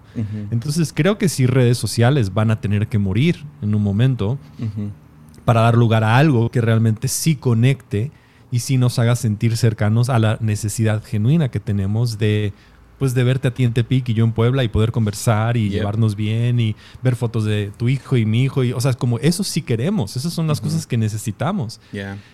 Entonces 0.52 0.92
creo 0.94 1.18
que 1.18 1.28
sí 1.28 1.44
redes 1.44 1.76
sociales 1.76 2.32
van 2.34 2.52
a 2.52 2.60
tener 2.60 2.86
que 2.86 2.98
morir 2.98 3.44
en 3.60 3.74
un 3.74 3.82
momento 3.82 4.38
para 5.44 5.62
dar 5.62 5.76
lugar 5.76 6.04
a 6.04 6.18
algo 6.18 6.50
que 6.50 6.60
realmente 6.60 7.08
sí 7.08 7.34
conecte 7.34 8.12
y 8.52 8.60
sí 8.60 8.78
nos 8.78 9.00
haga 9.00 9.16
sentir 9.16 9.56
cercanos 9.56 10.08
a 10.08 10.20
la 10.20 10.38
necesidad 10.40 11.02
genuina 11.02 11.48
que 11.48 11.58
tenemos 11.58 12.18
de 12.18 12.52
pues 12.98 13.14
de 13.14 13.22
verte 13.22 13.48
a 13.48 13.54
ti 13.54 13.64
en 13.64 13.72
Tepic 13.72 14.08
y 14.08 14.14
yo 14.14 14.24
en 14.24 14.32
Puebla 14.32 14.64
y 14.64 14.68
poder 14.68 14.90
conversar 14.90 15.56
y 15.56 15.70
llevarnos 15.70 16.16
bien 16.16 16.58
y 16.58 16.74
ver 17.02 17.14
fotos 17.14 17.44
de 17.44 17.70
tu 17.76 17.88
hijo 17.88 18.16
y 18.16 18.26
mi 18.26 18.42
hijo. 18.42 18.64
Y, 18.64 18.72
o 18.72 18.80
sea, 18.80 18.92
como 18.94 19.18
eso 19.20 19.44
sí 19.44 19.62
queremos, 19.62 20.16
esas 20.16 20.32
son 20.32 20.48
las 20.48 20.60
cosas 20.60 20.86
que 20.86 20.96
necesitamos. 20.96 21.80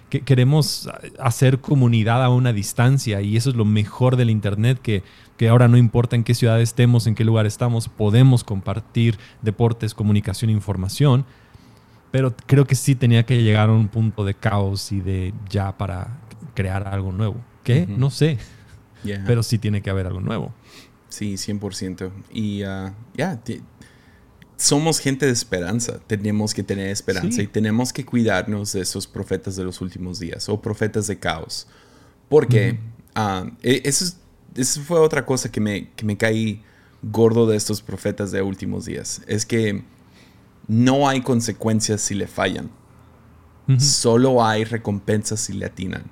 Que 0.09 0.21
queremos 0.23 0.89
hacer 1.19 1.61
comunidad 1.61 2.25
a 2.25 2.31
una 2.31 2.53
distancia 2.53 3.21
y 3.21 3.37
eso 3.37 3.51
es 3.51 3.57
lo 3.57 3.65
mejor 3.65 4.17
del 4.17 4.31
Internet, 4.31 4.79
que, 4.83 5.03
que 5.37 5.49
ahora 5.49 5.69
no 5.69 5.77
importa 5.77 6.17
en 6.17 6.25
qué 6.25 6.35
ciudad 6.35 6.61
estemos, 6.61 7.07
en 7.07 7.15
qué 7.15 7.25
lugar 7.25 7.45
estamos, 7.45 7.89
podemos 7.89 8.43
compartir 8.43 9.19
deportes, 9.43 9.93
comunicación, 9.93 10.51
información. 10.51 11.27
Pero 12.11 12.35
creo 12.47 12.65
que 12.65 12.77
sí 12.77 12.95
tenía 12.95 13.27
que 13.27 13.43
llegar 13.43 13.69
a 13.69 13.73
un 13.73 13.89
punto 13.89 14.25
de 14.25 14.35
caos 14.35 14.93
y 14.93 15.01
de 15.01 15.35
ya 15.51 15.77
para 15.77 16.21
crear 16.55 16.87
algo 16.89 17.13
nuevo. 17.13 17.37
¿Qué? 17.65 17.87
No 17.89 18.11
sé. 18.11 18.39
Pero 19.27 19.43
sí 19.43 19.59
tiene 19.59 19.83
que 19.83 19.91
haber 19.91 20.07
algo 20.07 20.21
nuevo. 20.21 20.53
Sí, 21.09 21.35
100%. 21.35 22.11
Y 22.33 22.65
uh, 22.65 22.93
ya, 23.15 23.41
somos 24.57 24.99
gente 24.99 25.27
de 25.27 25.33
esperanza. 25.33 26.01
Tenemos 26.07 26.55
que 26.55 26.63
tener 26.63 26.89
esperanza 26.89 27.43
y 27.43 27.47
tenemos 27.47 27.93
que 27.93 28.05
cuidarnos 28.05 28.73
de 28.73 28.81
esos 28.81 29.07
profetas 29.07 29.57
de 29.57 29.65
los 29.65 29.81
últimos 29.81 30.19
días 30.19 30.49
o 30.49 30.61
profetas 30.61 31.07
de 31.07 31.19
caos. 31.19 31.67
Porque 32.29 32.79
uh, 33.17 33.51
eso, 33.63 34.17
eso, 34.55 34.81
fue 34.83 34.99
otra 34.99 35.25
cosa 35.25 35.51
que 35.51 35.61
me, 35.61 35.91
que 35.91 36.05
me 36.05 36.17
caí 36.17 36.63
gordo 37.03 37.47
de 37.47 37.57
estos 37.57 37.83
profetas 37.83 38.33
de 38.33 38.43
últimos 38.43 38.87
días. 38.87 39.23
Es 39.27 39.45
que 39.45 39.85
no 40.67 41.09
hay 41.09 41.21
consecuencias 41.21 42.01
si 42.01 42.15
le 42.15 42.27
fallan. 42.27 42.71
Solo 43.79 44.45
hay 44.45 44.65
recompensas 44.65 45.41
si 45.41 45.55
le 45.55 45.65
atinan. 45.65 46.11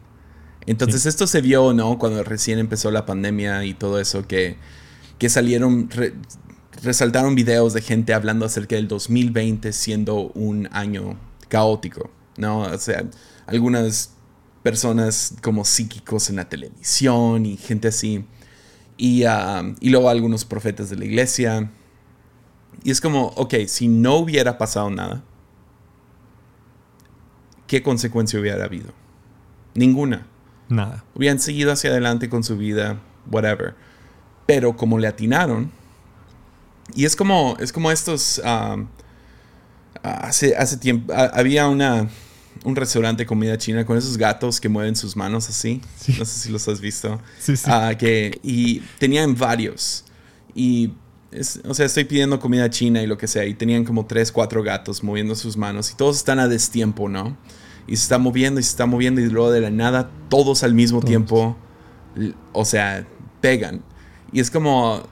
Entonces 0.66 1.06
esto 1.06 1.26
se 1.26 1.40
vio, 1.40 1.72
¿no? 1.72 1.98
Cuando 1.98 2.22
recién 2.22 2.58
empezó 2.58 2.90
la 2.90 3.04
pandemia 3.04 3.64
y 3.64 3.74
todo 3.74 3.98
eso, 3.98 4.26
que, 4.26 4.56
que 5.18 5.28
salieron, 5.28 5.88
resaltaron 6.82 7.34
videos 7.34 7.74
de 7.74 7.82
gente 7.82 8.14
hablando 8.14 8.46
acerca 8.46 8.76
del 8.76 8.88
2020 8.88 9.72
siendo 9.72 10.30
un 10.34 10.68
año 10.72 11.18
caótico, 11.48 12.10
¿no? 12.36 12.60
O 12.60 12.78
sea, 12.78 13.04
algunas 13.46 14.12
personas 14.62 15.34
como 15.42 15.64
psíquicos 15.64 16.30
en 16.30 16.36
la 16.36 16.48
televisión 16.48 17.44
y 17.46 17.56
gente 17.56 17.88
así. 17.88 18.24
Y, 18.96 19.24
ah, 19.24 19.62
y 19.80 19.90
luego 19.90 20.08
algunos 20.08 20.44
profetas 20.44 20.90
de 20.90 20.96
la 20.96 21.04
iglesia. 21.04 21.70
Y 22.84 22.90
es 22.90 23.00
como, 23.00 23.28
ok, 23.36 23.54
si 23.66 23.88
no 23.88 24.16
hubiera 24.16 24.58
pasado 24.58 24.90
nada, 24.90 25.24
¿qué 27.66 27.82
consecuencia 27.82 28.38
hubiera 28.38 28.64
habido? 28.64 28.92
Ninguna. 29.74 30.26
Nada. 30.72 31.04
Hubieran 31.14 31.38
seguido 31.38 31.70
hacia 31.70 31.90
adelante 31.90 32.28
con 32.28 32.42
su 32.42 32.56
vida, 32.56 32.98
whatever. 33.30 33.74
Pero 34.46 34.76
como 34.76 34.98
le 34.98 35.06
atinaron, 35.06 35.70
y 36.94 37.04
es 37.04 37.14
como, 37.14 37.56
es 37.60 37.72
como 37.72 37.90
estos, 37.90 38.40
um, 38.44 38.86
hace, 40.02 40.56
hace 40.56 40.76
tiempo, 40.78 41.12
había 41.14 41.68
una, 41.68 42.08
un 42.64 42.74
restaurante 42.74 43.22
de 43.22 43.26
comida 43.26 43.56
china 43.58 43.84
con 43.84 43.98
esos 43.98 44.16
gatos 44.16 44.60
que 44.60 44.68
mueven 44.68 44.96
sus 44.96 45.16
manos 45.16 45.48
así. 45.48 45.80
No 46.18 46.24
sé 46.24 46.40
si 46.40 46.50
los 46.50 46.66
has 46.68 46.80
visto. 46.80 47.20
Sí, 47.38 47.56
sí. 47.56 47.70
Uh, 47.70 47.96
que, 47.96 48.40
y 48.42 48.80
tenían 48.98 49.36
varios. 49.36 50.04
Y, 50.54 50.92
o 51.66 51.74
sea, 51.74 51.86
estoy 51.86 52.04
pidiendo 52.04 52.40
comida 52.40 52.68
china 52.70 53.02
y 53.02 53.06
lo 53.06 53.16
que 53.18 53.26
sea. 53.26 53.44
Y 53.44 53.54
tenían 53.54 53.84
como 53.84 54.06
tres, 54.06 54.32
cuatro 54.32 54.62
gatos 54.62 55.02
moviendo 55.02 55.34
sus 55.34 55.56
manos. 55.56 55.90
Y 55.90 55.96
todos 55.96 56.16
están 56.16 56.38
a 56.38 56.48
destiempo, 56.48 57.08
¿no? 57.08 57.36
Y 57.86 57.96
se 57.96 58.02
está 58.02 58.18
moviendo 58.18 58.60
y 58.60 58.62
se 58.62 58.70
está 58.70 58.86
moviendo 58.86 59.20
y 59.20 59.28
luego 59.28 59.50
de 59.50 59.60
la 59.60 59.70
nada 59.70 60.10
todos 60.28 60.62
al 60.62 60.74
mismo 60.74 61.00
tiempo, 61.00 61.56
o 62.52 62.64
sea, 62.64 63.06
pegan. 63.40 63.82
Y 64.32 64.40
es 64.40 64.50
como, 64.50 65.02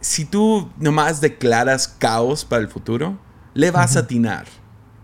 si 0.00 0.24
tú 0.24 0.70
nomás 0.78 1.20
declaras 1.20 1.88
caos 1.88 2.44
para 2.44 2.62
el 2.62 2.68
futuro, 2.68 3.18
le 3.54 3.70
vas 3.70 3.96
a 3.96 4.00
atinar. 4.00 4.46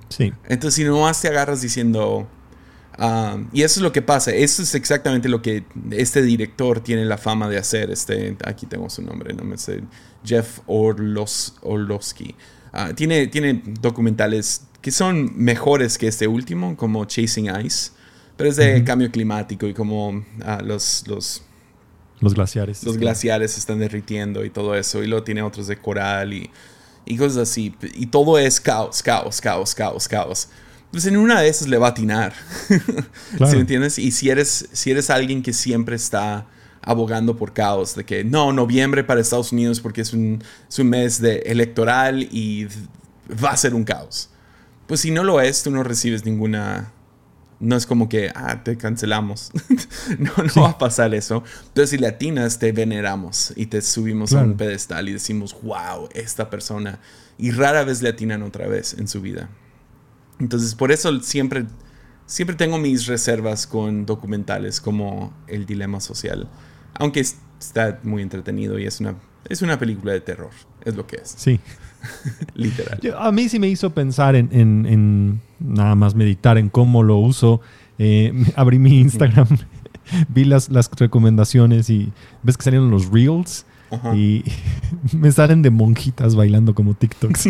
Sí. 0.09 0.33
Entonces, 0.45 0.75
si 0.75 0.85
nomás 0.85 1.21
te 1.21 1.29
agarras 1.29 1.61
diciendo... 1.61 2.29
Ah, 2.99 3.37
y 3.53 3.61
eso 3.61 3.81
es 3.81 3.83
lo 3.83 3.93
que 3.93 4.01
pasa. 4.01 4.31
Eso 4.31 4.62
es 4.62 4.75
exactamente 4.75 5.29
lo 5.29 5.43
que 5.43 5.67
este 5.91 6.23
director 6.23 6.81
tiene 6.81 7.05
la 7.05 7.19
fama 7.19 7.47
de 7.49 7.59
hacer. 7.59 7.91
Este, 7.91 8.39
aquí 8.45 8.64
tengo 8.64 8.89
su 8.89 9.03
nombre, 9.03 9.35
no 9.35 9.45
me 9.45 9.59
sé. 9.59 9.83
Jeff 10.25 10.61
Orlos, 10.67 11.57
Orlowski. 11.61 12.35
Ah, 12.73 12.93
tiene, 12.95 13.27
tiene 13.27 13.62
documentales 13.81 14.62
que 14.87 14.93
son 14.93 15.32
mejores 15.34 15.99
que 15.99 16.07
este 16.07 16.28
último, 16.28 16.76
como 16.76 17.05
Chasing 17.07 17.51
Ice, 17.64 17.91
pero 18.37 18.49
es 18.49 18.55
de 18.55 18.84
cambio 18.84 19.11
climático 19.11 19.66
y 19.66 19.74
como 19.74 20.24
ah, 20.45 20.61
los, 20.64 21.03
los, 21.09 21.43
los 22.20 22.34
glaciares. 22.34 22.84
Los 22.84 22.97
glaciares 22.97 23.51
se 23.51 23.59
están 23.59 23.80
derritiendo 23.80 24.45
y 24.45 24.51
todo 24.51 24.76
eso, 24.76 25.03
y 25.03 25.09
luego 25.09 25.24
tiene 25.24 25.43
otros 25.43 25.66
de 25.66 25.76
coral 25.76 26.32
y, 26.34 26.49
y 27.05 27.16
cosas 27.16 27.39
así, 27.51 27.74
y 27.97 28.07
todo 28.07 28.39
es 28.39 28.61
caos, 28.61 29.03
caos, 29.03 29.41
caos, 29.41 29.74
caos, 29.74 30.07
caos. 30.07 30.49
Pues 30.93 31.05
en 31.07 31.16
una 31.16 31.41
de 31.41 31.49
esas 31.49 31.66
le 31.66 31.78
va 31.78 31.89
a 31.89 31.91
atinar. 31.91 32.32
Claro. 32.68 33.47
¿Sí 33.51 33.57
me 33.57 33.62
entiendes? 33.62 33.99
Y 33.99 34.12
si 34.12 34.30
eres, 34.30 34.68
si 34.70 34.93
eres 34.93 35.11
alguien 35.11 35.43
que 35.43 35.53
siempre 35.53 35.97
está 35.97 36.47
abogando 36.80 37.37
por 37.37 37.53
caos, 37.53 37.97
de 37.97 38.05
que 38.05 38.22
no, 38.22 38.53
noviembre 38.53 39.03
para 39.03 39.20
Estados 39.20 39.51
Unidos 39.51 39.80
porque 39.80 40.03
es 40.03 40.12
un, 40.12 40.45
es 40.68 40.78
un 40.78 40.91
mes 40.91 41.20
de 41.20 41.39
electoral 41.39 42.22
y 42.22 42.68
va 43.43 43.51
a 43.51 43.57
ser 43.57 43.74
un 43.74 43.82
caos 43.82 44.30
pues 44.87 45.01
si 45.01 45.11
no 45.11 45.24
lo 45.24 45.41
es, 45.41 45.62
tú 45.62 45.70
no 45.70 45.82
recibes 45.82 46.24
ninguna... 46.24 46.93
No 47.59 47.74
es 47.74 47.87
como 47.87 48.11
que, 48.11 48.30
ah, 48.34 48.62
te 48.64 48.76
cancelamos. 48.76 49.51
no, 50.18 50.30
no 50.55 50.62
va 50.62 50.70
a 50.70 50.78
pasar 50.78 51.14
eso. 51.14 51.43
Entonces, 51.68 51.89
si 51.89 51.97
le 51.97 52.07
atinas, 52.07 52.59
te 52.59 52.70
veneramos 52.72 53.55
y 53.57 53.66
te 53.66 53.80
subimos 53.80 54.34
a 54.34 54.43
un 54.43 54.59
pedestal 54.59 55.09
y 55.09 55.14
decimos, 55.14 55.57
wow, 55.62 56.07
esta 56.12 56.51
persona. 56.51 57.01
Y 57.39 57.53
rara 57.53 57.82
vez 57.82 58.03
le 58.03 58.11
atinan 58.11 58.43
otra 58.43 58.68
vez 58.68 58.93
en 58.93 59.09
su 59.09 59.22
vida. 59.22 59.49
Entonces, 60.39 60.74
por 60.74 60.93
eso 60.93 61.18
siempre, 61.22 61.64
siempre 62.26 62.57
tengo 62.57 62.76
mis 62.76 63.07
reservas 63.07 63.66
con 63.66 64.05
documentales 64.05 64.78
como 64.78 65.32
El 65.47 65.64
Dilema 65.64 66.01
Social. 66.01 66.51
Aunque 66.93 67.20
está 67.20 68.01
muy 68.03 68.22
entretenido 68.22 68.78
y 68.78 68.87
es 68.87 69.01
una, 69.01 69.16
es 69.49 69.62
una 69.62 69.78
película 69.78 70.12
de 70.12 70.20
terror. 70.20 70.51
Es 70.84 70.95
lo 70.95 71.07
que 71.07 71.16
es. 71.16 71.34
Sí. 71.37 71.59
Literal. 72.55 73.01
a 73.19 73.33
mí 73.33 73.49
sí 73.49 73.59
me 73.59 73.69
hizo 73.69 73.91
pensar 73.91 74.37
en, 74.37 75.41
nada 75.59 75.95
más 75.95 76.15
meditar 76.15 76.59
en 76.59 76.69
cómo 76.69 77.03
lo 77.03 77.17
uso. 77.17 77.61
Eh, 77.99 78.33
abrí 78.57 78.79
mi 78.79 79.01
Instagram, 79.01 79.49
vi 80.29 80.45
las, 80.45 80.69
las 80.69 80.91
recomendaciones 80.91 81.91
y 81.91 82.13
ves 82.43 82.57
que 82.57 82.65
salieron 82.65 82.91
los 82.91 83.11
reels. 83.11 83.67
Y 84.15 84.43
me 85.17 85.31
salen 85.31 85.63
de 85.63 85.71
monjitas 85.71 86.35
bailando 86.35 86.75
como 86.75 86.95
TikToks. 86.95 87.49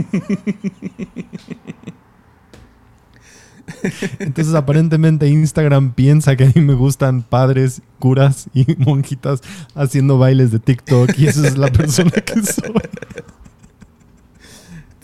Entonces 4.19 4.55
aparentemente 4.55 5.29
Instagram 5.29 5.93
piensa 5.93 6.37
que 6.37 6.45
a 6.45 6.53
mí 6.55 6.61
me 6.61 6.75
gustan 6.75 7.23
padres, 7.23 7.83
curas 7.99 8.49
y 8.55 8.67
monjitas 8.79 9.41
haciendo 9.75 10.19
bailes 10.19 10.51
de 10.51 10.59
TikTok 10.59 11.19
y 11.19 11.27
esa 11.27 11.47
es 11.47 11.59
la 11.59 11.69
persona 11.69 12.11
que 12.11 12.43
soy. 12.43 12.73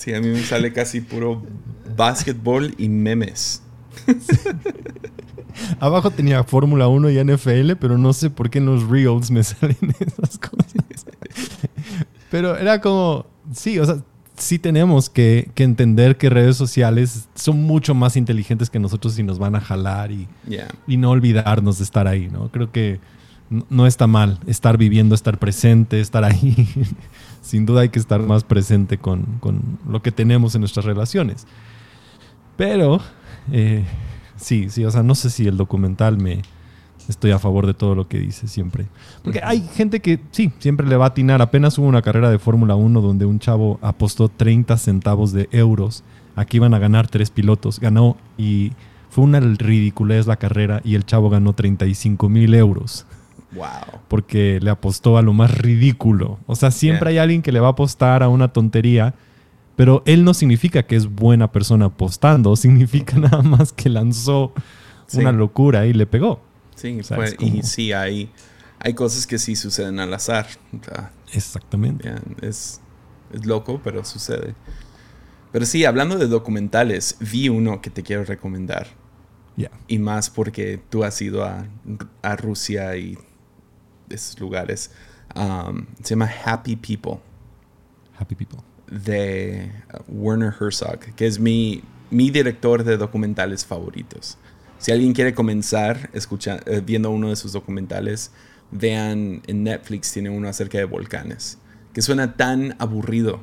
Sí, 0.03 0.13
a 0.13 0.21
mí 0.21 0.27
me 0.27 0.43
sale 0.43 0.73
casi 0.73 1.01
puro 1.01 1.45
básquetbol 1.97 2.75
y 2.77 2.89
memes. 2.89 3.63
Abajo 5.79 6.11
tenía 6.11 6.43
Fórmula 6.43 6.89
1 6.89 7.11
y 7.11 7.23
NFL, 7.23 7.75
pero 7.79 7.97
no 7.97 8.13
sé 8.13 8.29
por 8.29 8.51
qué 8.51 8.59
en 8.59 8.67
los 8.67 8.89
Reels 8.89 9.31
me 9.31 9.45
salen 9.45 9.77
esas 10.01 10.39
cosas. 10.39 11.07
Pero 12.33 12.57
era 12.57 12.81
como, 12.81 13.27
sí, 13.53 13.79
o 13.79 13.85
sea, 13.85 14.03
sí 14.37 14.59
tenemos 14.59 15.09
que, 15.09 15.53
entender 15.55 16.17
que 16.17 16.31
redes 16.31 16.57
sociales 16.57 17.29
son 17.37 17.63
mucho 17.63 17.95
más 17.95 18.17
inteligentes 18.17 18.71
que 18.71 18.81
nosotros 18.81 19.17
y 19.21 19.23
nos 19.23 19.39
van 19.39 19.55
a 19.55 19.61
jalar 19.61 20.11
y, 20.11 20.27
y 20.89 20.97
no 20.97 21.11
olvidarnos 21.11 21.79
de 21.79 21.85
estar 21.85 22.09
ahí, 22.09 22.29
¿no? 22.29 22.51
Creo 22.51 22.73
que 22.73 22.99
no 23.69 23.87
está 23.87 24.07
mal 24.07 24.39
estar 24.47 24.79
viviendo, 24.79 25.15
estar 25.15 25.39
presente, 25.39 26.01
estar 26.01 26.25
ahí 26.25 26.69
sin 27.43 27.67
duda 27.67 27.83
hay 27.83 27.89
que 27.91 27.99
estar 27.99 28.21
más 28.21 28.45
presente 28.45 28.99
con, 28.99 29.27
lo 29.89 30.01
que 30.01 30.13
tenemos 30.13 30.55
en 30.55 30.61
nuestras 30.61 30.87
relaciones. 30.87 31.47
Pero, 32.57 33.01
eh, 33.51 33.85
sí, 34.37 34.71
sí, 34.71 34.85
o 34.85 34.91
sea, 34.91 35.03
no 35.03 35.15
sé 35.15 35.29
si 35.31 35.47
el 35.47 35.57
documental 35.57 36.17
me... 36.19 36.43
Estoy 37.09 37.33
a 37.33 37.41
favor 37.41 37.67
de 37.67 37.75
todo 37.75 37.97
lo 37.97 38.07
que 38.07 38.21
dice 38.21 38.47
siempre. 38.47 38.87
Porque 39.25 39.41
hay 39.43 39.61
gente 39.75 39.99
que 39.99 40.21
sí, 40.31 40.53
siempre 40.61 40.87
le 40.87 40.97
va 40.97 41.07
a 41.07 41.09
atinar. 41.09 41.43
Apenas 41.43 41.77
hubo 41.77 41.89
una 41.89 42.01
carrera 42.01 42.31
de 42.31 42.39
Fórmula 42.39 42.77
1 42.77 43.01
donde 43.01 43.27
un 43.27 43.41
chavo 43.41 43.81
apostó 43.83 44.29
30 44.29 44.79
centavos 44.79 45.33
de 45.33 45.49
euros. 45.51 46.05
Aquí 46.37 46.59
iban 46.59 46.75
a 46.75 46.79
ganar 46.79 47.09
tres 47.09 47.31
pilotos. 47.31 47.81
Ganó 47.81 48.17
y 48.39 48.71
fue 49.11 49.25
una 49.25 49.41
ridiculez 49.41 50.29
la 50.29 50.37
carrera 50.37 50.81
y 50.85 50.95
el 50.95 51.05
chavo 51.05 51.29
ganó 51.29 51.55
35 51.55 52.29
mil 52.29 52.55
euros. 52.55 53.05
Wow. 53.55 54.01
Porque 54.09 54.59
le 54.61 54.71
apostó 54.71 55.19
a 55.19 55.23
lo 55.23 55.33
más 55.33 55.57
ridículo. 55.57 56.39
O 56.47 56.57
sea, 56.57 56.71
siempre 56.71 57.11
hay 57.11 57.19
alguien 57.19 57.43
que 57.43 57.53
le 57.53 57.61
va 57.61 57.69
a 57.69 57.73
apostar 57.73 58.23
a 58.23 58.29
una 58.29 58.53
tontería, 58.53 59.15
pero 59.77 60.03
él 60.07 60.25
no 60.25 60.35
significa 60.35 60.85
que 60.85 60.97
es 60.97 61.07
buena 61.07 61.53
persona 61.53 61.87
apostando, 61.87 62.57
significa 62.57 63.17
nada 63.19 63.43
más 63.43 63.73
que 63.73 63.89
lanzó 63.89 64.53
una 65.15 65.33
locura 65.33 65.87
y 65.87 65.93
le 65.93 66.07
pegó. 66.07 66.41
Sí, 66.75 66.99
y 67.39 67.63
sí, 67.63 67.93
hay, 67.93 68.31
hay 68.79 68.95
cosas 68.95 69.27
que 69.27 69.39
sí 69.39 69.55
suceden 69.57 70.01
al 70.01 70.13
azar. 70.15 70.47
Exactamente. 71.33 72.13
es, 72.41 72.81
es 73.33 73.47
loco, 73.47 73.81
pero 73.85 74.05
sucede. 74.05 74.55
Pero 75.53 75.67
sí, 75.67 75.85
hablando 75.85 76.17
de 76.17 76.29
documentales, 76.29 77.17
vi 77.21 77.51
uno 77.51 77.83
que 77.83 77.91
te 77.91 78.03
quiero 78.03 78.25
recomendar. 78.25 78.87
Y 79.87 79.99
más 79.99 80.31
porque 80.31 80.81
tú 80.89 81.05
has 81.05 81.21
ido 81.21 81.45
a, 81.45 81.67
a 82.23 82.37
Rusia 82.37 82.97
y 82.97 83.19
esos 84.17 84.39
lugares. 84.41 84.91
Um, 85.35 85.87
se 86.03 86.11
llama 86.11 86.31
Happy 86.45 86.77
People. 86.77 87.21
Happy 88.19 88.35
People. 88.35 88.61
De 88.91 89.71
uh, 89.95 90.03
Werner 90.13 90.53
Herzog, 90.59 91.01
que 91.17 91.27
es 91.27 91.39
mi, 91.39 91.83
mi 92.11 92.31
director 92.31 92.85
de 92.85 92.97
documentales 92.97 93.65
favoritos. 93.65 94.37
Si 94.79 94.91
alguien 94.91 95.13
quiere 95.13 95.33
comenzar 95.33 96.11
escuchando, 96.13 96.65
eh, 96.67 96.83
viendo 96.85 97.11
uno 97.11 97.29
de 97.29 97.37
sus 97.37 97.53
documentales, 97.53 98.33
vean 98.73 99.43
en 99.47 99.63
Netflix, 99.63 100.13
tiene 100.13 100.29
uno 100.31 100.49
acerca 100.49 100.79
de 100.79 100.85
volcanes, 100.85 101.59
que 101.93 102.03
suena 102.03 102.37
tan 102.37 102.75
aburrido, 102.81 103.41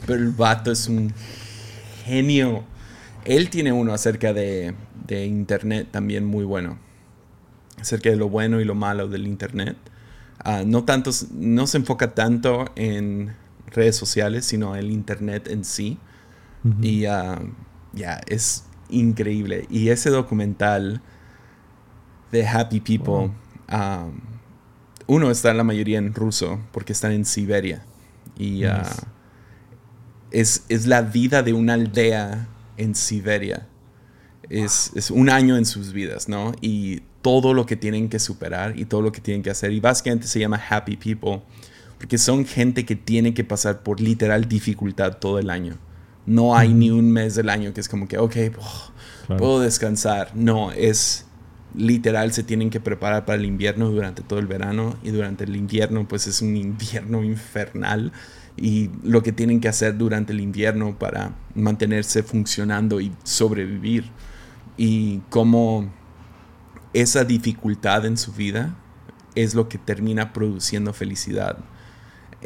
pero 0.00 0.14
el 0.14 0.30
vato 0.30 0.72
es 0.72 0.88
un 0.88 1.12
genio. 2.04 2.64
Él 3.24 3.50
tiene 3.50 3.72
uno 3.72 3.92
acerca 3.92 4.32
de, 4.32 4.74
de 5.06 5.26
Internet 5.26 5.88
también 5.90 6.24
muy 6.24 6.44
bueno. 6.44 6.78
Acerca 7.80 8.10
de 8.10 8.16
lo 8.16 8.28
bueno 8.28 8.60
y 8.60 8.64
lo 8.64 8.74
malo 8.74 9.08
del 9.08 9.26
Internet. 9.26 9.76
Ah, 10.38 10.62
no, 10.64 10.84
tanto, 10.84 11.10
no 11.32 11.66
se 11.66 11.78
enfoca 11.78 12.14
tanto 12.14 12.66
en 12.76 13.34
redes 13.66 13.96
sociales, 13.96 14.44
sino 14.44 14.74
en 14.74 14.84
el 14.84 14.90
Internet 14.90 15.48
en 15.48 15.64
sí. 15.64 15.98
Y 16.80 17.06
uh, 17.06 17.52
ya, 17.92 18.20
es 18.26 18.64
increíble. 18.88 19.66
Y 19.70 19.90
ese 19.90 20.10
documental 20.10 21.02
de 22.32 22.46
Happy 22.46 22.80
People, 22.80 23.32
uno 25.06 25.30
está 25.30 25.50
en 25.50 25.56
la 25.58 25.64
mayoría 25.64 25.98
en 25.98 26.14
ruso, 26.14 26.60
porque 26.72 26.92
están 26.92 27.12
en 27.12 27.24
Siberia. 27.24 27.84
Y 28.38 28.64
es, 30.30 30.64
es, 30.68 30.86
la 30.86 31.02
vida 31.02 31.42
de 31.42 31.52
una 31.52 31.74
aldea 31.74 32.48
en 32.76 32.94
Siberia. 32.94 33.68
Es, 34.48 34.90
es, 34.94 35.10
un 35.10 35.30
año 35.30 35.56
en 35.56 35.64
sus 35.64 35.92
vidas, 35.92 36.28
¿no? 36.28 36.52
Y 36.60 37.02
todo 37.24 37.54
lo 37.54 37.64
que 37.64 37.74
tienen 37.74 38.10
que 38.10 38.18
superar 38.18 38.78
y 38.78 38.84
todo 38.84 39.00
lo 39.00 39.10
que 39.10 39.22
tienen 39.22 39.42
que 39.42 39.48
hacer. 39.48 39.72
Y 39.72 39.80
básicamente 39.80 40.26
se 40.26 40.40
llama 40.40 40.60
Happy 40.68 40.98
People, 40.98 41.40
porque 41.96 42.18
son 42.18 42.44
gente 42.44 42.84
que 42.84 42.96
tiene 42.96 43.32
que 43.32 43.44
pasar 43.44 43.82
por 43.82 43.98
literal 43.98 44.46
dificultad 44.46 45.16
todo 45.16 45.38
el 45.38 45.48
año. 45.48 45.78
No 46.26 46.54
hay 46.54 46.74
ni 46.74 46.90
un 46.90 47.10
mes 47.10 47.34
del 47.34 47.48
año 47.48 47.72
que 47.72 47.80
es 47.80 47.88
como 47.88 48.06
que, 48.08 48.18
ok, 48.18 48.36
puedo 49.38 49.60
descansar. 49.60 50.32
No, 50.34 50.70
es 50.72 51.24
literal, 51.74 52.30
se 52.34 52.42
tienen 52.42 52.68
que 52.68 52.78
preparar 52.78 53.24
para 53.24 53.38
el 53.38 53.46
invierno 53.46 53.88
durante 53.88 54.20
todo 54.20 54.38
el 54.38 54.46
verano 54.46 54.94
y 55.02 55.08
durante 55.08 55.44
el 55.44 55.56
invierno 55.56 56.06
pues 56.06 56.26
es 56.26 56.42
un 56.42 56.54
invierno 56.58 57.24
infernal 57.24 58.12
y 58.54 58.90
lo 59.02 59.22
que 59.22 59.32
tienen 59.32 59.62
que 59.62 59.68
hacer 59.68 59.96
durante 59.96 60.34
el 60.34 60.40
invierno 60.40 60.98
para 60.98 61.34
mantenerse 61.54 62.22
funcionando 62.22 63.00
y 63.00 63.12
sobrevivir 63.22 64.04
y 64.76 65.20
cómo 65.30 65.90
esa 66.94 67.24
dificultad 67.24 68.06
en 68.06 68.16
su 68.16 68.32
vida 68.32 68.76
es 69.34 69.54
lo 69.54 69.68
que 69.68 69.78
termina 69.78 70.32
produciendo 70.32 70.92
felicidad. 70.92 71.58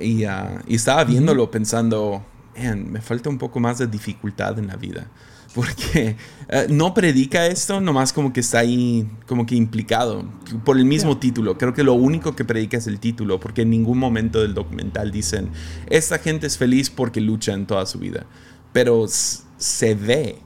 Y, 0.01 0.25
ah, 0.25 0.63
estaba 0.67 1.05
viéndolo 1.05 1.51
pensando, 1.51 2.25
me 2.57 3.01
falta 3.01 3.29
un 3.29 3.39
poco 3.39 3.61
más 3.61 3.79
de 3.79 3.87
dificultad 3.87 4.59
en 4.59 4.67
la 4.67 4.77
vida. 4.77 5.07
Porque 5.55 6.17
eh, 6.49 6.67
no 6.71 6.95
predica 6.95 7.47
esto, 7.47 7.81
nomás 7.81 8.13
como 8.13 8.33
que 8.33 8.41
está 8.41 8.61
ahí, 8.61 9.11
como 9.27 9.47
que 9.47 9.55
implicado, 9.55 10.25
por 10.65 10.79
el 10.79 10.85
mismo 10.85 11.19
título. 11.19 11.59
Creo 11.59 11.75
que 11.75 11.83
lo 11.83 11.95
único 11.95 12.37
que 12.37 12.45
predica 12.45 12.77
es 12.77 12.87
el 12.87 13.01
título, 13.01 13.41
porque 13.41 13.63
en 13.63 13.71
ningún 13.71 13.99
momento 13.99 14.41
del 14.41 14.55
documental 14.55 15.11
dicen, 15.11 15.51
esta 15.89 16.19
gente 16.19 16.47
es 16.47 16.59
feliz 16.59 16.91
porque 16.91 17.21
lucha 17.21 17.55
en 17.55 17.67
toda 17.67 17.87
su 17.87 17.99
vida. 17.99 18.27
Pero 18.73 19.07
se 19.09 19.95
ve, 19.95 20.39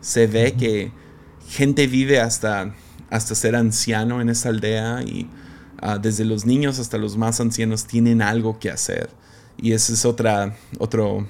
se 0.00 0.26
ve 0.26 0.54
que 0.54 0.92
gente 1.48 1.86
vive 1.86 2.20
hasta 2.20 2.74
hasta 3.10 3.34
ser 3.34 3.56
anciano 3.56 4.20
en 4.20 4.28
esa 4.30 4.48
aldea 4.48 5.02
y 5.02 5.28
ah, 5.82 5.98
desde 5.98 6.24
los 6.24 6.46
niños 6.46 6.78
hasta 6.78 6.96
los 6.96 7.16
más 7.16 7.40
ancianos 7.40 7.84
tienen 7.84 8.22
algo 8.22 8.58
que 8.58 8.70
hacer. 8.70 9.10
Y 9.58 9.72
ese 9.72 9.92
es 9.92 10.04
otra, 10.04 10.56
otro, 10.78 11.26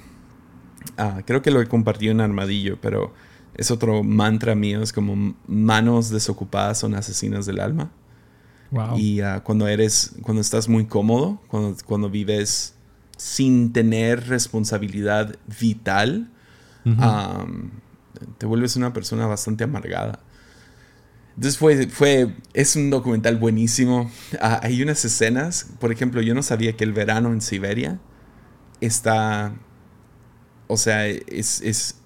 ah, 0.97 1.21
creo 1.25 1.41
que 1.41 1.51
lo 1.51 1.59
he 1.59 1.67
compartido 1.67 2.11
en 2.11 2.21
Armadillo, 2.21 2.77
pero 2.79 3.13
es 3.55 3.71
otro 3.71 4.03
mantra 4.03 4.55
mío, 4.55 4.81
es 4.81 4.93
como 4.93 5.35
manos 5.47 6.09
desocupadas 6.09 6.79
son 6.79 6.95
asesinas 6.95 7.45
del 7.45 7.59
alma. 7.59 7.91
Y 8.95 9.19
ah, 9.19 9.41
cuando 9.43 9.67
eres, 9.67 10.13
cuando 10.21 10.39
estás 10.39 10.69
muy 10.69 10.85
cómodo, 10.85 11.41
cuando, 11.47 11.75
cuando 11.85 12.09
vives 12.09 12.75
sin 13.17 13.73
tener 13.73 14.27
responsabilidad 14.29 15.35
vital, 15.59 16.29
te 18.37 18.45
vuelves 18.45 18.75
una 18.77 18.93
persona 18.93 19.27
bastante 19.27 19.65
amargada. 19.65 20.19
Entonces 21.35 21.57
fue, 21.57 21.87
fue, 21.87 22.35
es 22.53 22.75
un 22.75 22.89
documental 22.89 23.37
buenísimo. 23.37 24.11
Ah, 24.41 24.59
hay 24.63 24.81
unas 24.81 25.03
escenas, 25.05 25.67
por 25.79 25.91
ejemplo, 25.91 26.21
yo 26.21 26.33
no 26.35 26.43
sabía 26.43 26.75
que 26.75 26.83
el 26.83 26.93
verano 26.93 27.31
en 27.31 27.41
Siberia 27.41 27.99
está, 28.81 29.53
o 30.67 30.77
sea, 30.77 31.07
es, 31.07 31.61
es 31.61 32.01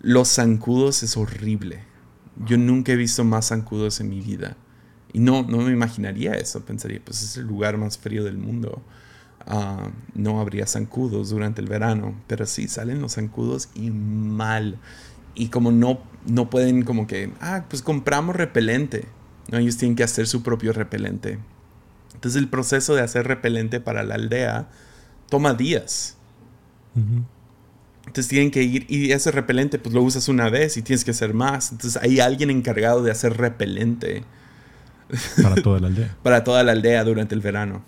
los 0.00 0.28
zancudos 0.28 1.02
es 1.02 1.16
horrible. 1.16 1.84
Yo 2.36 2.56
nunca 2.56 2.92
he 2.92 2.96
visto 2.96 3.22
más 3.24 3.48
zancudos 3.48 4.00
en 4.00 4.08
mi 4.08 4.20
vida. 4.20 4.56
Y 5.12 5.18
no, 5.18 5.42
no 5.42 5.58
me 5.58 5.72
imaginaría 5.72 6.32
eso. 6.34 6.64
Pensaría, 6.64 7.00
pues 7.04 7.22
es 7.22 7.36
el 7.36 7.46
lugar 7.46 7.76
más 7.76 7.98
frío 7.98 8.24
del 8.24 8.38
mundo. 8.38 8.82
Ah, 9.46 9.90
no 10.14 10.40
habría 10.40 10.66
zancudos 10.66 11.30
durante 11.30 11.60
el 11.60 11.68
verano. 11.68 12.14
Pero 12.26 12.46
sí, 12.46 12.68
salen 12.68 13.02
los 13.02 13.14
zancudos 13.14 13.68
y 13.74 13.90
mal 13.90 14.78
y 15.40 15.48
como 15.48 15.72
no, 15.72 16.00
no 16.26 16.50
pueden 16.50 16.82
como 16.82 17.06
que, 17.06 17.32
ah, 17.40 17.64
pues 17.70 17.80
compramos 17.80 18.36
repelente. 18.36 19.06
¿no? 19.50 19.56
Ellos 19.56 19.78
tienen 19.78 19.96
que 19.96 20.04
hacer 20.04 20.26
su 20.26 20.42
propio 20.42 20.74
repelente. 20.74 21.38
Entonces 22.12 22.38
el 22.38 22.48
proceso 22.48 22.94
de 22.94 23.00
hacer 23.00 23.26
repelente 23.26 23.80
para 23.80 24.02
la 24.02 24.16
aldea 24.16 24.68
toma 25.30 25.54
días. 25.54 26.18
Entonces 26.94 28.28
tienen 28.28 28.50
que 28.50 28.62
ir 28.62 28.84
y 28.90 29.12
ese 29.12 29.30
repelente 29.30 29.78
pues 29.78 29.94
lo 29.94 30.02
usas 30.02 30.28
una 30.28 30.50
vez 30.50 30.76
y 30.76 30.82
tienes 30.82 31.06
que 31.06 31.12
hacer 31.12 31.32
más. 31.32 31.72
Entonces 31.72 32.02
hay 32.02 32.20
alguien 32.20 32.50
encargado 32.50 33.02
de 33.02 33.10
hacer 33.10 33.38
repelente. 33.38 34.24
Para 35.42 35.54
toda 35.54 35.80
la 35.80 35.86
aldea. 35.86 36.16
para 36.22 36.44
toda 36.44 36.62
la 36.64 36.72
aldea 36.72 37.02
durante 37.04 37.34
el 37.34 37.40
verano. 37.40 37.82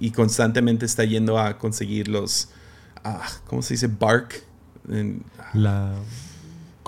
Y 0.00 0.12
constantemente 0.12 0.86
está 0.86 1.04
yendo 1.04 1.38
a 1.38 1.58
conseguir 1.58 2.08
los, 2.08 2.48
ah, 3.04 3.28
¿cómo 3.46 3.60
se 3.60 3.74
dice? 3.74 3.88
Bark. 3.88 4.42
la 5.52 5.92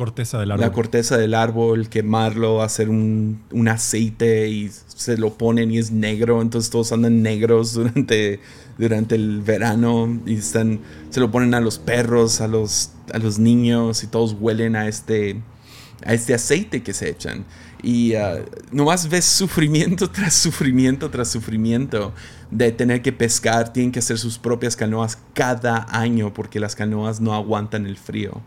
corteza 0.01 0.39
del 0.39 0.51
árbol. 0.51 0.67
La 0.67 0.73
corteza 0.73 1.19
del 1.19 1.35
árbol, 1.35 1.91
quemarlo, 1.91 2.63
hacer 2.63 2.89
un, 2.89 3.43
un, 3.51 3.69
aceite 3.69 4.49
y 4.49 4.71
se 4.71 5.19
lo 5.19 5.35
ponen 5.35 5.71
y 5.71 5.77
es 5.77 5.91
negro, 5.91 6.41
entonces 6.41 6.71
todos 6.71 6.91
andan 6.93 7.21
negros 7.21 7.75
durante, 7.75 8.41
durante 8.79 9.15
el 9.15 9.43
verano 9.43 10.19
y 10.25 10.37
están, 10.37 10.81
se 11.11 11.21
lo 11.21 11.31
ponen 11.31 11.53
a 11.53 11.61
los 11.61 11.79
perros, 11.79 12.41
a 12.41 12.49
los, 12.49 12.93
a 13.13 13.19
los 13.19 13.39
niños 13.39 14.03
y 14.03 14.07
todos 14.07 14.35
huelen 14.41 14.75
a 14.75 14.89
este, 14.89 15.43
a 16.07 16.15
este 16.15 16.33
aceite 16.33 16.83
que 16.83 16.95
se 16.95 17.11
echan. 17.11 17.45
Y 17.83 18.15
uh, 18.15 18.43
nomás 18.73 19.07
ves 19.07 19.27
sufrimiento 19.27 20.09
tras 20.17 20.33
sufrimiento 20.33 21.11
tras 21.11 21.29
sufrimiento 21.29 22.15
de 22.51 22.73
tener 22.73 23.03
que 23.03 23.13
pescar, 23.13 23.71
tienen 23.71 23.93
que 23.93 23.99
hacer 23.99 24.17
sus 24.17 24.39
propias 24.39 24.77
canoas 24.77 25.19
cada 25.35 25.87
año 25.91 26.33
porque 26.33 26.59
las 26.59 26.75
canoas 26.75 27.21
no 27.21 27.35
aguantan 27.35 27.85
el 27.85 27.99
frío. 27.99 28.41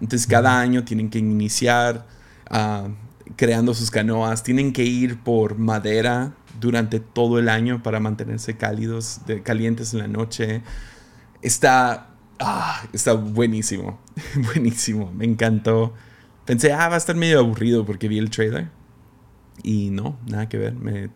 Entonces 0.00 0.26
cada 0.26 0.60
año 0.60 0.84
tienen 0.84 1.10
que 1.10 1.18
iniciar 1.18 2.06
ah, 2.50 2.88
creando 3.36 3.74
sus 3.74 3.90
canoas, 3.90 4.42
tienen 4.42 4.72
que 4.72 4.84
ir 4.84 5.18
por 5.18 5.58
madera 5.58 6.34
durante 6.60 7.00
todo 7.00 7.38
el 7.38 7.48
año 7.48 7.82
para 7.82 8.00
mantenerse 8.00 8.56
cálidos, 8.56 9.20
calientes 9.42 9.92
en 9.94 10.00
la 10.00 10.08
noche. 10.08 10.62
Está, 11.42 12.08
ah, 12.38 12.82
está 12.92 13.14
buenísimo, 13.14 14.00
buenísimo, 14.54 15.12
me 15.12 15.24
encantó. 15.24 15.94
Pensé, 16.44 16.72
ah, 16.72 16.88
va 16.88 16.94
a 16.94 16.98
estar 16.98 17.16
medio 17.16 17.38
aburrido 17.38 17.84
porque 17.86 18.08
vi 18.08 18.18
el 18.18 18.30
trailer. 18.30 18.68
Y 19.62 19.90
no, 19.90 20.18
nada 20.26 20.48
que 20.48 20.58
ver, 20.58 20.74
me, 20.74 21.10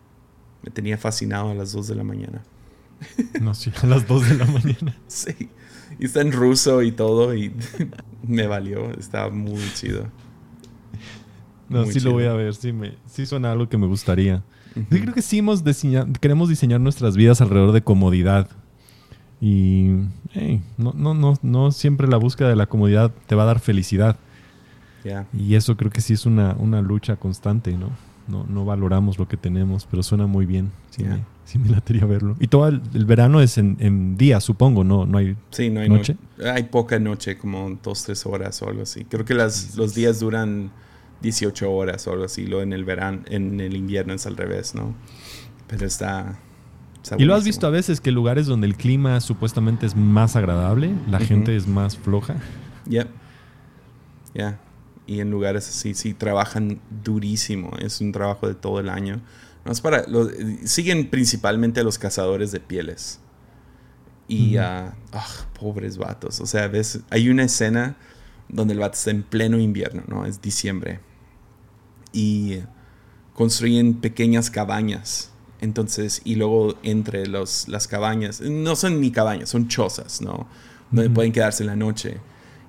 me 0.63 0.71
tenía 0.71 0.97
fascinado 0.97 1.49
a 1.49 1.53
las 1.53 1.71
2 1.71 1.87
de 1.87 1.95
la 1.95 2.03
mañana. 2.03 2.41
No, 3.39 3.53
sí, 3.53 3.71
a 3.81 3.85
las 3.85 4.07
2 4.07 4.29
de 4.29 4.35
la 4.35 4.45
mañana. 4.45 4.97
sí. 5.07 5.49
Y 6.01 6.05
está 6.05 6.21
en 6.21 6.31
ruso 6.31 6.81
y 6.81 6.91
todo 6.91 7.35
y 7.35 7.53
me 8.27 8.47
valió. 8.47 8.91
Estaba 8.91 9.29
muy 9.29 9.61
chido. 9.73 10.07
No, 11.67 11.85
sí 11.85 11.99
lo 11.99 12.13
voy 12.13 12.25
a 12.25 12.33
ver. 12.33 12.55
Sí, 12.55 12.71
me, 12.71 12.95
sí 13.05 13.25
suena 13.25 13.51
algo 13.51 13.67
que 13.69 13.77
me 13.77 13.85
gustaría. 13.85 14.43
Yo 14.75 14.99
creo 14.99 15.13
que 15.13 15.21
sí 15.21 15.39
hemos 15.39 15.63
queremos 16.21 16.47
diseñar 16.47 16.79
nuestras 16.79 17.17
vidas 17.17 17.41
alrededor 17.41 17.73
de 17.73 17.81
comodidad. 17.81 18.49
Y 19.41 19.89
no, 20.77 20.93
no, 20.95 21.13
no, 21.13 21.33
no 21.41 21.71
siempre 21.71 22.07
la 22.07 22.17
búsqueda 22.17 22.49
de 22.49 22.55
la 22.55 22.67
comodidad 22.67 23.11
te 23.27 23.35
va 23.35 23.43
a 23.43 23.47
dar 23.47 23.59
felicidad. 23.59 24.17
Y 25.33 25.55
eso 25.55 25.75
creo 25.75 25.91
que 25.91 26.01
sí 26.01 26.13
es 26.13 26.25
una, 26.25 26.55
una 26.59 26.81
lucha 26.81 27.15
constante, 27.15 27.75
¿no? 27.77 27.89
no, 28.29 28.45
no 28.47 28.63
valoramos 28.63 29.17
lo 29.17 29.27
que 29.27 29.37
tenemos, 29.37 29.85
pero 29.89 30.03
suena 30.03 30.27
muy 30.27 30.45
bien. 30.45 30.71
Sí, 30.91 31.03
Yeah. 31.03 31.25
Sí 31.49 31.57
me 31.57 31.69
latería 31.69 32.05
verlo. 32.05 32.35
Y 32.39 32.47
todo 32.47 32.67
el, 32.67 32.79
el 32.93 33.05
verano 33.05 33.41
es 33.41 33.57
en, 33.57 33.75
en 33.79 34.17
día, 34.17 34.39
supongo, 34.39 34.83
no, 34.83 35.07
no 35.07 35.17
hay 35.17 35.35
Sí, 35.49 35.71
no 35.71 35.79
hay 35.79 35.89
noche. 35.89 36.15
Hay 36.45 36.63
poca 36.63 36.99
noche, 36.99 37.39
como 37.39 37.79
dos, 37.81 38.03
tres 38.03 38.25
horas 38.27 38.61
o 38.61 38.69
algo 38.69 38.83
así. 38.83 39.03
Creo 39.05 39.25
que 39.25 39.33
las, 39.33 39.75
los 39.75 39.95
días 39.95 40.19
duran 40.19 40.71
18 41.21 41.71
horas 41.71 42.05
o 42.05 42.11
algo 42.11 42.25
así. 42.25 42.45
Lo 42.45 42.61
en 42.61 42.71
el 42.71 42.85
verano, 42.85 43.21
en 43.25 43.59
el 43.61 43.75
invierno 43.75 44.13
es 44.13 44.27
al 44.27 44.37
revés, 44.37 44.75
¿no? 44.75 44.93
Pero 45.67 45.87
está. 45.87 46.37
está 47.01 47.15
Y 47.17 47.25
lo 47.25 47.33
has 47.33 47.43
visto 47.43 47.65
a 47.65 47.71
veces 47.71 47.99
que 47.99 48.11
lugares 48.11 48.45
donde 48.45 48.67
el 48.67 48.75
clima 48.75 49.19
supuestamente 49.19 49.87
es 49.87 49.95
más 49.95 50.35
agradable, 50.35 50.93
la 51.09 51.19
gente 51.19 51.55
es 51.55 51.67
más 51.67 51.97
floja. 51.97 52.35
Yep. 52.87 53.07
Ya. 54.35 54.59
Y 55.07 55.19
en 55.19 55.31
lugares 55.31 55.67
así, 55.67 55.95
sí, 55.95 56.13
trabajan 56.13 56.79
durísimo. 57.03 57.71
Es 57.79 58.01
un 58.01 58.11
trabajo 58.11 58.47
de 58.47 58.53
todo 58.53 58.79
el 58.79 58.89
año. 58.89 59.19
No 59.69 59.73
es 59.73 59.81
para. 59.81 60.03
lo- 60.07 60.27
siguen 60.65 61.11
principalmente 61.11 61.79
a 61.79 61.83
los 61.83 61.99
cazadores 61.99 62.51
de 62.51 62.59
pieles. 62.59 63.19
Y 64.27 64.57
Ujú. 64.57 64.65
ah, 64.65 64.93
pobres 65.59 65.97
vatos. 65.99 66.39
O 66.39 66.47
sea, 66.47 66.67
ves, 66.67 67.01
hay 67.11 67.29
una 67.29 67.43
escena 67.43 67.95
donde 68.47 68.73
el 68.73 68.79
vato 68.79 68.95
está 68.95 69.11
en 69.11 69.21
pleno 69.21 69.59
invierno, 69.59 70.01
¿no? 70.07 70.25
Es 70.25 70.41
diciembre. 70.41 71.01
Y 72.11 72.61
construyen 73.35 73.93
pequeñas 74.01 74.49
cabañas. 74.49 75.29
Entonces, 75.61 76.21
y 76.23 76.33
luego 76.33 76.73
entre 76.81 77.27
los, 77.27 77.67
las 77.67 77.87
cabañas, 77.87 78.41
no 78.41 78.75
son 78.75 78.99
ni 79.01 79.11
cabañas, 79.11 79.49
son 79.49 79.67
chozas, 79.67 80.19
¿no? 80.19 80.47
Donde 80.89 81.11
pueden 81.11 81.31
quedarse 81.31 81.61
en 81.61 81.67
la 81.67 81.75
noche. 81.75 82.17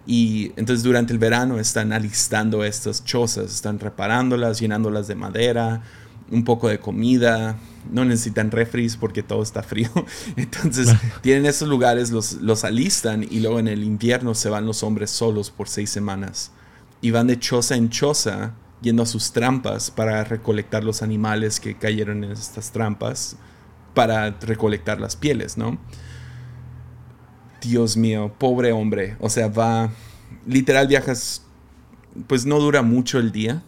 Y 0.07 0.53
entonces 0.57 0.83
durante 0.83 1.15
el 1.15 1.19
verano 1.19 1.59
están 1.59 1.95
alistando 1.95 2.63
estas 2.63 3.05
chozas, 3.07 3.55
están 3.55 3.79
reparándolas, 3.79 4.61
llenándolas 4.61 5.09
de 5.09 5.15
madera, 5.15 5.83
un 6.31 6.45
poco 6.45 6.69
de 6.69 6.79
comida. 6.79 7.57
No 7.91 8.05
necesitan 8.05 8.51
refris 8.51 8.97
porque 8.97 9.23
todo 9.23 9.43
está 9.43 9.63
frío. 9.63 9.91
Entonces 10.37 10.89
tienen 11.23 11.47
esos 11.47 11.69
lugares, 11.69 12.11
los, 12.11 12.35
los 12.35 12.65
alistan 12.65 13.25
y 13.29 13.41
luego 13.41 13.59
en 13.59 13.69
el 13.69 13.85
invierno 13.85 14.35
se 14.35 14.51
van 14.51 14.67
los 14.67 14.83
hombres 14.83 15.11
solos 15.11 15.51
por 15.51 15.69
seis 15.69 15.91
semanas. 15.91 16.53
Y 17.01 17.11
van 17.11 17.27
de 17.27 17.39
choza 17.39 17.77
en 17.77 17.89
choza 17.89 18.55
yendo 18.83 19.03
a 19.03 19.07
sus 19.07 19.33
trampas 19.33 19.91
para 19.91 20.25
recolectar 20.25 20.85
los 20.85 21.03
animales 21.03 21.61
que 21.61 21.77
cayeron 21.77 22.25
en 22.25 22.33
estas 22.33 22.73
trampas 22.73 23.37
para 23.95 24.31
recolectar 24.31 25.01
las 25.01 25.17
pieles, 25.17 25.59
¿no? 25.59 25.79
Dios 27.61 27.97
mío, 27.97 28.33
pobre 28.39 28.73
hombre. 28.73 29.17
O 29.21 29.29
sea, 29.29 29.49
va. 29.49 29.91
Literal 30.47 30.87
viajas. 30.87 31.45
Pues 32.27 32.47
no 32.47 32.59
dura 32.59 32.83
mucho 32.83 33.19
el 33.19 33.33
día. 33.33 33.63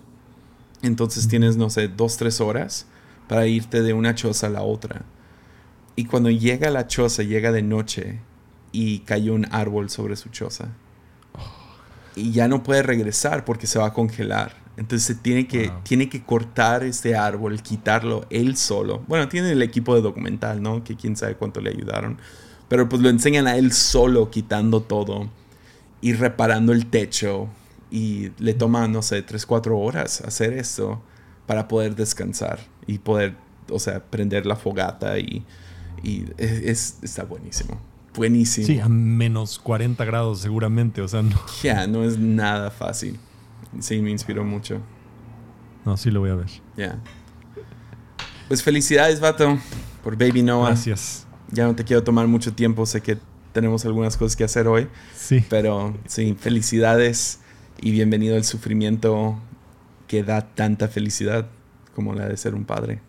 Entonces 0.83 1.29
tienes, 1.29 1.57
no 1.57 1.71
sé, 1.71 1.89
dos, 1.89 2.17
tres 2.17 2.41
horas 2.41 2.87
para 3.29 3.47
irte 3.47 3.83
de 3.83 3.93
una 3.93 4.15
choza 4.15 4.49
a 4.49 4.51
la 4.51 4.63
otra. 4.63 5.03
Y 5.95 6.07
cuando 6.07 6.31
llega 6.31 6.69
a 6.69 6.73
la 6.73 6.87
choza, 6.87 7.23
llega 7.23 7.53
de 7.53 7.63
noche 7.63 8.19
y 8.73 9.01
cayó 9.01 9.35
un 9.35 9.47
árbol 9.53 9.91
sobre 9.91 10.17
su 10.17 10.29
choza. 10.31 10.69
Y 12.17 12.33
ya 12.33 12.49
no 12.49 12.63
puede 12.63 12.83
regresar 12.83 13.45
porque 13.45 13.67
se 13.67 13.79
va 13.79 13.87
a 13.87 13.93
congelar. 13.93 14.57
Entonces 14.77 15.07
se 15.07 15.15
tiene 15.15 15.47
que, 15.47 15.69
Wow. 15.69 15.81
tiene 15.83 16.09
que 16.09 16.23
cortar 16.25 16.83
este 16.83 17.15
árbol, 17.15 17.63
quitarlo 17.63 18.27
él 18.31 18.57
solo. 18.57 19.03
Bueno, 19.07 19.29
tiene 19.29 19.53
el 19.53 19.63
equipo 19.63 19.95
de 19.95 20.01
documental, 20.03 20.63
¿no? 20.63 20.83
Que 20.83 20.97
quién 20.97 21.17
sabe 21.17 21.37
cuánto 21.37 21.61
le 21.61 21.71
ayudaron. 21.71 22.19
Pero 22.69 22.89
pues 22.89 23.03
lo 23.03 23.11
enseñan 23.11 23.47
a 23.47 23.57
él 23.57 23.73
solo 23.73 24.31
quitando 24.31 24.83
todo 24.83 25.29
y 26.01 26.15
reparando 26.15 26.73
el 26.73 26.87
techo. 26.87 27.49
Y 27.95 28.31
le 28.39 28.55
toma, 28.55 28.89
no 28.89 29.03
sé, 29.03 29.21
3, 29.21 29.45
4 29.45 29.79
horas 29.79 30.23
hacer 30.23 30.55
esto 30.55 31.03
para 31.47 31.69
poder 31.69 31.95
descansar 31.95 32.59
y 32.87 32.99
poder, 32.99 33.37
o 33.71 33.79
sea, 33.79 34.03
prender 34.03 34.47
la 34.47 34.57
fogata 34.57 35.19
y, 35.19 35.45
y 36.03 36.25
es, 36.39 36.97
está 37.03 37.25
buenísimo. 37.25 37.79
Buenísimo. 38.15 38.67
Sí, 38.67 38.79
a 38.81 38.89
menos 38.89 39.59
40 39.59 40.03
grados 40.07 40.41
seguramente, 40.41 41.03
o 41.03 41.09
sea, 41.09 41.21
no, 41.23 41.37
Ya, 41.63 41.87
no 41.87 42.03
es 42.03 42.19
nada 42.19 42.71
fácil. 42.71 43.19
Sí, 43.79 44.01
me 44.01 44.11
inspiró 44.11 44.43
mucho. 44.43 44.81
no 45.85 45.97
sí 45.99 46.11
lo 46.11 46.21
voy 46.21 46.31
a 46.31 46.35
ver. 46.35 46.49
Ya. 46.77 46.99
Pues 48.49 48.63
felicidades, 48.63 49.21
vato, 49.21 49.59
por 50.03 50.17
Baby 50.17 50.43
Noah. 50.43 50.69
Gracias. 50.69 51.27
Ya 51.51 51.67
no 51.67 51.75
te 51.75 51.85
quiero 51.85 52.03
tomar 52.03 52.27
mucho 52.27 52.55
tiempo, 52.55 52.87
sé 52.87 53.03
que 53.03 53.19
tenemos 53.53 53.85
algunas 53.85 54.17
cosas 54.17 54.35
que 54.35 54.45
hacer 54.45 54.67
hoy. 54.67 54.89
Sí, 55.15 55.45
Pero 55.51 55.95
sí, 56.07 56.35
felicidades 56.39 57.41
y 57.81 57.91
bienvenido 57.91 58.37
al 58.37 58.45
sufrimiento 58.45 59.39
que 60.07 60.23
da 60.23 60.47
tanta 60.55 60.89
felicidad 60.89 61.47
como 61.95 62.15
la 62.15 62.29
de 62.29 62.37
ser 62.37 62.55
un 62.55 62.65
padre. 62.65 63.01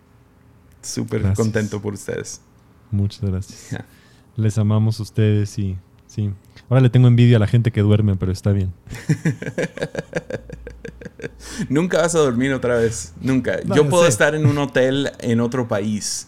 Súper 0.81 1.33
contento 1.33 1.81
por 1.81 1.93
ustedes. 1.93 2.41
muchas 2.91 3.29
gracias. 3.29 3.83
Les 4.35 4.57
amamos 4.57 4.99
a 4.99 5.03
ustedes 5.03 5.57
y 5.59 5.77
sí. 6.07 6.31
Ahora 6.69 6.81
le 6.81 6.89
tengo 6.89 7.07
envidia 7.07 7.37
a 7.37 7.39
la 7.39 7.47
gente 7.47 7.71
que 7.71 7.81
duerme, 7.81 8.15
pero 8.15 8.31
está 8.31 8.51
bien. 8.51 8.73
Nunca 11.69 11.99
vas 11.99 12.15
a 12.15 12.19
dormir 12.19 12.51
otra 12.53 12.75
vez. 12.75 13.13
Nunca. 13.21 13.59
No, 13.65 13.75
Yo 13.75 13.89
puedo 13.89 14.03
sé. 14.03 14.09
estar 14.09 14.35
en 14.35 14.45
un 14.45 14.57
hotel 14.57 15.11
en 15.19 15.39
otro 15.39 15.67
país 15.67 16.27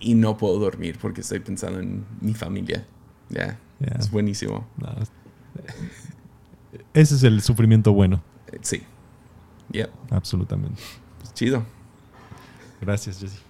y 0.00 0.14
no 0.14 0.36
puedo 0.36 0.58
dormir 0.58 0.98
porque 1.00 1.22
estoy 1.22 1.40
pensando 1.40 1.80
en 1.80 2.04
mi 2.20 2.34
familia. 2.34 2.86
Ya. 3.30 3.58
Ya. 3.80 3.96
Es 3.98 4.10
buenísimo. 4.10 4.66
No, 4.76 4.88
ese 6.94 7.14
es 7.16 7.22
el 7.22 7.42
sufrimiento 7.42 7.92
bueno, 7.92 8.22
Sí. 8.62 8.82
Yep. 9.72 9.90
absolutamente. 10.10 10.80
Chido. 11.34 11.64
Gracias, 12.80 13.18
Jesse. 13.20 13.40